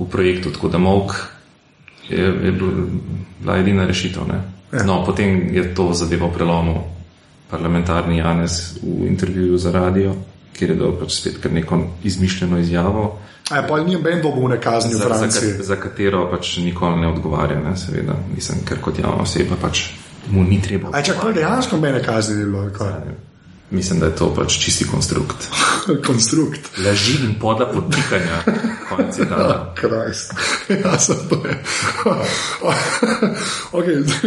v 0.00 0.08
projektu, 0.08 0.52
tako 0.52 0.72
da 0.72 0.80
mok 0.80 1.39
je, 2.10 2.24
je 2.44 2.52
bil- 2.52 2.86
bila 3.40 3.56
edina 3.56 3.86
rešitev. 3.86 4.22
Ne. 4.28 4.40
Ja. 4.72 4.84
No, 4.84 5.04
potem 5.04 5.50
je 5.50 5.74
to 5.74 5.92
zadevo 5.92 6.28
prelomil 6.28 6.82
parlamentarni 7.48 8.18
Janez 8.18 8.60
v 8.78 9.06
intervjuju 9.06 9.58
za 9.58 9.72
radio, 9.72 10.14
kjer 10.52 10.70
je 10.70 10.76
dal 10.76 10.92
pač 10.92 11.12
spet 11.12 11.38
kar 11.38 11.52
neko 11.52 11.78
izmišljeno 12.04 12.58
izjavo 12.58 13.18
A 13.50 13.56
je 13.56 13.68
pa 13.68 13.80
ni 13.80 13.94
noben 13.94 14.22
dobune 14.22 14.60
kazni 14.60 14.90
v 14.90 14.96
za, 14.96 14.98
za, 15.00 15.08
Franciji. 15.08 15.52
ka- 15.52 15.62
za 15.64 15.76
katero 15.76 16.30
pač 16.30 16.56
nikoli 16.58 17.00
ne 17.00 17.08
odgovarja, 17.08 17.58
ne, 17.60 17.76
seveda, 17.76 18.14
mislim, 18.34 18.58
ker 18.64 18.78
kot 18.78 18.98
javna 18.98 19.22
oseba 19.22 19.56
pač 19.56 19.90
mu 20.28 20.44
ni 20.44 20.60
treba. 20.62 20.88
A 20.92 20.98
je 20.98 21.04
čak 21.04 21.34
dejansko 21.34 21.76
nobene 21.76 22.02
kazni 22.02 22.36
ni 22.36 22.44
bilo, 22.44 22.70
kaj? 22.70 22.92
Mislim, 23.70 24.00
da 24.00 24.06
je 24.06 24.16
to 24.16 24.34
pač 24.34 24.58
čisti 24.58 24.84
konstrukt. 24.90 25.46
konstrukt. 26.08 26.60
Leži 26.78 27.20
in 27.24 27.36
poda 27.40 27.66
podtikanja, 27.70 28.42
konec 28.88 29.18
je 29.18 29.24
dala. 29.24 29.74
Krajst. 29.78 30.34
Ja, 30.68 30.98
sem 30.98 31.16
to 31.28 31.38
je. 31.46 31.54
ok, 33.78 33.84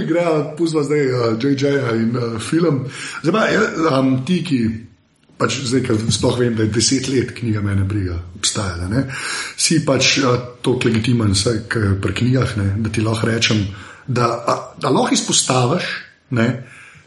gremo, 0.07 0.53
pustimo 0.57 0.83
zdaj 0.83 1.11
uh, 1.11 1.43
JJ-ja 1.43 1.95
in 1.95 2.15
uh, 2.15 2.39
film. 2.41 2.85
Zdaj 3.23 3.33
pa, 3.33 3.99
um, 3.99 4.15
ti, 4.25 4.39
ki 4.47 4.61
pač 5.37 5.59
zdaj, 5.67 5.83
ker 5.89 5.99
sploh 6.13 6.39
vem, 6.39 6.55
da 6.55 6.63
je 6.63 6.71
deset 6.71 7.09
let 7.11 7.33
knjiga 7.35 7.61
mene 7.65 7.83
briga, 7.83 8.15
obstajala, 8.37 8.87
ne, 8.87 9.03
si 9.59 9.81
pač 9.85 10.17
uh, 10.23 10.37
toliko 10.63 10.87
legitimen, 10.87 11.35
vsaj 11.35 11.59
k- 11.67 11.93
pri 12.01 12.15
knjigah, 12.21 12.55
ne, 12.61 12.69
da 12.85 12.93
ti 12.93 13.03
lahko 13.03 13.27
rečem, 13.27 13.65
da, 14.07 14.29
a, 14.39 14.57
da 14.79 14.93
lahko 14.93 15.17
izpostaviš, 15.17 15.89
ne, 16.39 16.47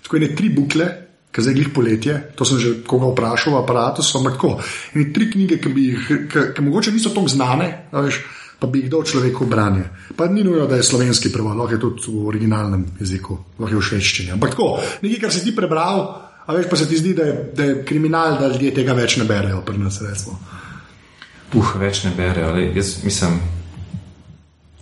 tako 0.05 0.21
ene 0.21 0.35
tri 0.37 0.53
bukle, 0.53 1.06
ki 1.37 1.45
zdaj 1.45 1.55
glih 1.59 1.69
poletje, 1.77 2.17
to 2.33 2.49
sem 2.49 2.57
že 2.57 2.73
koga 2.89 3.11
vprašal 3.13 3.59
aparatu, 3.61 4.01
so 4.03 4.23
tako. 4.25 4.57
In 4.97 5.13
tri 5.13 5.29
knjige, 5.29 5.61
ki, 5.61 5.73
jih, 5.77 6.09
ki, 6.33 6.45
ki 6.57 6.65
mogoče 6.65 6.95
niso 6.97 7.13
tako 7.13 7.29
znane, 7.29 7.69
veš, 7.93 8.23
pa 8.57 8.71
bi 8.73 8.81
jih 8.81 8.91
dal 8.91 9.05
človeku 9.05 9.45
v 9.45 9.53
branje. 9.53 9.85
Pa 10.17 10.31
ni 10.33 10.45
nujno, 10.45 10.65
da 10.67 10.81
je 10.81 10.89
slovenski 10.89 11.29
prevod, 11.33 11.59
lahko 11.61 11.77
je 11.77 11.83
tudi 11.83 12.09
v 12.09 12.25
originalnem 12.33 12.87
jeziku, 13.01 13.37
lahko 13.61 13.75
je 13.75 13.83
v 13.83 13.89
švedščini. 13.91 14.33
Ampak 14.33 14.57
tako, 14.57 14.79
nekaj, 15.05 15.21
kar 15.27 15.37
si 15.37 15.45
ti 15.45 15.53
prebral, 15.53 16.07
a 16.47 16.57
veš, 16.57 16.71
pa 16.73 16.81
se 16.81 16.89
ti 16.89 16.97
zdi, 16.97 17.13
da 17.13 17.29
je, 17.29 17.37
da 17.53 17.69
je 17.69 17.83
kriminal, 17.85 18.41
da 18.41 18.49
ljudje 18.49 18.73
tega 18.81 18.97
več 18.97 19.19
ne 19.21 19.29
berejo 19.29 19.61
pri 19.61 19.85
nas, 19.85 20.01
recimo. 20.01 20.41
Uh, 20.41 21.77
več 21.79 22.05
ne 22.05 22.13
bere, 22.17 22.43
ali 22.49 22.71
jaz 22.75 23.05
mislim, 23.05 23.39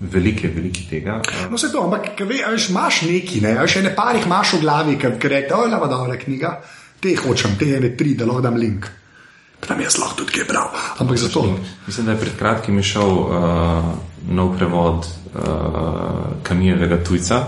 velike, 0.01 0.49
velike 0.49 0.89
tega. 0.91 1.21
No, 1.51 1.57
vse 1.57 1.71
to, 1.73 1.85
ampak 1.85 2.21
ve, 2.21 2.41
veš, 2.51 2.69
imaš 2.71 3.03
neki, 3.03 3.41
ne, 3.41 3.55
a 3.59 3.63
veš, 3.63 3.79
ene 3.83 3.95
parih 3.97 4.27
imaš 4.27 4.57
v 4.57 4.61
glavi, 4.65 4.99
ki 4.99 5.29
reče, 5.29 5.55
oj, 5.55 5.71
lava 5.71 5.89
dobra 5.91 6.19
knjiga, 6.19 6.57
te 7.01 7.15
hočem, 7.17 7.57
te 7.59 7.71
ene 7.77 7.95
tri, 7.97 8.15
da 8.19 8.27
lahko 8.27 8.45
dam 8.45 8.59
link. 8.61 8.89
Tam 9.65 9.81
jaz 9.81 9.97
lahko 9.99 10.21
tudi 10.21 10.39
kaj 10.39 10.49
bral, 10.49 10.73
ampak 11.01 11.19
zato. 11.19 11.45
Mislim, 11.87 12.07
da 12.07 12.13
je 12.13 12.21
pred 12.21 12.35
kratkim 12.39 12.79
išel 12.79 13.09
uh, 13.09 13.93
nov 14.29 14.57
prevod 14.59 15.07
uh, 15.07 16.43
Kamijevega 16.43 17.01
tujca. 17.05 17.45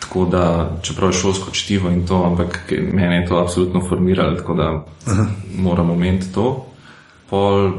Tako 0.00 0.24
da, 0.28 0.44
čeprav 0.82 1.10
je 1.10 1.20
šolsko 1.22 1.50
čtivo 1.56 1.90
in 1.90 2.06
to, 2.06 2.18
ampak 2.26 2.72
mene 2.92 3.22
je 3.22 3.28
to 3.28 3.38
absolutno 3.40 3.80
formiralo, 3.88 4.36
tako 4.36 4.54
da 4.54 4.84
Aha. 5.06 5.26
moram 5.56 5.90
omeniti 5.90 6.32
to. 6.34 6.66
Pol, 7.30 7.72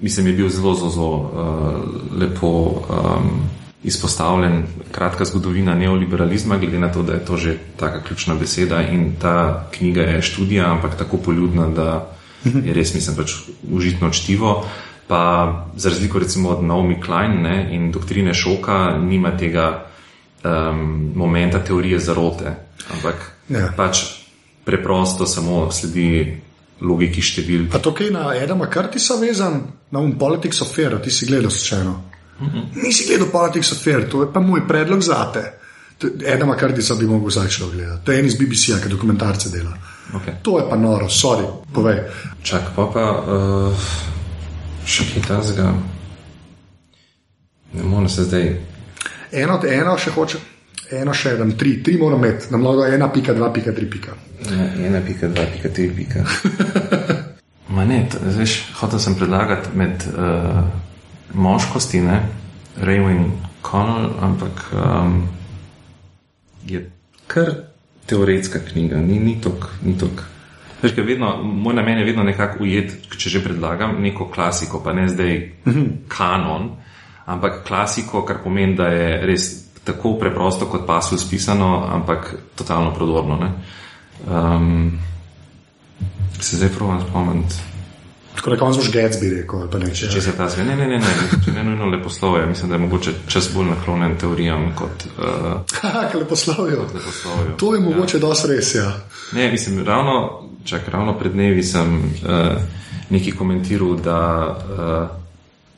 mislim, 0.00 0.26
je 0.26 0.32
bil 0.32 0.48
zelo, 0.48 0.74
zelo, 0.74 0.90
zelo 0.90 1.14
uh, 1.16 2.20
lepo 2.20 2.46
um, 2.48 3.40
izpostavljen 3.84 4.62
kratka 4.92 5.24
zgodovina 5.24 5.74
neoliberalizma, 5.74 6.58
glede 6.58 6.78
na 6.78 6.92
to, 6.92 7.02
da 7.02 7.12
je 7.12 7.24
to 7.24 7.36
že 7.36 7.56
taka 7.76 8.02
ključna 8.02 8.34
beseda 8.34 8.82
in 8.82 9.16
ta 9.20 9.68
knjiga 9.72 10.02
je 10.02 10.22
študija, 10.22 10.70
ampak 10.72 10.96
tako 10.98 11.16
poljudna, 11.16 11.68
da 11.68 12.10
je 12.44 12.74
res, 12.74 12.94
mislim, 12.94 13.16
pač 13.16 13.32
užitno 13.70 14.10
čtivo. 14.10 14.64
Pa 15.08 15.66
za 15.76 15.88
razliko 15.88 16.18
recimo 16.18 16.48
od 16.48 16.64
Naomi 16.64 17.00
Klein 17.00 17.42
ne, 17.42 17.68
in 17.74 17.90
doktrine 17.92 18.34
šoka 18.34 18.98
nima 18.98 19.36
tega 19.36 19.86
um, 20.44 21.12
momenta 21.14 21.58
teorije 21.58 21.98
zarote, 21.98 22.54
ampak 22.94 23.40
Ja. 23.50 23.72
pač 23.76 24.22
preprosto 24.64 25.26
samo 25.26 25.70
sledi 25.74 26.38
logiki 26.80 27.22
številk. 27.22 27.74
A 27.76 27.80
to 27.82 27.92
kaj 27.96 28.10
na 28.14 28.30
Edama 28.36 28.68
Curtisa 28.72 29.18
vezan, 29.20 29.62
na 29.90 30.00
um 30.00 30.14
Politics 30.18 30.62
of 30.64 30.72
Fair, 30.74 30.96
ti 31.04 31.10
si 31.10 31.28
gledal 31.28 31.50
slučajno. 31.50 31.94
Nisi 32.80 33.06
gledal 33.08 33.28
Politics 33.32 33.72
of 33.72 33.82
Fair, 33.84 34.08
to 34.08 34.22
je 34.24 34.30
pa 34.32 34.40
moj 34.40 34.64
predlog 34.68 35.02
za 35.04 35.20
te. 35.34 35.44
Edama 36.24 36.56
Curtisa 36.56 36.94
bi 36.96 37.06
mogel 37.06 37.30
začeti 37.30 37.70
gledati. 37.72 38.04
To 38.04 38.12
je 38.12 38.18
en 38.18 38.26
iz 38.26 38.36
BBC-ja, 38.40 38.80
ki 38.80 38.88
dokumentarce 38.88 39.50
dela. 39.52 39.76
Okay. 40.14 40.40
To 40.42 40.58
je 40.58 40.64
pa 40.70 40.76
noro, 40.76 41.08
sorry, 41.08 41.44
povej. 41.74 42.00
Čak, 42.42 42.72
pa 42.76 42.86
pa 42.90 43.04
uh, 43.20 43.90
še 44.88 45.06
kaj 45.12 45.26
tazga. 45.28 45.68
Ne 47.72 47.84
morem 47.84 48.08
se 48.08 48.24
zdaj. 48.24 48.48
Eno, 49.32 49.60
eno 49.68 49.94
še 49.98 50.10
hoče, 50.10 50.40
eno 50.92 51.14
še, 51.14 51.36
da 51.38 51.46
tri, 51.58 51.76
tri 51.82 51.96
moram 51.98 52.24
imeti, 52.24 52.50
nam 52.50 52.64
lahko 52.66 52.86
ena 52.86 53.08
pika, 53.12 53.34
dva 53.34 53.50
pika, 53.54 53.74
tri 53.76 53.86
pika. 53.90 54.16
Ja, 54.50 54.68
ena 54.86 55.00
pika, 55.06 55.28
dva 55.28 55.46
pika, 55.52 55.70
tri 55.74 55.88
pika. 55.94 56.24
Ma 57.74 57.84
ne, 57.86 58.02
veš, 58.38 58.56
hotel 58.80 58.98
sem 59.02 59.14
predlagati 59.14 59.70
med 59.78 60.06
uh, 60.10 60.64
moškosti, 61.38 62.00
ne, 62.02 62.18
Raymond 62.82 63.46
Connell, 63.62 64.16
ampak 64.24 64.64
um, 64.74 65.20
je 66.66 66.82
kar 67.30 67.52
teoretska 68.10 68.58
knjiga, 68.72 68.98
ni, 68.98 69.20
ni 69.22 69.36
tok, 69.42 69.68
ni 69.86 69.94
tok. 69.98 70.24
Veš, 70.82 70.96
vedno, 70.96 71.36
moj 71.44 71.76
namen 71.76 72.00
je 72.00 72.08
vedno 72.08 72.24
nekako 72.26 72.64
ujet, 72.64 72.96
če 73.14 73.30
že 73.30 73.44
predlagam 73.44 74.00
neko 74.02 74.30
klasiko, 74.32 74.80
pa 74.82 74.96
ne 74.96 75.06
zdaj 75.08 75.36
kanon, 76.16 76.70
ampak 77.30 77.62
klasiko, 77.68 78.24
kar 78.26 78.40
pomeni, 78.42 78.74
da 78.74 78.88
je 78.90 79.10
res 79.28 79.50
tako 79.90 80.14
preprosto 80.20 80.66
kot 80.70 80.86
pasu 80.86 81.18
spisano, 81.18 81.86
ampak 81.92 82.34
totalno 82.58 82.94
prodorno. 82.94 83.52
Um, 84.30 84.98
se 86.40 86.56
zdaj 86.56 86.68
pravim 86.78 87.00
spomniti. 87.08 87.54
Tako 88.34 88.50
da 88.50 88.56
kam 88.56 88.72
zmoš 88.72 88.92
Gatsby 88.92 89.30
rekel, 89.30 89.66
pa 89.70 89.78
ne 89.78 89.90
če. 89.94 90.08
Če 90.08 90.20
se 90.24 90.32
ta 90.32 90.46
zve, 90.48 90.64
ne, 90.64 90.76
ne, 90.76 90.86
ne, 90.88 90.98
ne, 90.98 91.40
če 91.44 91.52
ne 91.52 91.64
nujno 91.66 91.90
leposlovje, 91.90 92.46
mislim, 92.46 92.70
da 92.70 92.78
je 92.78 92.82
mogoče 92.86 93.12
čas 93.28 93.50
bolj 93.54 93.66
naklonjen 93.74 94.16
teorijam 94.20 94.70
kot. 94.78 95.04
Uh, 95.20 96.14
leposlovje. 96.14 96.76
To 97.56 97.74
je 97.74 97.80
mogoče 97.80 98.16
ja. 98.16 98.20
dosti 98.20 98.48
res, 98.48 98.74
ja. 98.74 98.92
Ne, 99.32 99.50
mislim, 99.52 99.84
ravno, 99.84 100.14
čak, 100.64 100.88
ravno 100.88 101.18
pred 101.18 101.32
dnevi 101.32 101.62
sem 101.62 101.96
uh, 101.98 102.56
nekaj 103.10 103.32
komentiral, 103.38 103.96
da 104.04 104.20
uh, 104.48 105.20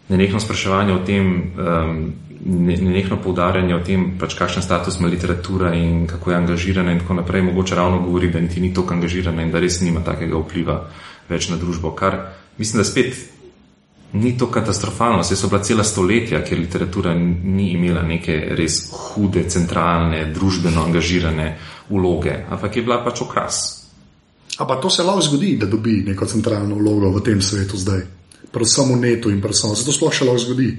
nenehno 0.09 0.41
spraševanje 0.41 0.93
o 0.93 1.03
tem, 1.07 1.29
um, 1.57 2.13
nenehno 2.45 3.17
poudarjanje 3.23 3.75
o 3.75 3.83
tem, 3.87 4.07
pač 4.19 4.35
kakšen 4.35 4.63
status 4.63 4.99
ima 4.99 5.09
literatura 5.09 5.75
in 5.75 6.07
kako 6.07 6.31
je 6.31 6.37
angažirana 6.37 6.93
in 6.93 6.99
tako 7.05 7.15
naprej, 7.21 7.43
mogoče 7.43 7.75
ravno 7.75 8.03
govori, 8.03 8.31
da 8.31 8.41
niti 8.41 8.61
ni 8.61 8.75
tako 8.75 8.95
angažirana 8.95 9.43
in 9.43 9.53
da 9.53 9.61
res 9.61 9.81
nima 9.81 10.03
takega 10.05 10.39
vpliva 10.39 10.81
več 11.29 11.49
na 11.49 11.57
družbo. 11.57 11.95
Kar, 11.95 12.19
mislim, 12.59 12.83
da 12.83 12.89
spet 12.89 13.15
ni 14.13 14.39
to 14.39 14.51
katastrofalno. 14.51 15.23
Se 15.25 15.37
so 15.37 15.49
bila 15.49 15.63
cela 15.63 15.85
stoletja, 15.85 16.43
ker 16.45 16.59
literatura 16.59 17.15
ni 17.15 17.73
imela 17.73 18.03
neke 18.03 18.55
res 18.57 18.91
hude, 18.93 19.47
centralne, 19.49 20.27
družbeno 20.35 20.83
angažirane 20.85 21.57
vloge, 21.89 22.45
ampak 22.51 22.77
je 22.77 22.83
bila 22.83 23.01
pač 23.05 23.23
okras. 23.23 23.61
Ampak 24.59 24.83
to 24.83 24.91
se 24.91 25.03
lahko 25.03 25.21
zgodi, 25.21 25.57
da 25.57 25.67
dobi 25.67 26.03
neko 26.07 26.27
centralno 26.27 26.77
vlogo 26.77 27.11
v 27.11 27.23
tem 27.25 27.41
svetu 27.43 27.77
zdaj, 27.77 28.03
predvsem 28.51 28.91
v 28.95 29.01
netu 29.01 29.31
in 29.31 29.41
predvsem. 29.41 29.77
Zato 29.79 29.95
sploh 29.95 30.15
še 30.15 30.27
lahko 30.29 30.43
zgodi. 30.43 30.71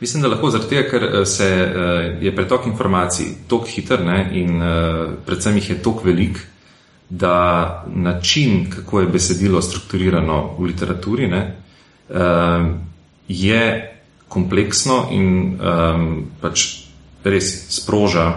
Mislim, 0.00 0.22
da 0.22 0.30
lahko 0.32 0.50
zaradi 0.50 0.70
tega, 0.72 0.86
ker 0.88 1.02
eh, 1.04 1.24
se, 1.28 1.46
uh, 1.46 2.22
je 2.24 2.32
pretok 2.36 2.66
informacij 2.66 3.34
tako 3.48 3.68
hiter 3.68 4.04
ne, 4.04 4.20
in 4.40 4.56
uh, 4.56 5.12
predvsem 5.26 5.60
jih 5.60 5.70
je 5.70 5.82
tako 5.84 6.08
velik, 6.08 6.40
da 7.10 7.84
način, 7.94 8.70
kako 8.70 9.00
je 9.00 9.06
besedilo 9.06 9.62
strukturirano 9.62 10.54
v 10.58 10.68
literaturi, 10.70 11.26
ne, 11.26 11.40
je 13.28 13.62
kompleksno 14.28 15.08
in 15.10 15.58
pač 16.40 16.62
res 17.24 17.48
sproža 17.74 18.28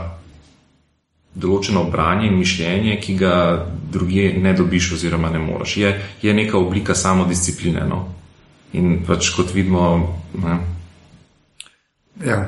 določeno 1.33 1.85
branje 1.89 2.31
in 2.31 2.37
mišljenje, 2.37 2.97
ki 3.01 3.15
ga 3.17 3.35
druge 3.93 4.31
ne 4.41 4.53
dobiš, 4.57 4.91
oziroma 4.97 5.29
ne 5.33 5.41
moreš. 5.41 5.77
Je, 5.77 5.93
je 6.21 6.33
neka 6.33 6.57
oblika 6.57 6.95
samodiscipline. 6.95 7.85
No? 7.89 8.03
In 8.73 9.03
pač 9.05 9.29
kot 9.35 9.53
vidimo, 9.53 9.85
ne, 10.41 10.57
ja. 12.25 12.39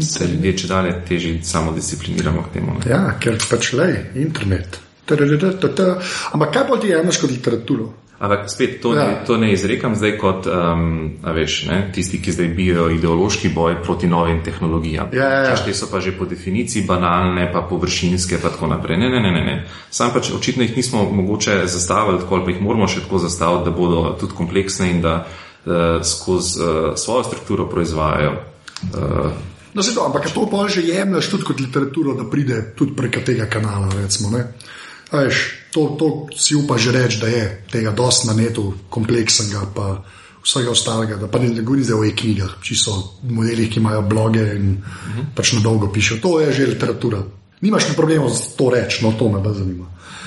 se 0.00 0.28
ljudje 0.28 0.56
če 0.60 0.68
dalje 0.68 0.94
teže 1.08 1.34
samodiscipliniramo 1.42 2.44
k 2.44 2.56
temu. 2.58 2.78
Ne? 2.78 2.88
Ja, 2.90 3.02
ker 3.20 3.38
pač 3.50 3.72
le 3.72 3.88
internet. 4.14 4.80
Ampak 5.04 6.52
kaj 6.52 6.66
pa 6.68 6.80
ti 6.80 6.92
jemliš 6.92 7.20
kot 7.20 7.32
literaturo? 7.32 7.92
Ampak 8.14 8.46
spet 8.46 8.78
to, 8.80 8.94
ja. 8.94 9.04
ne, 9.04 9.14
to 9.26 9.36
ne 9.36 9.50
izrekam 9.52 9.96
zdaj 9.98 10.12
kot 10.20 10.46
um, 10.46 11.18
veš, 11.34 11.64
ne, 11.66 11.80
tisti, 11.92 12.20
ki 12.22 12.32
zdaj 12.32 12.48
bijajo 12.56 12.86
ideološki 12.94 13.50
boj 13.52 13.80
proti 13.82 14.06
novim 14.06 14.38
tehnologijam. 14.44 15.10
Ja, 15.12 15.28
ja, 15.28 15.40
ja. 15.50 15.56
Te 15.58 15.74
so 15.74 15.90
pa 15.90 16.00
že 16.00 16.14
po 16.16 16.24
definiciji 16.24 16.86
banalne, 16.86 17.50
pa 17.52 17.64
površinske, 17.68 18.38
pa 18.38 18.54
tako 18.54 18.70
naprej. 18.70 19.00
Ne, 19.02 19.10
ne, 19.10 19.20
ne, 19.20 19.32
ne. 19.34 19.42
ne. 19.44 19.56
Sam 19.90 20.14
pač 20.14 20.30
očitno 20.30 20.62
jih 20.62 20.76
nismo 20.76 21.02
mogoče 21.10 21.66
zastavili 21.66 22.22
tako, 22.22 22.38
ali 22.38 22.44
pa 22.44 22.54
jih 22.54 22.62
moramo 22.62 22.88
še 22.88 23.02
tako 23.02 23.18
zastaviti, 23.18 23.64
da 23.66 23.76
bodo 23.76 24.06
tudi 24.20 24.38
kompleksne 24.38 24.90
in 24.94 25.02
da 25.02 25.24
skozi 26.04 26.60
uh, 26.60 26.92
svojo 26.96 27.24
strukturo 27.24 27.68
proizvajajo. 27.70 28.32
Uh, 28.82 29.30
No, 29.74 29.82
to, 29.82 30.06
ampak 30.06 30.30
to 30.30 30.46
pa 30.46 30.70
že 30.70 30.86
jemliš 30.86 31.34
tudi 31.34 31.44
kot 31.44 31.58
literaturo, 31.58 32.14
da 32.14 32.30
pride 32.30 32.78
tudi 32.78 32.94
preko 32.94 33.26
tega 33.26 33.50
kanala. 33.50 33.90
Recimo, 33.90 34.30
Veš, 35.10 35.36
to, 35.74 35.98
to 35.98 36.06
si 36.34 36.54
upa 36.54 36.78
že 36.78 36.94
reči, 36.94 37.18
da 37.18 37.26
je 37.26 37.66
tega 37.70 37.90
dosti 37.90 38.30
na 38.30 38.34
netu 38.38 38.74
kompleksnega, 38.90 39.66
pa 39.74 40.02
vsega 40.42 40.70
ostalega. 40.70 41.18
Da 41.18 41.26
pa 41.26 41.38
ne 41.38 41.50
govorim 41.62 41.84
zdaj 41.84 41.98
o 41.98 42.04
e-knjigah, 42.06 42.58
či 42.62 42.78
so 42.78 43.18
modeli, 43.26 43.66
ki 43.70 43.82
imajo 43.82 44.02
bloge 44.02 44.46
in 44.54 44.78
uh 44.78 44.86
-huh. 44.86 45.24
pač 45.34 45.52
na 45.52 45.60
dolgo 45.60 45.90
pišejo. 45.92 46.20
To 46.22 46.40
je 46.40 46.52
že 46.52 46.66
literatura. 46.66 47.22
Nimaš 47.60 47.88
ni 47.88 47.94
problema 47.94 48.28
z 48.28 48.56
to 48.56 48.70
reči, 48.70 49.04
no 49.04 49.12
to 49.18 49.28
me 49.28 49.54
zanima. 49.54 49.86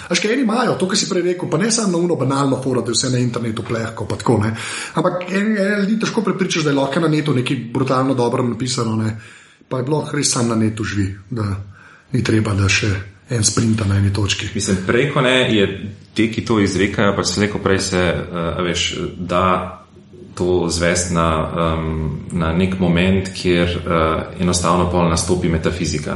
Až 0.09 0.19
kaj 0.23 0.33
eni 0.33 0.45
imajo, 0.45 0.77
to, 0.79 0.87
kar 0.87 0.97
si 0.97 1.09
prej 1.09 1.25
rekel, 1.25 1.49
pa 1.51 1.57
ne 1.57 1.71
samo 1.71 1.91
na 1.91 1.97
uno 1.97 2.15
banalno 2.15 2.61
foro, 2.63 2.81
da 2.81 2.91
je 2.91 2.97
vse 2.97 3.09
na 3.11 3.19
internetu 3.19 3.63
plehko, 3.63 4.05
pa 4.07 4.15
tako 4.15 4.37
ne. 4.43 4.53
Ampak 4.95 5.27
eni 5.31 5.57
ljudi 5.81 5.99
težko 5.99 6.23
prepričaš, 6.23 6.63
da 6.63 6.69
je 6.69 6.79
lahko 6.79 7.03
na 7.03 7.11
netu 7.11 7.33
nekaj 7.33 7.57
brutalno 7.73 8.13
dobro 8.13 8.43
napisano, 8.43 8.95
ne. 8.95 9.17
pa 9.69 9.77
je 9.77 9.83
bilo 9.83 10.05
res 10.13 10.31
samo 10.31 10.55
na 10.55 10.55
netu 10.55 10.83
živi, 10.83 11.15
da 11.29 11.43
ni 12.11 12.23
treba, 12.23 12.53
da 12.55 12.69
še 12.69 12.91
en 13.29 13.43
sprint 13.43 13.83
na 13.87 13.97
eni 13.97 14.13
točki. 14.13 14.47
Mislim, 14.55 14.77
preko 14.87 15.21
ne 15.21 15.55
je 15.55 15.67
te, 16.15 16.29
ki 16.31 16.45
to 16.45 16.59
izrekajo, 16.59 17.15
pa 17.15 17.23
se 17.23 17.41
neko 17.41 17.59
prej 17.59 17.79
se, 17.79 18.03
uh, 18.15 18.63
veš, 18.63 18.87
da 19.17 19.43
to 20.37 20.67
zvest 20.69 21.11
na, 21.11 21.27
um, 21.75 22.19
na 22.31 22.53
nek 22.53 22.79
moment, 22.79 23.29
kjer 23.35 23.77
uh, 23.77 24.41
enostavno 24.41 24.91
pol 24.91 25.09
nastopi 25.09 25.49
metafizika. 25.49 26.15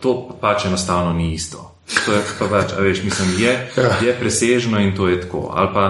To 0.00 0.38
pač 0.40 0.64
enostavno 0.64 1.12
ni 1.12 1.34
isto. 1.34 1.67
To 1.88 2.12
je 2.12 2.20
pa 2.38 2.46
več, 2.52 2.72
a 2.76 2.84
veš, 2.84 3.02
mislim, 3.04 3.34
je, 3.40 3.52
ja. 3.76 3.92
je 4.04 4.14
presežno 4.20 4.80
in 4.80 4.94
to 4.96 5.08
je 5.08 5.20
tako. 5.20 5.46
Ali 5.56 5.70
pa, 5.74 5.86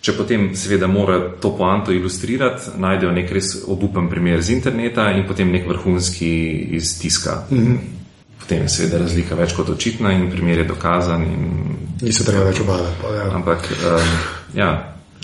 če 0.00 0.14
potem 0.16 0.48
seveda 0.56 0.88
mora 0.88 1.18
to 1.40 1.50
poanto 1.56 1.92
ilustrirati, 1.92 2.76
najdejo 2.80 3.12
nek 3.12 3.32
res 3.36 3.52
obupen 3.66 4.08
primer 4.08 4.40
z 4.42 4.56
interneta 4.56 5.10
in 5.12 5.26
potem 5.28 5.52
nek 5.52 5.68
vrhunski 5.68 6.32
iz 6.78 6.96
tiska. 7.00 7.44
-hmm 7.50 7.96
potem 8.46 8.62
je 8.62 8.68
seveda 8.70 9.00
razlika 9.02 9.34
več 9.34 9.56
kot 9.58 9.72
očitna 9.74 10.12
in 10.14 10.28
primer 10.30 10.60
je 10.62 10.68
dokazan. 10.68 11.24
Ni 11.98 12.12
se 12.14 12.22
treba 12.22 12.44
več 12.46 12.60
obadati. 12.62 13.08
Ja. 13.16 13.24
Ampak 13.34 13.64
um, 13.74 14.12
ja, 14.54 14.68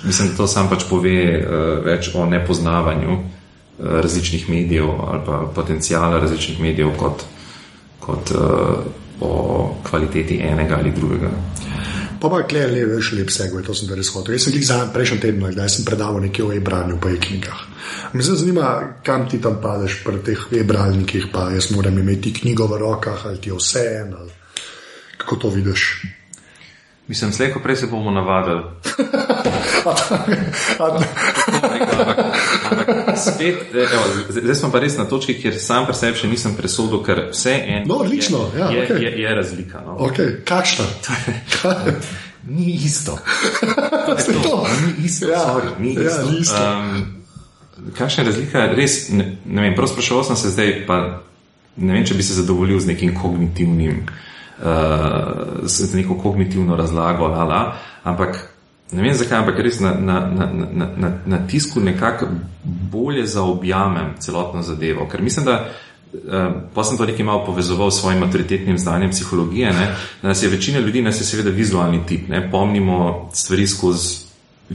mislim, 0.02 0.32
da 0.32 0.40
to 0.40 0.48
sam 0.50 0.66
pač 0.72 0.88
pove 0.90 1.14
uh, 1.38 1.60
več 1.86 2.10
o 2.18 2.24
nepoznavanju 2.26 3.12
uh, 3.14 3.22
različnih 4.02 4.48
medijev 4.50 4.90
ali 4.90 5.22
pa 5.26 5.38
potencijala 5.54 6.18
različnih 6.18 6.58
medijev 6.64 6.90
kot, 6.98 7.22
kot 8.02 8.34
uh, 8.34 8.90
o 9.22 9.32
kvaliteti 9.86 10.40
enega 10.42 10.78
ali 10.78 10.92
drugega. 10.92 11.30
Pa 12.22 12.28
pa 12.30 12.38
je 12.46 12.66
le, 12.70 12.84
veš, 12.86 13.12
lep 13.18 13.30
segway, 13.34 13.64
to 13.66 13.74
sem 13.74 13.90
res 13.90 14.12
hotel. 14.14 14.36
Jaz 14.36 14.44
sem 14.46 14.54
jih 14.54 14.66
za 14.66 14.76
prejšnji 14.94 15.18
teden, 15.20 15.46
da 15.56 15.66
sem 15.68 15.84
predaval 15.84 16.22
nekaj 16.22 16.44
o 16.46 16.52
e-branju 16.54 17.00
po 17.02 17.10
e-knjigah. 17.10 17.64
Me 18.14 18.22
zanima, 18.22 18.68
kam 19.02 19.26
ti 19.28 19.40
tam 19.42 19.58
padeš 19.62 20.04
pri 20.04 20.22
teh 20.22 20.46
e-bralnikih, 20.60 21.32
pa 21.34 21.50
jaz 21.50 21.72
moram 21.74 21.98
imeti 21.98 22.30
knjigo 22.32 22.70
v 22.70 22.78
rokah, 22.78 23.26
ali 23.26 23.42
ti 23.42 23.50
je 23.50 23.58
vse 23.58 23.86
en, 24.04 24.14
ali 24.14 24.30
kako 25.18 25.36
to 25.36 25.50
vidiš. 25.50 25.88
Mislim, 27.08 27.32
slejko 27.32 27.60
prej 27.60 27.76
se 27.76 27.86
bomo 27.86 28.10
navadili. 28.10 28.62
Spet, 33.16 33.56
evo, 33.74 34.02
zdaj 34.28 34.54
smo 34.54 34.70
pa 34.72 34.78
res 34.78 34.98
na 34.98 35.04
točki, 35.04 35.34
kjer 35.34 35.54
sam 35.60 35.86
pri 35.86 35.94
sebi 35.94 36.18
še 36.18 36.28
nisem 36.30 36.54
presodil, 36.56 37.02
ker 37.02 37.28
vse 37.32 37.54
eno 37.66 37.86
no, 37.86 37.94
odlično, 38.04 38.38
je, 38.54 38.60
ja, 38.60 38.68
je, 38.70 38.86
okay. 38.86 39.02
je, 39.02 39.10
je 39.22 39.34
razlika. 39.34 39.82
No. 39.86 39.96
Okay. 40.06 40.44
Kakšna? 40.44 40.84
ni 42.56 42.74
isto. 42.74 43.18
To 44.06 44.12
je 44.18 44.42
to. 44.46 44.66
Ni 44.86 45.04
isto. 45.06 45.28
Ja, 45.28 45.38
Sorry, 45.38 45.68
ni 45.78 45.94
ja, 45.94 46.00
isto. 46.06 46.38
isto. 46.40 46.62
Um, 46.62 47.92
kakšna 47.98 48.22
je 48.22 48.30
razlika? 48.30 48.66
Res, 48.76 49.08
ne, 49.10 49.36
ne 49.44 49.62
vem, 49.62 49.74
prav 49.74 49.90
sprašoval 49.90 50.24
sem 50.30 50.36
se 50.36 50.54
zdaj, 50.54 50.86
pa 50.86 51.22
ne 51.76 51.92
vem, 51.92 52.06
če 52.06 52.14
bi 52.14 52.22
se 52.22 52.38
zadovoljil 52.38 52.80
z 52.80 52.94
nekim 52.94 53.14
kognitivnim 53.18 54.06
uh, 54.62 55.66
z 55.66 55.94
neko 55.94 56.14
kognitivno 56.14 56.76
razlago, 56.76 57.28
lala, 57.28 57.76
ampak 58.02 58.48
ne 58.92 59.02
vem 59.02 59.14
zakaj, 59.14 59.38
ampak 59.38 59.58
res 59.58 59.80
na, 59.80 59.94
na, 59.94 60.20
na, 60.26 60.46
na, 60.72 60.88
na, 60.96 61.12
na 61.26 61.46
tisku 61.46 61.80
nekako 61.80 62.26
bolje 62.64 63.26
zaobjamem 63.26 64.14
celotno 64.18 64.62
zadevo. 64.62 65.08
Ker 65.08 65.22
mislim, 65.22 65.46
da 65.46 65.58
uh, 65.64 66.52
pa 66.74 66.84
sem 66.84 66.98
to 66.98 67.06
nekaj 67.06 67.24
malo 67.24 67.46
povezoval 67.46 67.90
s 67.90 68.00
svojim 68.00 68.22
avtoritetnim 68.22 68.78
znanjem 68.78 69.10
psihologije, 69.10 69.72
ne, 69.72 69.94
da 70.22 70.28
nas 70.28 70.42
je 70.42 70.48
večina 70.48 70.78
ljudi, 70.78 71.02
nas 71.02 71.20
je 71.20 71.24
seveda 71.24 71.50
vizualni 71.50 72.06
tip, 72.06 72.28
ne, 72.28 72.50
pomnimo 72.50 73.30
stvari 73.32 73.66
skozi 73.66 74.21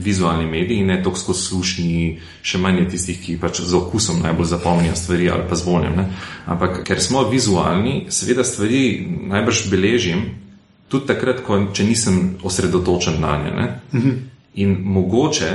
vizualni 0.04 0.46
mediji, 0.46 0.84
ne 0.84 1.02
toliko 1.02 1.34
slušni, 1.34 2.18
še 2.42 2.58
manj 2.58 2.86
tistih, 2.90 3.18
ki 3.20 3.36
pač 3.40 3.60
z 3.60 3.76
okusom 3.76 4.22
najbolj 4.22 4.50
zapomnijo 4.54 4.96
stvari 4.96 5.30
ali 5.30 5.46
pa 5.48 5.56
z 5.56 5.66
voljem. 5.66 6.02
Ampak 6.46 6.82
ker 6.86 7.02
smo 7.02 7.26
vizualni, 7.28 8.06
seveda 8.10 8.44
stvari 8.44 8.82
najbrž 9.30 9.68
beležim 9.70 10.24
tudi 10.88 11.06
takrat, 11.10 11.42
ko, 11.44 11.60
če 11.72 11.84
nisem 11.84 12.20
osredotočen 12.42 13.20
na 13.20 13.36
nje. 13.42 13.68
Mhm. 13.92 14.16
In 14.58 14.76
mogoče 14.84 15.50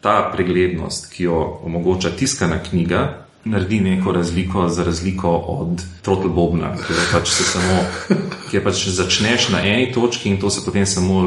ta 0.00 0.30
preglednost, 0.32 1.10
ki 1.12 1.24
jo 1.24 1.60
omogoča 1.66 2.10
tiskana 2.16 2.60
knjiga, 2.62 3.25
naredi 3.46 3.80
neko 3.80 4.12
razliko 4.12 4.68
za 4.68 4.84
razliko 4.84 5.30
od 5.36 5.82
Trottle 6.02 6.30
Bobna, 6.30 6.76
kjer 6.86 6.98
pač 7.12 7.28
se 7.28 7.44
samo, 7.44 7.78
kjer 8.50 8.64
pač 8.64 8.88
začneš 8.88 9.48
na 9.48 9.60
eni 9.66 9.92
točki 9.92 10.28
in 10.28 10.40
to 10.40 10.50
se 10.50 10.64
potem 10.64 10.86
samo 10.86 11.20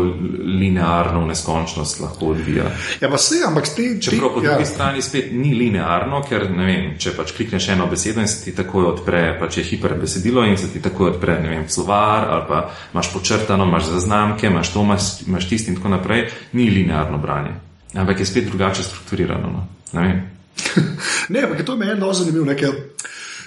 linearno 0.60 1.24
v 1.24 1.28
neskončnost 1.28 2.00
lahko 2.00 2.34
odvija. 2.34 2.72
Ja, 3.02 3.10
pa 3.10 3.18
se, 3.18 3.36
ampak 3.48 3.70
te, 3.76 3.88
Čeprav 4.02 4.34
po 4.34 4.44
ja. 4.44 4.52
drugi 4.52 4.66
strani 4.66 5.02
spet 5.02 5.32
ni 5.32 5.54
linearno, 5.56 6.22
ker 6.30 6.50
ne 6.52 6.66
vem, 6.66 6.90
če 7.00 7.16
pač 7.18 7.32
klikneš 7.38 7.70
eno 7.76 7.88
besedo 7.92 8.22
in 8.22 8.28
se 8.28 8.44
ti 8.44 8.56
takoj 8.56 8.92
odpre, 8.94 9.24
pač 9.40 9.62
je 9.62 9.68
hiperbesedilo 9.72 10.44
in 10.46 10.58
se 10.58 10.72
ti 10.74 10.82
takoj 10.84 11.14
odpre, 11.16 11.40
ne 11.44 11.56
vem, 11.56 11.70
slovar 11.70 12.28
ali 12.30 12.48
pa 12.48 12.64
imaš 12.94 13.14
počrtano, 13.14 13.68
imaš 13.68 13.94
zaznamke, 13.94 14.48
imaš 14.48 14.74
to, 14.74 14.84
imaš, 14.84 15.14
imaš 15.28 15.50
tisti 15.50 15.72
in 15.72 15.80
tako 15.80 15.96
naprej, 15.96 16.28
ni 16.54 16.70
linearno 16.70 17.18
branje. 17.18 17.56
Ampak 17.94 18.20
je 18.20 18.26
spet 18.26 18.52
drugače 18.52 18.84
strukturirano. 18.84 19.50
No? 19.50 19.68
Ne 19.94 20.08
vem. 20.08 20.39
Ne, 21.34 21.44
ampak 21.46 21.66
to 21.66 21.74
je 21.74 21.78
meni 21.78 22.00
zelo 22.00 22.14
zanimivo. 22.14 22.74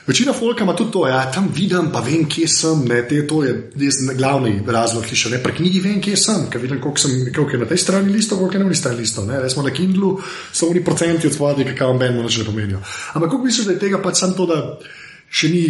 Večina 0.07 0.33
folka 0.33 0.65
ima 0.65 0.77
tudi 0.77 0.93
to, 0.93 1.07
ja, 1.09 1.31
tam 1.31 1.49
vidim, 1.55 1.93
pa 1.93 2.01
vem, 2.01 2.25
kje 2.29 2.49
sem. 2.49 2.85
Ne, 2.89 3.03
te, 3.09 3.21
to 3.27 3.45
je 3.45 3.71
glavni 4.19 4.57
razlog, 4.67 5.05
ki 5.07 5.17
še 5.17 5.31
ne 5.31 5.39
pri 5.43 5.55
knjigi 5.61 5.83
vem, 5.85 6.01
kje 6.03 6.17
sem. 6.19 6.49
Ker 6.51 6.63
vidim, 6.63 6.81
koliko, 6.83 6.99
sem, 6.99 7.29
koliko 7.35 7.55
je 7.55 7.61
na 7.63 7.69
tej 7.71 7.79
strani 7.79 8.11
listov, 8.11 8.41
koliko 8.41 8.59
je 8.59 8.65
na 8.65 8.73
tej 8.73 8.81
strani 8.81 8.99
listov. 8.99 9.29
Ne. 9.31 9.39
Smo 9.51 9.63
na 9.63 9.71
Kindlu, 9.71 10.17
so 10.51 10.71
oni 10.71 10.83
procenti 10.83 11.31
od 11.31 11.37
spodaj, 11.37 11.71
kam 11.79 12.03
Ben 12.03 12.19
noč 12.19 12.41
ne 12.43 12.49
pomenijo. 12.49 12.83
Ampak 13.15 13.31
kako 13.31 13.45
misliš, 13.45 13.69
da 13.71 13.77
je 13.77 13.83
tega 13.85 14.03
pač 14.03 14.19
samo 14.25 14.35
to, 14.41 14.49
da 14.51 14.59
še 15.33 15.49
ni 15.49 15.63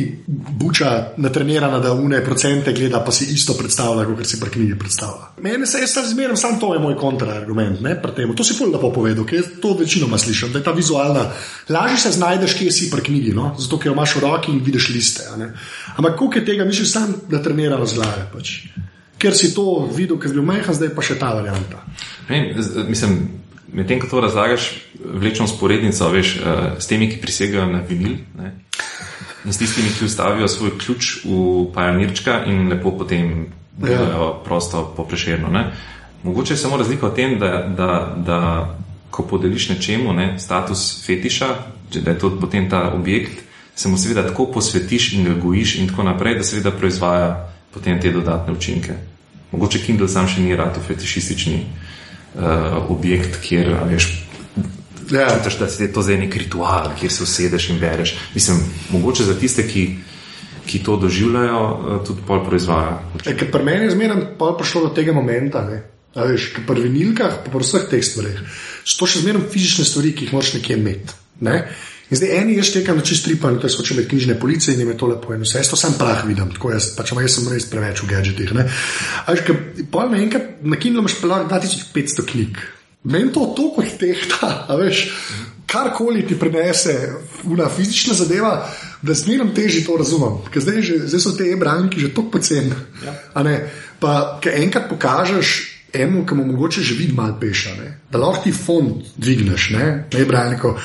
buča 0.58 1.14
natrenirana, 1.22 1.78
da 1.78 1.92
une 1.94 2.18
procente 2.24 2.72
gleda, 2.74 2.98
pa 3.04 3.12
si 3.14 3.28
isto 3.30 3.54
predstavlja, 3.54 4.08
kot 4.08 4.26
si 4.26 4.40
pri 4.40 4.50
knjigi 4.50 4.78
predstavlja. 4.78 5.28
Mene 5.44 5.68
se 5.70 5.84
jaz 5.84 5.94
zmeraj, 6.10 6.36
sam 6.40 6.58
to 6.58 6.72
je 6.74 6.80
moj 6.82 6.96
kontraargument. 6.98 7.78
pri 8.02 8.12
tem. 8.16 8.32
To 8.34 8.44
si 8.44 8.56
pol 8.58 8.72
lepo 8.74 8.90
povedal, 8.90 9.24
ker 9.24 9.60
to 9.62 9.76
večinoma 9.78 10.18
slišim, 10.18 10.50
da 10.52 10.58
je 10.58 10.64
ta 10.66 10.72
vizualna. 10.74 11.30
Lažje 11.68 11.98
se 11.98 12.10
znajdeš, 12.18 12.56
kje 12.58 12.72
si 12.72 12.90
pri 12.90 13.02
knjigi, 13.02 13.34
no? 13.34 13.54
zato 13.58 13.78
ker 13.78 13.92
jo 13.92 13.94
imaš 13.94 14.16
v 14.16 14.24
roki 14.26 14.52
in 14.52 14.58
vidiš 14.64 14.88
liste. 14.88 15.22
Ampak 15.96 16.18
koliko 16.18 16.38
je 16.38 16.44
tega, 16.44 16.64
misliš, 16.64 16.90
sam 16.90 17.14
natrenirano 17.30 17.86
z 17.86 17.94
glave. 17.94 18.26
Pač. 18.32 18.66
Ker 19.18 19.36
si 19.38 19.54
to 19.54 19.86
videl, 19.94 20.18
ker 20.18 20.32
je 20.32 20.40
bil 20.40 20.46
majhen, 20.46 20.74
zdaj 20.74 20.90
pa 20.90 21.06
še 21.06 21.14
ta 21.22 21.30
varianta. 21.38 21.84
Ne 22.26 22.50
mislim, 22.90 23.38
medtem 23.70 24.02
ko 24.02 24.10
to 24.10 24.26
razlagaš, 24.26 24.72
vlečem 24.98 25.46
sporednico 25.46 26.10
veš, 26.10 26.34
eh, 26.36 26.74
s 26.82 26.90
temi, 26.90 27.06
ki 27.06 27.22
prisegajo 27.22 27.70
na 27.70 27.86
vinil. 27.86 28.18
Ne? 28.34 28.58
In 29.44 29.52
s 29.52 29.58
tistimi, 29.58 29.90
ki 29.98 30.04
ustavijo 30.04 30.48
svoj 30.48 30.76
ključ 30.78 31.24
v 31.24 31.66
pionirčka 31.74 32.44
in 32.46 32.68
lepo 32.68 32.92
potem 32.98 33.46
delajo 33.78 34.24
ja. 34.24 34.34
prosto 34.44 34.92
po 34.96 35.04
preširno. 35.04 35.48
Ne? 35.48 35.72
Mogoče 36.22 36.54
je 36.54 36.58
samo 36.58 36.76
razlika 36.76 37.06
v 37.06 37.14
tem, 37.14 37.38
da, 37.38 37.66
da, 37.76 38.16
da 38.16 38.38
ko 39.10 39.22
podeliš 39.22 39.68
nečemu 39.68 40.12
ne, 40.12 40.38
status 40.38 41.04
fetiša, 41.06 41.48
da 41.94 42.10
je 42.10 42.18
to 42.18 42.30
potem 42.40 42.70
ta 42.70 42.92
objekt, 42.94 43.42
se 43.74 43.88
mu 43.88 43.98
seveda 43.98 44.28
tako 44.28 44.46
posvetiš 44.46 45.12
in 45.12 45.24
ga 45.24 45.34
gojiš 45.34 45.76
in 45.78 45.88
tako 45.88 46.02
naprej, 46.02 46.38
da 46.38 46.44
seveda 46.44 46.70
proizvaja 46.70 47.48
potem 47.74 48.00
te 48.00 48.12
dodatne 48.12 48.52
učinke. 48.52 48.94
Mogoče 49.52 49.82
Kindle 49.84 50.08
sam 50.08 50.28
še 50.28 50.40
ni 50.40 50.56
rado 50.56 50.80
fetišistični 50.86 51.58
uh, 51.60 52.90
objekt, 52.92 53.40
kjer 53.42 53.74
veš. 53.90 54.08
Ja. 55.12 55.28
Čutiš, 55.44 55.58
da 55.58 55.68
je 55.84 55.92
to 55.92 56.02
zdaj 56.02 56.18
nek 56.24 56.36
ritual, 56.36 56.90
kjer 57.00 57.12
se 57.12 57.22
usedeš 57.22 57.68
in 57.70 57.80
bereš. 57.80 58.14
Mislim, 58.34 58.62
mogoče 58.90 59.24
za 59.28 59.34
tiste, 59.38 59.66
ki, 59.68 59.84
ki 60.66 60.82
to 60.84 60.96
doživljajo, 60.96 61.62
eh, 61.62 62.04
tudi 62.06 62.24
pol 62.26 62.44
proizvaja. 62.46 62.98
E, 63.26 63.36
pri 63.36 63.64
meni 63.64 63.84
je 63.84 63.94
zmeraj 63.96 64.26
prišlo 64.58 64.88
do 64.88 64.94
tega 64.94 65.12
momenta. 65.12 65.64
Ne? 65.68 65.82
A 66.14 66.24
Veš, 66.28 66.50
pri 66.66 66.88
vinilkah, 66.88 67.40
pa 67.44 67.50
pri 67.50 67.64
vseh 67.64 67.88
teh 67.90 68.04
stvareh, 68.04 68.40
so 68.84 69.00
to 69.00 69.08
še 69.08 69.24
zmeraj 69.24 69.48
fizične 69.52 69.84
stvari, 69.88 70.12
ki 70.12 70.26
jih 70.26 70.34
moraš 70.36 70.54
nekje 70.58 70.76
imeti. 70.76 71.16
Ne? 71.40 71.56
In 72.12 72.18
zdaj 72.20 72.34
eni 72.36 72.58
jaz 72.58 72.68
tekam 72.74 72.98
na 73.00 73.04
čist 73.08 73.24
tripan, 73.24 73.56
to 73.56 73.64
je 73.64 73.72
skočil 73.72 73.96
med 73.96 74.08
knjižne 74.10 74.36
police 74.40 74.68
in 74.72 74.82
jim 74.82 74.90
je 74.92 74.98
to 75.00 75.06
lepo 75.08 75.32
eno. 75.32 75.48
Jaz 75.48 75.70
to 75.72 75.78
sam 75.80 75.94
prah 75.96 76.20
vidim, 76.28 76.50
tako 76.52 76.74
jaz, 76.74 76.90
pač 76.92 77.14
jaz 77.16 77.38
sem 77.38 77.48
res 77.48 77.64
preveč 77.70 78.02
v 78.04 78.10
gadgetih. 78.10 78.52
ne. 78.52 78.68
A 79.24 79.32
veš, 79.32 79.46
ker 79.48 79.56
pol 79.88 80.12
naenkrat 80.12 80.60
na 80.60 80.76
Kindle 80.76 81.00
imaš 81.00 81.16
pa 81.22 81.30
lahko 81.32 81.48
2500 81.48 82.28
knjig. 82.28 82.60
Meni 83.04 83.32
to 83.32 83.46
toliko 83.56 83.82
tehta, 83.98 84.66
veš. 84.78 85.10
Karkoli 85.66 86.26
ti 86.26 86.38
prinese, 86.38 87.12
una 87.44 87.68
fizična 87.68 88.14
zadeva, 88.14 88.68
da 89.02 89.14
zmeraj 89.14 89.54
teži 89.54 89.84
to 89.84 89.96
razumem. 89.96 90.38
Ker 90.52 90.62
zdaj, 90.62 90.82
že, 90.82 90.98
zdaj 91.06 91.20
so 91.20 91.32
te 91.36 91.48
e-branki 91.50 92.00
že 92.00 92.12
tako 92.12 92.30
poceni. 92.36 92.74
Ja. 93.04 93.14
Pa, 94.00 94.38
ker 94.42 94.58
enkrat 94.60 94.90
pokažeš 94.90 95.72
enemu, 95.92 96.26
ki 96.26 96.34
mu 96.34 96.44
mogoče 96.46 96.82
že 96.82 96.94
vidi 96.94 97.12
malo 97.12 97.36
peša, 97.40 97.74
ne? 97.80 97.98
da 98.10 98.18
lahko 98.18 98.44
ti 98.44 98.52
fond 98.52 99.04
dvigneš, 99.16 99.70
ne, 99.70 99.86
na 100.12 100.18
e-branko, 100.18 100.76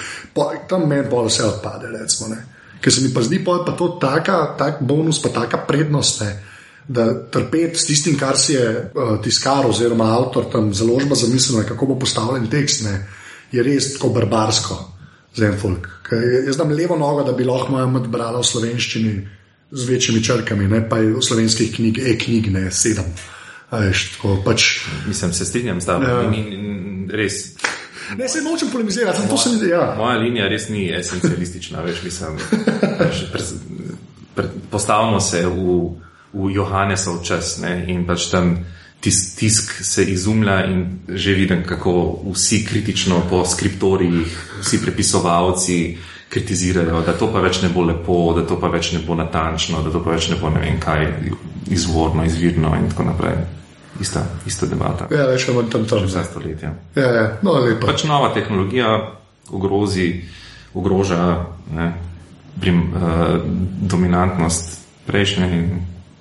tam 0.69 0.87
meni 0.87 1.07
bolj 1.09 1.29
vse 1.31 1.43
odpade. 1.43 1.91
Recimo, 1.91 2.29
ne. 2.29 2.43
Ker 2.81 2.93
se 2.93 3.01
mi 3.01 3.13
pa 3.13 3.21
zdi, 3.21 3.43
pa 3.43 3.75
to 3.77 3.87
taka, 4.01 4.55
tak 4.57 4.81
bonus, 4.81 5.21
pa 5.21 5.29
taka 5.29 5.57
prednost. 5.57 6.21
Ne? 6.21 6.43
Da 6.87 7.09
trpeti 7.31 7.79
s 7.79 7.85
tistim, 7.85 8.15
kar 8.19 8.37
si 8.39 8.53
je 8.53 8.67
uh, 8.67 9.17
tiskar 9.23 9.65
oziroma 9.67 10.05
avtor 10.15 10.45
tam 10.51 10.69
založba 10.73 11.15
zamislila, 11.19 11.65
kako 11.67 11.85
bo 11.85 11.97
postavljen 11.99 12.47
tekst, 12.47 12.85
ne, 12.85 13.01
je 13.51 13.63
res 13.63 13.93
tako 13.97 14.13
barbarsko 14.15 14.77
za 15.35 15.45
en 15.45 15.57
folk. 15.59 15.89
Ker 16.07 16.23
Jaz 16.47 16.57
dam 16.57 16.71
levo 16.71 16.95
nogo, 16.97 17.25
da 17.27 17.35
bi 17.35 17.43
lahko 17.43 17.75
moja 17.75 17.89
mat 17.91 18.07
brala 18.07 18.39
v 18.39 18.47
slovenščini 18.47 19.15
z 19.71 19.89
večjimi 19.89 20.23
črkami, 20.23 20.67
ne 20.67 20.79
pa 20.89 21.01
je 21.03 21.11
v 21.13 21.23
slovenskih 21.23 21.73
knjig, 21.75 21.99
e-knjig, 22.13 22.51
ne 22.55 22.69
sedem. 22.71 23.11
A 23.69 23.83
Veš, 23.83 24.05
tako, 24.15 24.37
pač, 24.45 24.79
Mislim, 25.07 25.33
se 25.33 25.45
strinjam 25.45 25.81
z 25.81 25.85
tabo. 25.85 26.07
Ja. 26.07 26.21
In, 26.23 26.33
in, 26.33 26.53
in 26.53 27.09
res. 27.11 27.57
ne, 28.15 28.29
se 28.29 28.41
nočem 28.41 28.71
polemizirati, 28.71 29.17
samo 29.17 29.29
to 29.29 29.37
se 29.37 29.49
mi 29.49 29.55
zdi. 29.59 29.69
Ja. 29.69 29.93
Moja 29.97 30.17
linija 30.17 30.47
res 30.47 30.69
ni 30.69 30.87
esencialistična, 30.95 31.83
veš, 31.83 32.03
mislim. 32.03 32.39
Veš, 32.99 33.25
pre, 33.31 33.43
pre, 34.35 34.47
postavimo 34.71 35.19
se 35.19 35.43
v, 35.45 35.75
v 36.33 36.51
Johannesov 36.55 37.23
čas 37.23 37.57
ne, 37.61 37.85
in 37.87 38.05
pač 38.07 38.29
tam 38.31 38.57
tis, 38.99 39.35
tisk 39.35 39.71
se 39.83 40.03
izumlja 40.03 40.65
in 40.65 40.99
že 41.07 41.33
vidim, 41.33 41.63
kako 41.63 42.19
vsi 42.33 42.65
kritično 42.65 43.21
po 43.29 43.45
skriptorijih, 43.45 44.37
vsi 44.61 44.81
prepisovalci 44.81 45.97
kritizirajo, 46.29 47.01
da 47.01 47.13
to 47.13 47.31
pa 47.31 47.39
več 47.39 47.61
ne 47.63 47.69
bo 47.69 47.85
lepo, 47.87 48.33
da 48.35 48.43
to 48.47 48.59
pa 48.59 48.67
več 48.67 48.91
ne 48.91 48.99
bo 48.99 49.15
natančno, 49.15 49.81
da 49.83 49.91
to 49.91 50.03
pa 50.03 50.17
več 50.17 50.29
ne 50.29 50.35
bo 50.41 50.49
ne 50.49 50.59
vem 50.59 50.79
kaj 50.79 51.07
izvorno, 51.71 52.25
izvirno 52.25 52.75
in 52.75 52.89
tako 52.91 53.07
naprej. 53.11 53.37
Ista, 54.01 54.21
ista 54.45 54.67
debata. 54.69 55.07
Ja, 55.09 55.25
več 55.31 55.47
ali 55.47 55.57
manj 55.57 55.71
tam 55.73 55.85
tam. 55.89 56.03
Za 56.07 56.21
stoletja. 56.27 56.73
Ja, 56.95 57.07
ja, 57.15 57.23
no, 57.41 57.55
lepo. 57.63 57.87
Pač 57.87 58.03
nova 58.05 58.29
tehnologija 58.35 58.91
ogrozi, 59.49 60.09
ogroža 60.77 61.21
ne, 61.73 61.87
prim, 62.61 62.83
uh, 62.91 63.39
dominantnost 63.89 64.75
prejšnje 65.07 65.47
in 65.55 65.71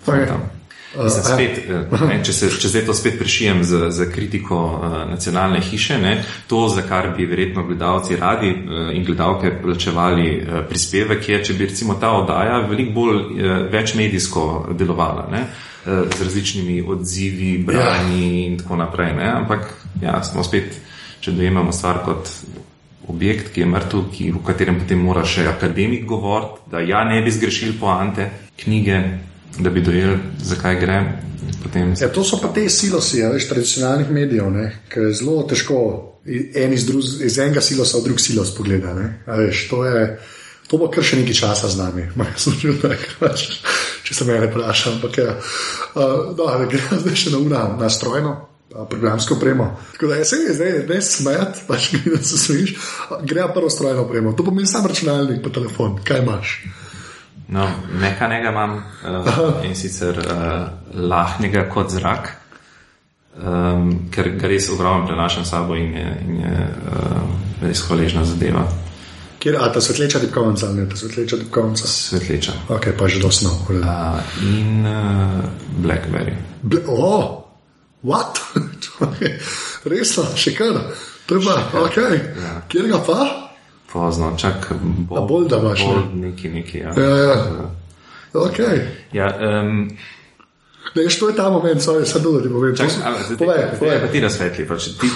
Ok. 0.06 0.28
tam. 0.28 0.56
Mislim, 1.04 1.22
Uh, 1.22 1.32
spet, 1.32 1.58
eh, 1.68 2.06
ne, 2.08 2.20
če, 2.24 2.32
se, 2.32 2.48
če 2.60 2.70
zdaj 2.72 2.84
to 2.86 2.94
spet 2.96 3.18
prešijem 3.18 3.60
z, 3.66 3.90
z 3.92 4.06
kritiko 4.08 4.56
uh, 4.56 4.94
nacionalne 5.10 5.60
hiše, 5.60 5.98
ne, 6.00 6.14
to, 6.48 6.62
za 6.72 6.86
kar 6.88 7.10
bi 7.16 7.26
verjetno 7.28 7.66
gledalci 7.66 8.16
radi 8.16 8.52
uh, 8.54 8.88
in 8.96 9.04
gledalke 9.04 9.50
plačevali 9.62 10.28
uh, 10.38 10.60
prispevek, 10.68 11.28
je, 11.28 11.42
če 11.50 11.56
bi 11.58 11.68
recimo 11.68 11.98
ta 12.00 12.14
oddaja 12.16 12.62
veliko 12.70 12.94
bolj 12.96 13.18
uh, 13.18 13.56
večmedijsko 13.72 14.46
delovala. 14.78 15.26
Ne, 15.32 15.42
uh, 15.42 16.06
z 16.16 16.30
različnimi 16.30 16.80
odzivi, 16.86 17.58
branji 17.66 18.46
in 18.46 18.56
tako 18.62 18.80
naprej. 18.80 19.12
Ne, 19.20 19.28
ampak 19.42 19.68
ja, 20.02 20.22
smo 20.24 20.46
spet, 20.46 20.80
če 21.20 21.36
dojemamo 21.36 21.76
stvar 21.76 22.00
kot 22.06 22.30
objekt, 23.08 23.52
ki 23.54 23.62
je 23.62 23.70
mrtev, 23.70 24.08
ki, 24.14 24.32
v 24.34 24.42
katerem 24.46 24.80
potem 24.80 25.02
mora 25.02 25.22
še 25.28 25.44
akademik 25.50 26.06
govoriti, 26.08 26.70
da 26.72 26.80
ja 26.80 27.04
ne 27.04 27.20
bi 27.22 27.30
zgrešili 27.34 27.76
poante 27.80 28.30
knjige, 28.62 29.02
da 29.58 29.70
bi 29.70 29.80
dojeli, 29.80 30.18
zakaj 30.44 30.80
gre. 30.80 30.98
Potem, 31.62 31.94
Ja, 32.00 32.08
to 32.12 32.24
so 32.24 32.38
pa 32.42 32.48
te 32.54 32.68
silosi, 32.70 33.20
ja, 33.20 33.30
veš, 33.32 33.48
tradicionalnih 33.48 34.10
medijev, 34.10 34.52
ker 34.92 35.08
je 35.08 35.14
zelo 35.18 35.42
težko 35.48 35.78
en 36.54 36.72
iz, 36.72 36.86
druz, 36.86 37.20
iz 37.22 37.38
enega 37.38 37.60
silosa 37.60 37.98
v 37.98 38.04
drug 38.08 38.20
silos 38.20 38.54
pogledati. 38.54 39.06
Veš, 39.26 39.68
to, 39.70 39.84
je, 39.84 40.02
to 40.66 40.80
bo 40.80 40.90
kar 40.92 41.06
še 41.06 41.20
nekaj 41.20 41.38
časa 41.40 41.70
z 41.70 41.78
nami. 41.80 42.08
Sem 42.42 42.58
že 42.60 42.74
pač, 43.20 43.46
če 44.06 44.14
se 44.14 44.26
me 44.26 44.38
ne 44.40 44.50
vprašam. 44.50 44.98
Ampak, 44.98 45.18
ja. 45.22 45.36
uh, 45.94 46.34
no, 46.34 46.50
da 46.50 46.66
gre 46.70 46.82
zdaj 47.04 47.18
še 47.26 47.34
na 47.34 47.42
ura, 47.42 47.64
na 47.78 47.90
strojno. 47.90 48.36
Programsko 48.76 49.38
opremo. 49.38 49.70
Tako 49.94 50.10
da 50.10 50.16
je 50.18 50.24
se 50.28 50.36
zdaj 50.52 50.72
ne 50.90 50.98
smejati, 51.00 51.62
pač 51.64 51.86
mi 51.94 52.00
da 52.12 52.18
se 52.20 52.36
smejiš, 52.36 52.74
gre 53.24 53.46
prvo 53.54 53.70
strojno 53.72 54.04
opremo. 54.04 54.34
To 54.36 54.44
pomeni 54.44 54.68
sam 54.68 54.84
računalnik, 54.84 55.40
pa 55.40 55.54
telefon, 55.54 55.96
kaj 56.04 56.20
imaš. 56.20 56.58
No, 57.48 57.68
mehanega 58.00 58.50
imam 58.50 58.76
uh, 58.76 59.64
in 59.64 59.74
sicer 59.74 60.18
uh, 60.18 60.68
lahnega 60.94 61.68
kot 61.68 61.90
zrak, 61.90 62.32
um, 63.38 64.08
ker 64.10 64.32
ga 64.40 64.48
res 64.48 64.70
ogromno 64.70 65.06
prenašam 65.06 65.44
s 65.44 65.50
sabo 65.50 65.76
in 65.76 65.94
je, 65.94 66.08
in 66.26 66.40
je 66.40 66.66
uh, 66.66 67.22
res 67.62 67.84
hvaležna 67.88 68.24
zadeva, 68.24 68.66
Kjer, 69.46 69.56
a 69.62 69.68
ta 69.70 69.80
svetleča 69.80 70.18
tipkovnica, 70.18 70.66
ali 70.66 70.80
ne 70.80 70.88
ta 70.88 70.96
svetleča 70.96 71.36
tipkovnica. 71.36 71.86
svetleča. 71.86 72.52
Ok, 72.68 72.88
pa 72.98 73.08
že 73.08 73.20
dosno. 73.20 73.50
Uh, 73.68 73.76
Uh, 73.76 74.18
in 74.42 74.86
uh, 74.86 75.44
Blackberry. 75.78 76.34
Ble, 76.62 76.80
oh, 76.88 77.44
what? 78.02 78.40
Resno, 79.84 80.24
še 80.34 80.54
kar. 80.56 80.80
To 81.26 81.38
je 81.38 81.44
pa, 81.46 81.62
ok. 81.78 81.96
Ja. 82.42 82.54
Kjer 82.68 82.88
ga 82.90 82.98
pa? 83.06 83.45
Pozno, 83.96 84.32
čak 84.36 84.72
A 85.16 85.20
bolj 85.20 85.48
da 85.48 85.56
imaš, 85.56 85.80
ne? 85.80 85.86
bolj 85.86 86.28
neki, 86.28 86.48
neki. 86.48 86.78
Ja. 86.78 86.92
Ja, 86.96 87.16
ja. 87.16 87.36
Okay. 88.34 88.80
Ja, 89.12 89.32
um, 89.62 89.90
Ne, 90.96 91.10
što 91.10 91.28
je 91.28 91.36
ta 91.36 91.50
moment, 91.50 91.80
sorry, 91.80 92.04
samo 92.04 92.30
da 92.32 92.42
ti 92.42 92.48
povem. 92.48 92.76
Čak, 92.76 92.88
To- 93.28 93.36
Povej, 93.36 93.64
povej. 93.78 94.00
pa 94.00 94.06
ti 94.06 94.20
razsvetli. 94.20 94.66
Pač, 94.66 94.84
ti, 94.96 95.06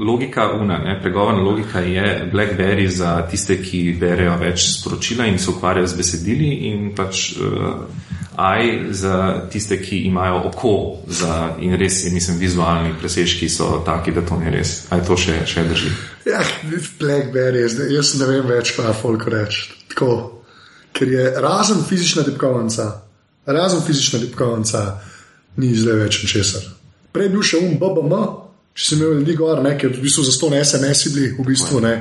logika, 0.00 0.50
una, 0.52 0.78
ne, 0.78 0.98
pregovorna 1.02 1.40
logika 1.40 1.80
je 1.80 2.30
Blackberry 2.32 2.86
za 2.88 3.22
tiste, 3.22 3.56
ki 3.56 3.96
berejo 4.00 4.36
več 4.36 4.64
sporočila 4.72 5.26
in 5.26 5.38
se 5.38 5.50
ukvarjajo 5.50 5.86
z 5.86 5.94
besedili, 5.94 6.48
in 6.66 6.90
pač 6.94 7.32
uh, 7.32 7.74
AI 8.36 8.66
za 8.90 9.14
tiste, 9.50 9.78
ki 9.78 9.98
imajo 10.00 10.42
oko 10.44 10.72
za, 11.08 11.32
in 11.60 11.74
res 11.74 12.04
je, 12.04 12.10
mislim, 12.10 12.38
vizualni 12.38 12.94
presežki 13.00 13.48
so 13.48 13.82
taki, 13.86 14.12
da 14.12 14.22
to 14.22 14.36
ni 14.36 14.50
res. 14.50 14.86
Aj 14.90 15.02
to 15.02 15.16
še, 15.16 15.40
še 15.46 15.64
drži. 15.64 15.90
Ja, 16.26 16.42
Blackberry, 16.98 17.62
jaz 17.94 18.14
ne 18.20 18.26
vem 18.26 18.46
več, 18.46 18.74
kaj 18.76 18.90
folk 18.94 19.26
reči. 19.28 19.68
Tako, 19.88 20.10
ker 20.92 21.08
je 21.08 21.30
razen 21.40 21.82
fizična 21.88 22.22
tipkovnica, 22.22 22.88
razen 23.46 23.80
fizična 23.82 24.18
tipkovnica, 24.18 24.82
ni 25.56 25.74
zdaj 25.74 25.96
več 26.04 26.22
ničesar. 26.22 26.68
Prej 27.12 27.28
je 27.28 27.32
bil 27.32 27.44
še 27.46 27.60
um 27.64 27.76
BBM, 27.80 28.14
če 28.74 28.84
si 28.84 28.96
imel 28.96 29.18
ljudi 29.20 29.36
gor, 29.38 29.62
ne, 29.64 29.74
ker 29.78 29.90
v 29.94 30.02
bistvu 30.04 30.24
za 30.26 30.34
to 30.38 30.50
ne 30.52 30.60
SMS-i 30.64 31.14
bili, 31.14 31.30
v 31.34 31.46
bistvu 31.46 31.80
ne. 31.82 31.94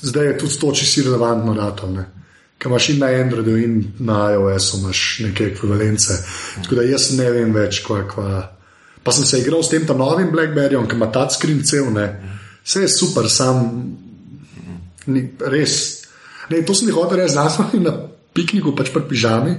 Zdaj 0.00 0.26
je 0.26 0.38
tudi 0.38 0.58
to 0.60 0.72
čisto 0.76 1.04
relevantno 1.08 1.54
datum. 1.56 1.96
Ne. 1.98 2.04
Ker 2.56 2.70
imaš 2.70 2.88
in 2.92 3.00
na 3.02 3.10
Androidu, 3.12 3.56
in 3.60 3.76
na 3.98 4.30
iOS-u 4.32 4.80
imaš 4.80 5.02
neke 5.26 5.50
ekvivalence. 5.52 6.16
Tako 6.62 6.78
da 6.78 6.86
jaz 6.88 7.10
ne 7.18 7.28
vem 7.32 7.52
več, 7.52 7.82
kaj 7.84 8.06
kva. 8.12 8.42
Pa 9.04 9.12
sem 9.12 9.28
se 9.28 9.40
igral 9.40 9.62
s 9.62 9.70
tem 9.70 9.84
tam 9.86 10.00
novim 10.00 10.32
Blackberryjem, 10.32 10.88
ki 10.88 10.96
ima 10.96 11.10
touchscreen 11.12 11.62
cel, 11.68 11.92
ne. 11.94 12.06
Vse 12.64 12.86
je 12.86 12.90
super, 12.90 13.28
sam 13.30 13.60
ni, 15.06 15.28
res. 15.52 15.76
Ne, 16.50 16.62
to 16.66 16.74
sem 16.74 16.88
jih 16.90 16.96
hotel 16.96 17.20
reči, 17.20 17.34
znal 17.36 17.50
sem 17.52 17.82
na 17.84 17.94
pikniku, 18.36 18.74
pač 18.76 18.92
pri 18.94 19.04
pižami, 19.08 19.54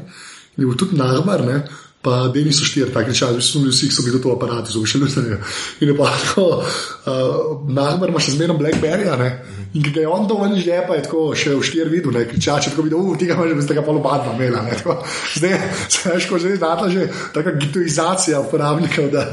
je 0.58 0.66
bil 0.66 0.76
tudi 0.80 0.98
nagmar, 1.00 1.46
ne. 1.48 1.62
Pa 2.02 2.28
Deni 2.34 2.54
so 2.54 2.66
štiri, 2.66 2.92
tako 2.94 3.10
reče, 3.10 3.28
so 3.42 3.60
bili 3.60 3.72
vsi, 3.74 3.88
ki 3.90 3.96
so 3.96 4.04
bili 4.06 4.22
to 4.22 4.32
aparati, 4.32 4.72
so 4.72 4.80
bili 4.84 4.92
še 4.92 5.00
ljudje. 5.02 5.38
In 5.82 5.90
je 5.90 5.96
pa 5.98 6.12
tako, 6.14 6.44
uh, 6.62 7.64
nagmar 7.74 8.14
ima 8.14 8.22
še 8.22 8.36
zmerno 8.36 8.54
Blackberryja, 8.60 9.16
ne. 9.18 9.32
In 9.74 9.84
ki 9.84 9.92
ga 9.96 10.04
je 10.06 10.12
on 10.14 10.28
dol 10.30 10.46
iz 10.54 10.62
žepa, 10.64 10.96
je 10.96 11.08
tako 11.08 11.24
še 11.36 11.56
v 11.58 11.66
štiri 11.66 11.90
videl, 11.92 12.14
ne, 12.14 12.24
kričač, 12.30 12.70
tako 12.70 12.86
videl, 12.86 13.02
uh, 13.02 13.18
tega 13.18 13.34
imaš, 13.42 13.66
da 13.68 13.80
ga 13.80 13.86
pa 13.88 13.98
lobadva 13.98 14.36
imela, 14.38 14.62
ne. 14.68 14.78
Tako, 14.78 15.00
zdaj, 15.40 15.58
se 15.98 16.14
veš, 16.14 16.30
ko 16.30 16.40
že 16.40 16.54
znatna 16.62 16.94
že 16.94 17.10
taka 17.34 17.58
getoizacija 17.58 18.46
uporabnikov, 18.46 19.10
da 19.12 19.28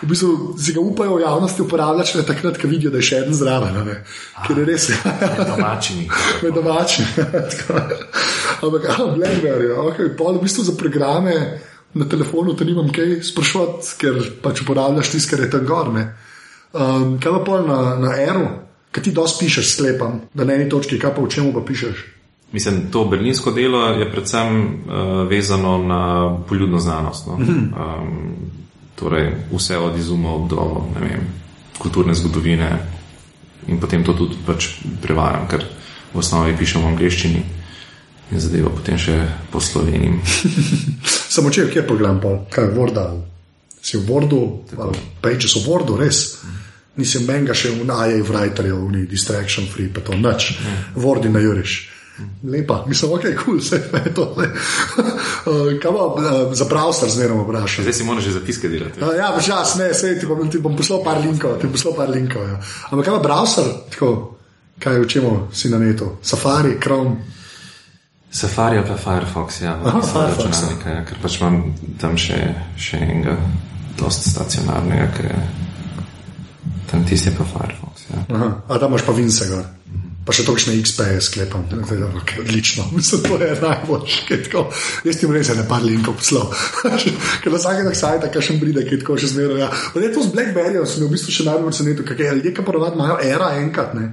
v 0.00 0.08
bistvu 0.14 0.54
si 0.62 0.78
ga 0.78 0.86
upajo 0.86 1.18
v 1.18 1.26
javnosti 1.26 1.62
uporabljati 1.66 2.14
šele 2.14 2.26
takrat, 2.30 2.62
ko 2.62 2.70
vidijo, 2.70 2.94
da 2.94 3.02
je 3.02 3.10
še 3.10 3.22
en 3.26 3.34
zraven, 3.34 3.82
ne. 3.90 4.00
Ker 4.46 4.62
je 4.62 4.70
res. 4.70 4.92
Domačini. 5.42 6.06
Med 6.46 6.54
domačimi. 6.54 7.30
Tako. 7.50 7.80
Ampak, 8.62 8.92
a, 8.94 9.06
Blackberry, 9.10 9.74
ok, 9.74 10.04
pol 10.16 10.38
v 10.38 10.46
bistvu 10.46 10.70
za 10.70 10.78
programe 10.78 11.34
na 11.96 12.04
telefonu 12.08 12.54
te 12.56 12.64
nimam 12.64 12.90
kaj 12.92 13.22
sprašovati, 13.24 13.94
ker 14.00 14.18
pač 14.42 14.62
uporabljaš 14.64 15.14
tisto, 15.14 15.32
kar 15.32 15.44
je 15.44 15.50
tam 15.50 15.66
gor. 15.66 15.92
ne. 15.94 16.06
Um, 16.76 17.16
kaj 17.22 17.38
pa 17.38 17.40
pol 17.46 17.64
na, 17.68 17.78
na 18.00 18.12
Aeru, 18.18 18.48
kaj 18.92 19.04
ti 19.04 19.14
dosti 19.16 19.44
pišeš, 19.44 19.72
sklepam, 19.72 20.20
da 20.34 20.44
na 20.44 20.58
eni 20.58 20.68
točki, 20.68 20.98
kaj 21.00 21.14
pa 21.16 21.24
v 21.24 21.32
čemu 21.32 21.54
pa 21.54 21.64
pišeš. 21.64 22.04
Mislim, 22.52 22.86
to 22.92 23.04
berlinsko 23.10 23.50
delo 23.50 23.80
je 23.96 24.10
predvsem 24.12 24.60
uh, 24.60 25.22
vezano 25.28 25.78
na 25.82 26.00
poljudno 26.48 26.78
znanost. 26.78 27.26
No? 27.26 27.38
Um, 27.40 27.72
torej, 28.96 29.32
vse 29.52 29.78
od 29.78 29.96
izumov 29.98 30.48
do 30.48 30.84
vem, 31.00 31.26
kulturne 31.78 32.14
zgodovine, 32.14 32.70
in 33.66 33.80
potem 33.80 34.04
to 34.04 34.12
tudi 34.12 34.36
pač 34.46 34.76
prevajam, 35.02 35.48
ker 35.50 35.64
v 36.12 36.18
osnovi 36.18 36.56
pišem 36.56 36.84
v 36.84 36.92
angleščini 36.92 37.42
in 38.32 38.42
zadevo 38.42 38.72
potem 38.74 38.98
še 38.98 39.16
po 39.52 39.62
slovenim. 39.62 40.20
Samo 41.34 41.50
če 41.50 41.66
je 41.66 41.72
kje 41.76 41.86
program, 41.86 42.20
pol, 42.22 42.44
kaj 42.50 42.68
je 42.68 42.74
Word, 42.74 42.98
ali 42.98 43.22
si 43.86 43.98
v 43.98 44.06
Wordu, 44.08 44.40
ali 44.82 44.98
Pages 45.22 45.54
v 45.54 45.66
Wordu, 45.66 45.98
res. 46.00 46.40
Nisem 46.96 47.26
menga 47.28 47.54
še 47.54 47.74
v 47.76 47.84
najej 47.86 48.22
writerju, 48.24 48.78
v 48.88 48.92
neki 48.94 49.10
distraction 49.10 49.68
free, 49.68 49.92
pa 49.92 50.00
to 50.00 50.16
nič. 50.16 50.56
Wordi 50.96 51.28
na 51.30 51.44
juriš. 51.44 51.92
Lepa, 52.48 52.84
mislim, 52.88 53.12
ok, 53.12 53.20
kul, 53.20 53.34
cool, 53.44 53.58
vse 53.60 53.76
je 53.76 54.14
to. 54.14 54.34
ne. 54.40 54.48
Uh, 55.46 55.78
Kaj 55.78 55.92
pa 55.94 56.04
uh, 56.10 56.54
za 56.58 56.64
browser 56.66 57.06
zmerno 57.06 57.44
vprašam? 57.44 57.84
Zdaj 57.86 57.94
si 57.94 58.04
moraš 58.04 58.24
že 58.24 58.32
zapiske 58.40 58.66
delati. 58.68 58.98
Uh, 58.98 59.14
ja, 59.14 59.28
počas, 59.30 59.76
ne, 59.78 59.92
sej 59.94 60.16
ti 60.18 60.26
bom, 60.26 60.40
ti 60.50 60.58
bom 60.58 60.74
poslal 60.74 61.04
par 61.06 61.20
linkov, 61.22 61.60
ti 61.60 61.68
bom 61.70 61.76
poslal 61.76 61.94
par 61.94 62.10
linkov. 62.10 62.42
Ja. 62.42 62.56
Ampak 62.90 63.06
kaj 63.06 63.14
pa 63.14 63.22
browser, 63.22 63.68
tako, 63.94 64.08
kaj 64.82 64.98
v 65.04 65.06
čemu 65.06 65.30
si 65.54 65.70
na 65.70 65.78
netu? 65.78 66.16
Safari, 66.18 66.74
Chrome. 66.82 67.22
Safari 68.36 68.76
ali 68.78 68.86
pa 68.88 68.96
Firefox, 69.00 69.60
ja, 69.64 69.78
Aha, 69.80 70.02
Firefox, 70.04 70.64
ja. 70.84 70.98
ker 71.08 71.22
pač 71.22 71.38
imam 71.40 71.62
tam 72.00 72.18
še, 72.20 72.36
še 72.76 73.00
enega, 73.00 73.36
dosta 73.96 74.28
stacionarnega, 74.28 75.06
ker 75.16 75.30
je 75.30 75.38
tam 76.90 77.06
tisti 77.06 77.28
je 77.30 77.36
pa 77.38 77.44
Firefox. 77.44 78.10
Ja. 78.12 78.20
Aha, 78.36 78.50
a 78.68 78.78
tam 78.78 78.92
imaš 78.92 79.06
pa 79.06 79.12
Vince 79.16 79.48
gor. 79.50 79.64
Pa 80.26 80.34
še 80.34 80.42
točne 80.42 80.74
XP-je 80.82 81.22
sklepam. 81.22 81.64
Okay, 82.20 82.40
odlično, 82.42 82.84
mislim, 82.96 83.22
to 83.22 83.38
je 83.38 83.56
najboljše. 83.62 84.38
tako. 84.44 84.66
Jaz 85.06 85.20
ti 85.20 85.26
res 85.30 85.50
ne 85.54 85.66
par 85.68 85.82
linkov 85.86 86.18
poslal. 86.18 86.50
Ker 87.42 87.52
na 87.52 87.58
vsakega 87.60 87.94
sajta, 87.94 88.30
ki 88.34 88.42
še 88.42 88.58
pride, 88.60 88.82
ki 88.86 88.96
je 88.96 89.02
tako 89.04 89.18
še 89.22 89.30
zmeraj. 89.32 89.60
Ja. 89.62 89.70
To 89.94 90.22
z 90.22 90.32
Blackberryjem 90.34 90.86
sem 90.86 91.06
v 91.06 91.12
bistvu 91.14 91.34
še 91.34 91.46
najbolj 91.46 92.02
kaj 92.02 92.24
je 92.26 92.32
ljudje, 92.40 92.54
ki 92.58 92.66
ponovadi 92.66 92.98
imajo 92.98 93.20
era 93.22 93.54
enkrat. 93.62 93.94
Ne. 93.94 94.10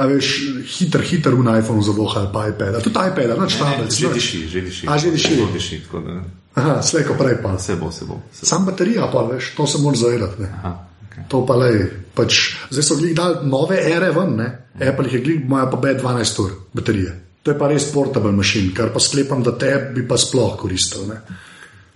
A 0.00 0.06
veš, 0.08 0.28
hiter, 0.64 1.02
hiter 1.04 1.34
v 1.36 1.44
iPhonu 1.60 1.82
zavohajo, 1.84 2.30
pa 2.32 2.48
iPad. 2.48 2.78
A 2.78 2.80
tudi 2.80 2.96
iPad, 2.96 3.36
noč 3.36 3.58
tam. 3.60 3.84
Že 3.84 4.12
diši, 4.16 4.38
že 4.48 4.60
diši. 4.64 4.84
A, 4.88 4.96
že 4.96 5.12
diši. 5.12 5.34
Zelo 5.36 5.48
diši, 5.52 5.80
tako 5.84 6.00
da 6.06 6.22
Aha, 6.54 6.82
slejko 6.82 7.14
prej 7.14 7.36
pa. 7.42 7.58
se 7.58 7.76
bo, 7.76 7.92
se 7.92 8.04
bo. 8.04 8.20
Se 8.32 8.40
bo. 8.40 8.46
Sam 8.46 8.64
baterija, 8.66 9.10
pa 9.12 9.22
veš, 9.22 9.54
to 9.56 9.66
se 9.66 9.78
moraš 9.78 9.98
zavedati. 9.98 10.42
Aha, 10.42 10.72
okay. 11.06 11.28
To 11.28 11.46
pa 11.46 11.54
le, 11.54 11.90
pač, 12.14 12.56
zdaj 12.70 12.82
so 12.82 12.96
glih 12.96 13.14
dali 13.14 13.46
nove 13.48 13.78
ere 13.78 14.10
ven, 14.10 14.34
ne? 14.36 14.48
Apple 14.80 15.06
jih 15.06 15.14
je 15.14 15.20
glih, 15.20 15.44
imajo 15.44 15.70
pa 15.70 15.76
B12 15.76 16.40
ur 16.42 16.56
baterije. 16.72 17.12
To 17.42 17.52
je 17.54 17.58
pa 17.58 17.68
res 17.68 17.86
portable 17.92 18.32
mašin, 18.32 18.72
kar 18.76 18.90
pa 18.92 19.00
sklepam, 19.00 19.42
da 19.42 19.54
te 19.58 19.70
bi 19.94 20.04
pa 20.08 20.18
sploh 20.20 20.56
koristil, 20.60 21.06
ne? 21.08 21.20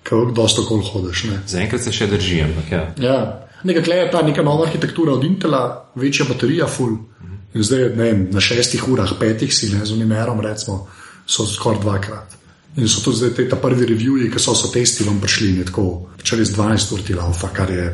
Ker 0.04 0.30
dosta 0.36 0.62
kol 0.68 0.84
hodiš, 0.84 1.24
ne? 1.30 1.40
Zaenkrat 1.48 1.82
se 1.82 1.92
še 1.92 2.06
drži, 2.08 2.40
ampak 2.44 2.70
ja. 2.72 2.84
Ja, 3.00 3.18
nekaj 3.64 3.90
je 3.98 4.06
ta 4.12 4.22
neka 4.22 4.44
nova 4.46 4.68
arhitektura 4.68 5.16
od 5.16 5.24
Intela, 5.24 5.64
večja 5.96 6.28
baterija, 6.28 6.68
full. 6.70 6.96
In 7.54 7.62
zdaj, 7.62 7.88
vem, 7.94 8.28
na 8.34 8.40
šestih 8.42 8.88
urah, 8.90 9.12
petih 9.18 9.52
si 9.54 9.70
ne 9.70 9.84
z 9.86 9.94
unimerom, 9.94 10.40
recimo, 10.42 10.88
so 11.26 11.46
skoraj 11.46 11.80
dvakrat. 11.82 12.34
In 12.76 12.88
so 12.90 13.04
tudi 13.04 13.20
zdaj 13.20 13.34
te 13.36 13.44
ta 13.48 13.56
prvi 13.62 13.86
reviewi, 13.86 14.26
ki 14.32 14.40
so 14.42 14.56
so 14.58 14.66
testi 14.74 15.06
vam 15.06 15.20
prišli, 15.22 15.52
in 15.54 15.68
tako, 15.68 15.84
če 16.18 16.40
res 16.40 16.50
12 16.56 16.94
ur 16.96 17.04
ti 17.06 17.14
laufa, 17.14 17.52
kar 17.54 17.70
je 17.70 17.84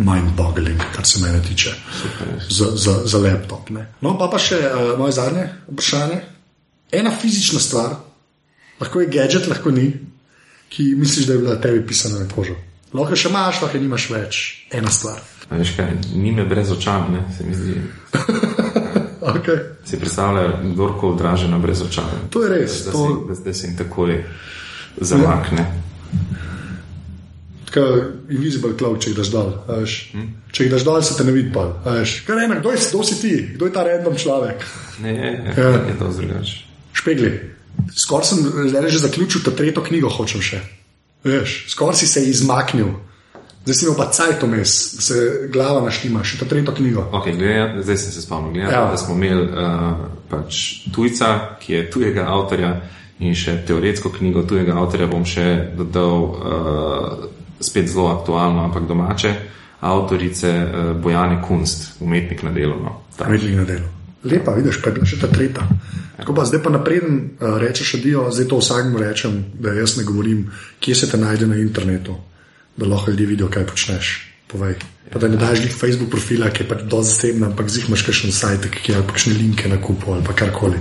mind-boggling, 0.00 0.80
kar 0.94 1.04
se 1.04 1.20
mene 1.20 1.42
tiče, 1.44 1.74
za, 2.48 2.70
za, 2.72 2.94
za 3.04 3.20
laptop. 3.20 3.68
Ne. 3.76 3.84
No, 4.00 4.14
pa 4.16 4.30
pa 4.32 4.40
še 4.40 4.56
uh, 4.56 4.94
moje 4.96 5.18
zadnje 5.18 5.44
vprašanje. 5.68 6.22
Ena 6.96 7.12
fizična 7.12 7.60
stvar, 7.60 7.98
lahko 8.80 9.04
je 9.04 9.10
gadget, 9.12 9.50
lahko 9.52 9.74
ni, 9.74 9.90
ki 10.72 10.94
misliš, 10.96 11.28
da 11.28 11.36
je 11.36 11.44
bila 11.44 11.58
tebi 11.60 11.84
pisana 11.86 12.22
na 12.24 12.30
kožo. 12.32 12.56
Lahko 12.96 13.18
še 13.20 13.28
imaš, 13.28 13.60
lahko 13.66 13.82
nimaš 13.84 14.08
več. 14.14 14.40
Ena 14.72 14.88
stvar. 14.90 15.20
A 15.50 15.60
Veš 15.60 15.76
kaj, 15.76 15.92
ni 16.16 16.32
me 16.32 16.48
brez 16.48 16.72
očal, 16.72 17.10
ne, 17.12 17.26
se 17.36 17.44
mi 17.44 17.58
zdi. 17.58 17.76
Okay. 19.20 19.58
Si 19.84 19.98
predstavlja, 20.00 20.60
kdorkoli 20.72 21.18
dražena 21.18 21.58
brez 21.58 21.82
očal. 21.82 22.04
To 22.30 22.42
je 22.44 22.48
res. 22.48 22.84
Da, 22.86 22.92
To, 22.92 23.06
se, 23.06 23.42
da, 23.42 23.44
da 23.44 23.54
se 23.54 23.66
jim 23.66 23.76
takole 23.76 24.24
zamakne. 25.00 25.66
Tako 27.70 27.84
invisible 28.32 28.72
cloud, 28.78 28.98
če 29.02 29.12
jih 29.12 29.18
daš 29.18 29.30
a 29.36 29.76
veš. 29.78 29.96
Če 30.50 30.64
jih 30.64 30.72
daš 30.72 30.86
dol, 30.88 31.02
se 31.02 31.14
te 31.18 31.24
ne 31.24 31.34
vidi. 31.36 31.52
Kaj 31.52 32.44
ena, 32.44 32.56
kdo, 32.58 32.72
je, 32.74 32.80
kdo 32.88 33.04
si 33.06 33.20
ti, 33.20 33.34
kdo 33.54 33.68
je 33.68 33.74
ta 33.76 33.84
random 33.86 34.16
človek? 34.16 34.64
Ne, 35.04 35.12
je, 35.14 35.30
je, 35.30 35.54
Ja. 35.56 35.68
je 35.86 35.94
to 35.98 36.08
drugače. 36.16 36.56
Špegli. 36.92 37.30
Skoraj 37.94 38.26
sem 38.26 38.42
že 38.88 38.98
zaključil, 38.98 39.44
ta 39.44 39.54
tretjo 39.54 39.84
knjigo 39.86 40.10
hočem 40.10 40.42
še. 40.42 40.60
Skoraj 41.68 42.00
si 42.02 42.06
se 42.06 42.24
izmaknil. 42.26 42.90
Zdaj 43.60 43.74
si 43.74 43.84
imel 43.84 43.96
pa 43.96 44.06
cajt 44.08 44.42
vmes, 44.42 44.70
da 44.94 45.02
se 45.02 45.16
glava 45.52 45.82
naštima, 45.84 46.22
še 46.24 46.38
ta 46.38 46.46
tretjo 46.46 46.72
knjigo. 46.72 47.02
Okay, 47.12 47.36
gleda, 47.36 47.82
zdaj 47.82 47.96
sem 47.98 48.12
se 48.12 48.22
spomnil, 48.22 48.54
gleda, 48.54 48.70
Ja. 48.70 48.78
ja. 48.78 48.90
da 48.90 48.96
smo 48.96 49.14
imeli 49.14 49.42
uh, 49.44 49.92
pač 50.30 50.60
tujca, 50.90 51.28
ki 51.58 51.72
je 51.72 51.82
tujega 51.90 52.24
avtorja 52.26 52.70
in 53.20 53.34
še 53.34 53.58
teoretsko 53.68 54.08
knjigo 54.10 54.42
tujega 54.42 54.72
avtorja 54.74 55.06
bom 55.06 55.24
še 55.24 55.44
dodal 55.76 56.16
uh, 56.24 57.28
spet 57.60 57.88
zelo 57.88 58.08
aktualno, 58.10 58.64
ampak 58.64 58.88
domače, 58.88 59.34
avtorice 59.80 60.48
uh, 60.50 60.70
Bojane 60.96 61.42
Kunst, 61.42 62.00
umetnik 62.00 62.42
na 62.42 62.50
delu. 62.50 62.80
No. 62.80 62.96
Ta- 63.16 63.28
Vedeli 63.28 63.56
na 63.56 63.64
delu. 63.64 63.84
Lepa, 64.24 64.52
vidiš, 64.52 64.80
pa 64.80 64.88
je 64.88 64.94
bila 64.94 65.06
še 65.06 65.16
ta 65.18 65.28
tretja. 65.28 65.64
Tako 66.16 66.34
pa 66.34 66.44
zdaj 66.44 66.60
pa 66.60 66.70
napreden 66.70 67.14
uh, 67.36 67.54
rečeš, 67.56 67.94
adijo, 67.94 68.26
zdaj 68.30 68.48
to 68.48 68.58
vsakmu 68.58 68.98
rečem, 68.98 69.38
da 69.54 69.72
jaz 69.72 69.94
ne 69.96 70.04
govorim, 70.04 70.42
kje 70.78 70.94
se 70.94 71.08
te 71.08 71.16
najde 71.16 71.46
na 71.46 71.56
internetu, 71.56 72.16
da 72.76 72.86
lahko 72.86 73.10
ljudje 73.10 73.26
vidijo, 73.26 73.48
kaj 73.48 73.66
počneš. 73.66 74.26
povej. 74.50 74.74
Pa 75.12 75.18
da 75.18 75.28
ne 75.28 75.36
daš 75.36 75.58
jih 75.58 75.74
Facebook 75.74 76.10
profila, 76.10 76.50
ki 76.50 76.62
je 76.62 76.68
pač 76.68 76.80
dosti 76.82 77.12
zasebna, 77.12 77.46
ampak 77.46 77.68
zih 77.70 77.88
imaš 77.88 78.02
kakšen 78.02 78.32
sajt, 78.32 78.66
ki 78.70 78.92
je 78.92 79.02
kakšne 79.06 79.34
linke 79.34 79.68
na 79.68 79.78
kupu 79.82 80.12
ali 80.12 80.24
pa 80.26 80.32
karkoli. 80.32 80.78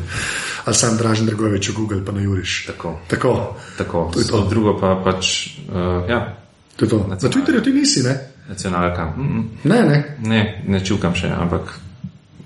Ali 0.65 0.75
sam 0.75 0.97
dražen 0.97 1.25
Dragovič 1.25 1.69
v 1.69 1.73
Google, 1.73 2.05
pa 2.05 2.11
na 2.11 2.21
Juriš. 2.21 2.65
Tako. 2.65 2.99
Tako. 3.07 3.57
Tako, 3.77 4.09
To 4.13 4.19
je 4.19 4.27
to. 4.27 4.47
drugo 4.49 4.73
pa 4.79 5.01
pač, 5.05 5.47
uh, 5.69 6.09
ja, 6.09 6.35
To 6.75 6.85
je 6.85 6.89
to. 6.89 7.05
Na 7.09 7.15
Twitterju 7.15 7.61
ti 7.63 7.71
nisi, 7.71 8.03
ne? 8.03 8.17
nacionalka. 8.49 9.05
Mm 9.05 9.29
-mm. 9.29 9.43
Ne, 9.63 9.81
ne. 9.83 10.17
Ne, 10.19 10.63
ne 10.67 10.85
čukam 10.85 11.15
še, 11.15 11.27
ampak 11.27 11.79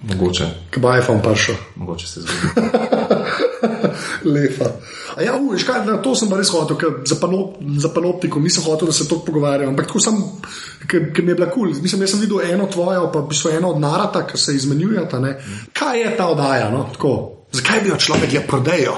mogoče, 0.04 0.48
Kaj 0.70 0.96
je 0.96 1.00
iPhone 1.00 1.22
prišel? 1.24 1.56
mogoče 1.76 2.08
se 2.08 2.22
zgodi. 2.22 2.68
Lepa. 4.26 4.72
A 5.16 5.24
Ja, 5.24 5.36
u, 5.38 5.52
veš 5.52 5.66
kaj, 5.68 5.84
na 5.86 5.98
to 6.02 6.16
sem 6.16 6.30
pa 6.30 6.40
res 6.40 6.52
hotel, 6.54 7.04
za, 7.06 7.18
panop, 7.22 7.60
za 7.78 7.92
panoptikom 7.94 8.44
nisem 8.44 8.64
hotel, 8.64 8.90
da 8.92 8.96
se 8.96 9.08
to 9.08 9.20
pogovarjam, 9.26 9.74
ampak 9.74 9.88
tako 9.92 10.00
sem, 10.00 10.18
ker 10.88 11.24
mi 11.24 11.32
je 11.32 11.36
bila 11.36 11.50
kul. 11.52 11.72
Cool. 11.74 11.84
Mislim, 11.84 12.02
jaz 12.02 12.16
sem 12.16 12.24
videl 12.24 12.42
eno 12.54 12.68
tvojo, 12.72 13.10
pa 13.14 13.22
v 13.22 13.30
bistvu 13.30 13.54
eno 13.58 13.76
od 13.76 13.82
narata, 13.82 14.26
ki 14.28 14.38
se 14.38 14.56
izmenjujeta. 14.56 15.20
Ne? 15.20 15.38
Kaj 15.74 16.02
je 16.02 16.18
ta 16.18 16.28
oddaja? 16.34 16.72
No? 16.74 16.88
Tako, 16.94 17.14
Zakaj 17.54 17.84
bi 17.86 17.90
jo 17.90 17.98
človek 18.02 18.34
je 18.34 18.42
prodajal? 18.48 18.98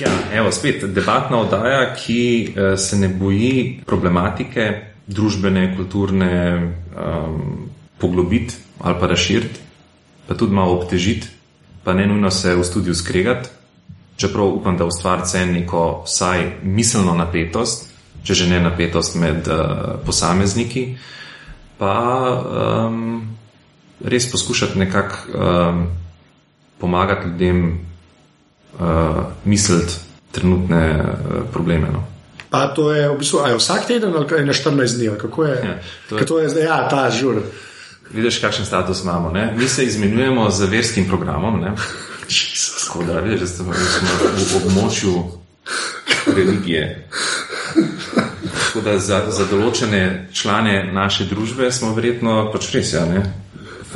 Ja, 0.00 0.10
evo, 0.32 0.50
spet 0.52 0.84
debatna 0.94 1.40
oddaja, 1.40 1.94
ki 1.94 2.22
eh, 2.46 2.76
se 2.78 2.98
ne 2.98 3.08
boji 3.08 3.82
problematike 3.86 4.66
družbene, 5.06 5.68
kulturne 5.76 6.30
um, 6.58 7.68
poglobiti 7.98 8.54
ali 8.82 8.98
pa 9.00 9.06
razširiti, 9.06 9.60
pa 10.26 10.34
tudi 10.34 10.54
malo 10.54 10.74
obtežiti, 10.80 11.28
pa 11.84 11.94
ne 11.94 12.06
nujno 12.06 12.30
se 12.30 12.54
v 12.54 12.64
studiu 12.64 12.94
skregati. 12.94 13.48
Čeprav 14.16 14.46
upam, 14.46 14.76
da 14.76 14.84
ustvarja 14.84 15.46
neko 15.46 16.02
vsaj 16.06 16.58
miselno 16.62 17.14
napetost, 17.14 17.90
če 18.24 18.34
že 18.34 18.46
ne 18.48 18.60
napetost 18.60 19.14
med 19.14 19.48
uh, 19.48 20.00
posamezniki, 20.06 20.96
pa 21.78 21.92
um, 22.88 23.36
res 24.04 24.30
poskušati 24.32 24.78
nekako 24.78 25.16
um, 25.28 25.86
pomagati 26.78 27.28
ljudem 27.28 27.78
uh, 28.80 28.86
misliti 29.44 29.92
trenutne 30.32 31.00
uh, 31.00 31.44
probleme. 31.52 31.88
No. 31.92 32.04
pa 32.50 32.66
to 32.68 32.92
je 32.92 33.08
v 33.08 33.18
bistvu, 33.18 33.38
a 33.44 33.48
je 33.48 33.56
vsak 33.56 33.86
teden 33.86 34.14
ali 34.16 34.46
na 34.46 34.52
14 34.52 34.96
dni, 34.96 35.08
ali 35.08 35.18
kako 35.18 35.44
je? 35.44 35.56
Ja, 35.64 35.78
to 36.08 36.18
je- 36.18 36.26
to 36.26 36.38
je 36.38 36.48
zdaj, 36.48 36.64
ja, 36.64 36.88
ta 36.88 37.10
žur. 37.10 37.42
Vidiš, 38.10 38.38
kakšen 38.38 38.64
status 38.64 39.02
imamo. 39.02 39.30
Ne? 39.30 39.54
Mi 39.58 39.68
se 39.68 39.84
izmenjujemo 39.84 40.50
z 40.50 40.64
verskim 40.64 41.08
programom. 41.08 41.60
Ne? 41.60 41.74
Tako 42.86 43.04
da 43.04 43.20
vidiš, 43.20 43.40
da 43.40 43.46
smo 43.46 43.72
v 43.72 44.60
območju 44.66 45.14
religije. 46.36 47.08
Tako 48.54 48.80
da 48.84 48.98
za, 48.98 49.22
za 49.30 49.44
določene 49.50 50.28
člane 50.32 50.92
naše 50.92 51.24
družbe 51.24 51.72
smo 51.72 51.94
verjetno 51.94 52.50
pač 52.52 52.70
res 52.74 52.92
ja, 52.92 53.04
ne? 53.08 53.24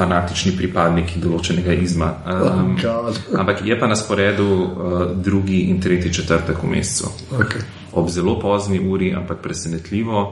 fanatični 0.01 0.55
pripadniki 0.57 1.21
določenega 1.21 1.75
izma. 1.77 2.11
Um, 2.25 2.77
God. 2.81 3.19
ampak 3.37 3.65
je 3.67 3.77
pa 3.77 3.89
na 3.91 3.99
sporedu 3.99 4.47
uh, 4.49 5.03
drugi 5.13 5.67
in 5.69 5.81
tretji 5.83 6.13
četrtek 6.21 6.63
v 6.63 6.71
mesecu. 6.77 7.11
Okay. 7.37 7.67
Ob 7.93 8.09
zelo 8.09 8.39
pozni 8.41 8.81
uri, 8.81 9.13
ampak 9.17 9.43
presenetljivo, 9.45 10.23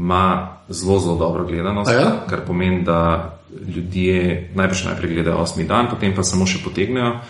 ima 0.00 0.24
zelo, 0.68 0.98
zelo 0.98 1.16
dobro 1.20 1.44
gledanost, 1.46 1.90
A 1.90 1.94
ja? 1.94 2.10
kar 2.30 2.42
pomeni, 2.46 2.82
da 2.82 3.38
ljudje 3.76 4.50
najprej 4.54 4.86
najprej 4.86 5.14
gledajo 5.14 5.42
osmi 5.42 5.64
dan, 5.64 5.90
potem 5.90 6.14
pa 6.14 6.22
samo 6.22 6.46
še 6.46 6.62
potegnejo. 6.64 7.20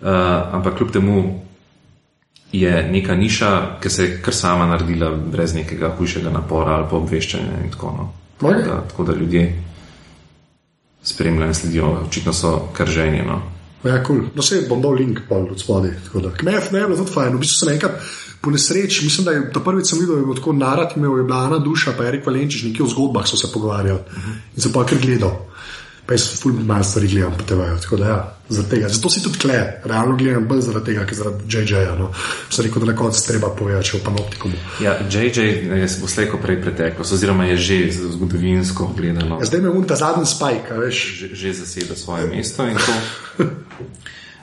Uh, 0.00 0.08
ampak 0.56 0.78
kljub 0.78 0.92
temu 0.92 1.40
je 2.52 2.70
neka 2.92 3.14
niša, 3.14 3.78
ki 3.80 3.90
se 3.90 4.04
je 4.04 4.22
kar 4.22 4.34
sama 4.34 4.66
naredila, 4.66 5.10
brez 5.10 5.54
nekega 5.54 5.92
hujšega 5.98 6.30
napora 6.30 6.80
ali 6.80 6.88
pa 6.90 6.96
obveščanja. 6.96 7.60
In 7.64 7.70
tako, 7.70 7.92
no. 7.96 8.12
Ok. 8.40 8.40
tako, 8.40 8.68
da, 8.68 8.80
tako 8.88 9.04
da 9.04 9.14
ljudje 9.14 9.44
spremljajo 11.02 11.48
in 11.48 11.54
sledijo, 11.54 11.92
očitno 12.08 12.32
so 12.32 12.68
kar 12.72 12.88
ženje. 12.88 13.22
No. 13.26 13.42
Ja, 13.84 14.02
cool. 14.04 14.26
No, 14.34 14.42
se 14.42 14.64
bom 14.68 14.82
dal 14.82 14.98
link 14.98 15.20
pol 15.28 15.46
od 15.50 15.60
spodaj. 15.60 15.94
tako 16.04 16.20
da. 16.20 16.30
Kmef, 16.30 16.72
ne, 16.72 16.78
je 16.78 16.86
bilo 16.86 16.96
tudi 16.96 17.12
fajn. 17.12 17.36
V 17.36 17.40
bistvu 17.40 17.64
sem 17.64 17.74
enkrat 17.74 18.02
po 18.40 18.50
nesreči, 18.50 19.04
mislim, 19.04 19.24
da 19.24 19.30
je 19.30 19.52
to 19.52 19.60
prvič 19.60 19.90
sem 19.90 19.98
videl, 20.00 20.16
da 20.16 20.30
je 20.30 20.40
tako 20.40 20.52
narad, 20.52 20.96
imel 20.96 21.18
je 21.18 21.24
bila 21.24 21.44
Ana 21.44 21.58
Duša, 21.58 21.92
pa 21.98 22.06
Erik 22.08 22.26
Valenčič, 22.26 22.62
nekje 22.62 22.84
v 22.84 22.88
zgodbah 22.88 23.28
so 23.28 23.36
se 23.36 23.52
pogovarjali. 23.52 24.00
In 24.56 24.62
sem 24.62 24.72
pa 24.72 24.84
kar 24.86 24.98
gledal. 24.98 25.46
Pa 26.06 26.16
jaz 26.16 26.40
ful 26.40 26.52
malo 26.66 26.84
stvari 26.84 27.06
gledam 27.08 27.34
po 27.38 27.44
TV-ju. 27.44 27.98
Da 27.98 28.06
ja, 28.06 28.36
zaradi 28.48 28.70
tega. 28.70 28.88
Zato 28.88 29.10
si 29.10 29.22
tudi 29.22 29.38
kle, 29.38 29.58
realno 29.84 30.16
gledam 30.16 30.48
bolj 30.48 30.64
zaradi 30.66 30.86
tega, 30.86 31.04
ker 31.06 31.14
zaradi 31.14 31.44
JJ-ja. 31.46 31.92
No. 31.98 32.08
Sem 32.50 32.64
rekel, 32.66 32.82
da 32.82 32.88
na 32.90 32.96
koncu 32.98 33.20
treba 33.28 33.52
povedati, 33.54 33.90
če 33.92 33.98
v 33.98 34.02
panoptikumu. 34.08 34.62
Ja, 34.82 34.96
JJ 35.06 35.38
je 35.84 35.90
bo 36.00 36.08
slejko 36.10 36.40
prej 36.42 36.58
preteklost, 36.64 37.14
oziroma 37.14 37.46
je 37.52 37.56
že 37.56 37.78
zgodovinsko 37.92 38.90
gledano. 38.96 39.38
Ja, 39.38 39.46
zdaj 39.52 39.62
me 39.68 39.70
unta 39.70 40.00
zadnji 40.00 40.26
spajk, 40.26 40.72
a 40.72 40.80
veš. 40.80 41.04
že, 41.20 41.30
že 41.34 41.52
zaseda 41.60 41.94
svoje 41.94 42.26
mesto. 42.26 42.66
in 42.66 42.80
to 42.80 42.92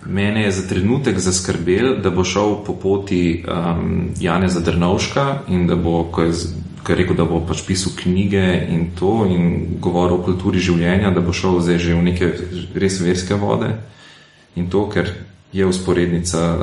Mene 0.09 0.43
je 0.43 0.51
za 0.51 0.67
trenutek 0.69 1.19
zaskrbel, 1.19 1.97
da 2.01 2.09
bo 2.09 2.23
šel 2.23 2.63
po 2.65 2.75
poti 2.79 3.43
um, 3.43 4.09
Jana 4.19 4.47
Zadrnovška 4.47 5.41
in 5.47 5.67
da 5.67 5.75
bo, 5.75 6.03
ko 6.11 6.23
je, 6.23 6.31
ko 6.83 6.91
je 6.91 6.95
rekel, 6.95 7.15
da 7.15 7.25
bo 7.25 7.41
pač 7.47 7.65
pisal 7.67 7.91
knjige 7.95 8.67
in 8.69 8.91
to 8.95 9.25
in 9.29 9.77
govoril 9.83 10.21
o 10.21 10.23
kulturi 10.23 10.63
življenja, 10.63 11.11
da 11.11 11.21
bo 11.21 11.35
šel 11.35 11.59
zdaj 11.61 11.79
že 11.83 11.95
v 11.95 12.03
neke 12.07 12.31
res 12.75 13.01
verske 13.03 13.35
vode 13.35 13.73
in 14.55 14.69
to, 14.71 14.87
ker 14.89 15.11
je 15.51 15.65
usporednica 15.67 16.43
uh, 16.55 16.61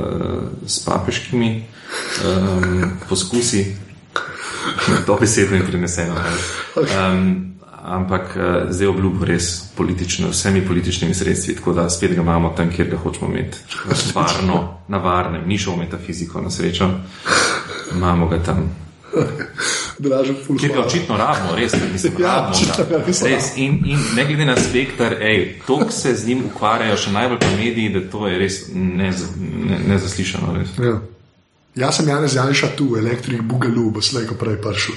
s 0.66 0.80
papeškimi 0.84 1.50
um, 2.24 2.98
poskusi, 3.08 3.66
to 5.06 5.18
besedno 5.20 5.60
in 5.60 5.66
preneseno. 5.68 6.14
ne. 6.14 6.84
Um, 6.96 7.53
ampak 7.84 8.36
uh, 8.36 8.44
zdaj 8.72 8.88
obljubo 8.88 9.24
res 9.28 9.50
politično, 9.76 10.30
vsemi 10.32 10.62
političnimi 10.66 11.14
sredstvi, 11.14 11.54
tako 11.58 11.72
da 11.76 11.88
spet 11.90 12.14
ga 12.16 12.22
imamo 12.22 12.54
tam, 12.56 12.70
kjer 12.72 12.88
ga 12.90 12.96
hočemo 12.96 13.28
imeti. 13.30 13.58
Varno, 14.14 14.78
na 14.88 14.98
varnem, 14.98 15.44
ni 15.46 15.58
šel 15.58 15.76
v 15.76 15.84
metafiziko, 15.84 16.40
na 16.40 16.50
srečo. 16.50 16.88
Imamo 17.94 18.28
ga 18.28 18.40
tam. 18.42 18.64
Dražen 19.98 20.36
ful. 20.46 20.58
Kjer 20.58 20.72
ga 20.74 20.80
očitno 20.86 21.16
rabimo, 21.16 21.54
res, 21.56 21.74
mislim, 21.92 22.12
Ja, 22.18 22.34
rabimo 22.34 22.56
očitno 22.56 22.84
ga 22.90 22.98
ga. 22.98 23.04
res 23.06 23.22
Res, 23.22 23.52
in, 23.56 23.78
in 23.86 24.00
ne 24.16 24.24
glede 24.24 24.44
na 24.48 24.56
spektr, 24.56 25.16
ej, 25.20 25.60
to 25.66 25.78
se 25.90 26.14
z 26.14 26.26
njim 26.26 26.46
ukvarjajo 26.48 26.96
še 26.96 27.12
najbolj 27.14 27.38
pa 27.38 27.50
mediji, 27.56 27.92
da 27.94 28.02
to 28.10 28.26
je 28.28 28.38
res 28.38 28.62
nezaslišano. 28.74 29.68
Ne, 29.70 29.78
nezaslišano, 29.92 30.56
res. 30.58 30.78
Ja. 30.82 30.96
Jaz 31.74 31.96
sem 31.98 32.08
Janez 32.08 32.34
Janša 32.34 32.68
tu, 32.78 32.92
elektrik 32.98 33.42
Bugalu, 33.42 33.88
bo 33.90 34.02
slejko 34.02 34.34
prej 34.38 34.60
prišel. 34.62 34.94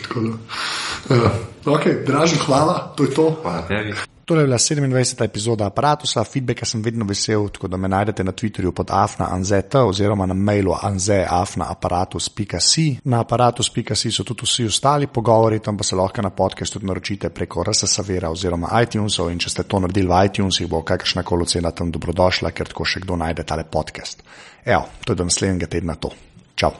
Tako 1.04 1.16
da. 1.16 1.24
Ja. 1.24 1.32
Ok, 1.74 1.84
dražen, 2.06 2.40
hvala, 2.46 2.94
to 2.96 3.04
je 3.04 3.14
to. 3.14 3.38
Hvala 3.42 3.68
tebi. 3.68 3.94
To 4.28 4.36
je 4.36 4.46
bila 4.46 4.58
27. 4.58 5.24
epizoda 5.24 5.66
aparata, 5.66 6.24
feedbacka 6.24 6.66
sem 6.66 6.82
vedno 6.84 7.06
vesel, 7.06 7.50
tako 7.50 7.68
da 7.68 7.78
me 7.78 7.88
najdete 7.88 8.24
na 8.24 8.32
Twitterju 8.32 8.72
pod 8.72 8.88
afna.anzeta 8.92 9.86
oziroma 9.86 10.26
na 10.26 10.34
mailu 10.34 10.76
anzeafna.aparatus.si. 10.82 12.98
Na 13.04 13.20
aparatus.si 13.20 14.12
so 14.12 14.24
tudi 14.24 14.42
vsi 14.44 14.66
ostali 14.66 15.08
pogovori, 15.08 15.60
tam 15.60 15.78
pa 15.78 15.84
se 15.84 15.96
lahko 15.96 16.22
na 16.22 16.30
podcast 16.30 16.74
tudi 16.74 16.86
naročite 16.86 17.30
preko 17.30 17.64
RSS-a 17.64 18.30
oziroma 18.30 18.82
iTunesov 18.84 19.32
in 19.32 19.40
če 19.40 19.50
ste 19.50 19.64
to 19.64 19.80
naredili 19.80 20.08
v 20.08 20.26
iTunesih, 20.26 20.68
bo 20.68 20.84
kakršna 20.84 21.24
koli 21.24 21.42
ocena 21.48 21.72
tam 21.72 21.92
dobrodošla, 21.92 22.52
ker 22.52 22.68
tako 22.68 22.86
še 22.86 23.00
kdo 23.08 23.16
najde 23.16 23.44
tale 23.44 23.64
podcast. 23.64 24.24
Evo, 24.66 24.84
to 25.06 25.14
je 25.14 25.16
do 25.16 25.24
naslednjega 25.24 25.68
tedna 25.68 25.96
to. 25.96 26.12
Čau! 26.56 26.72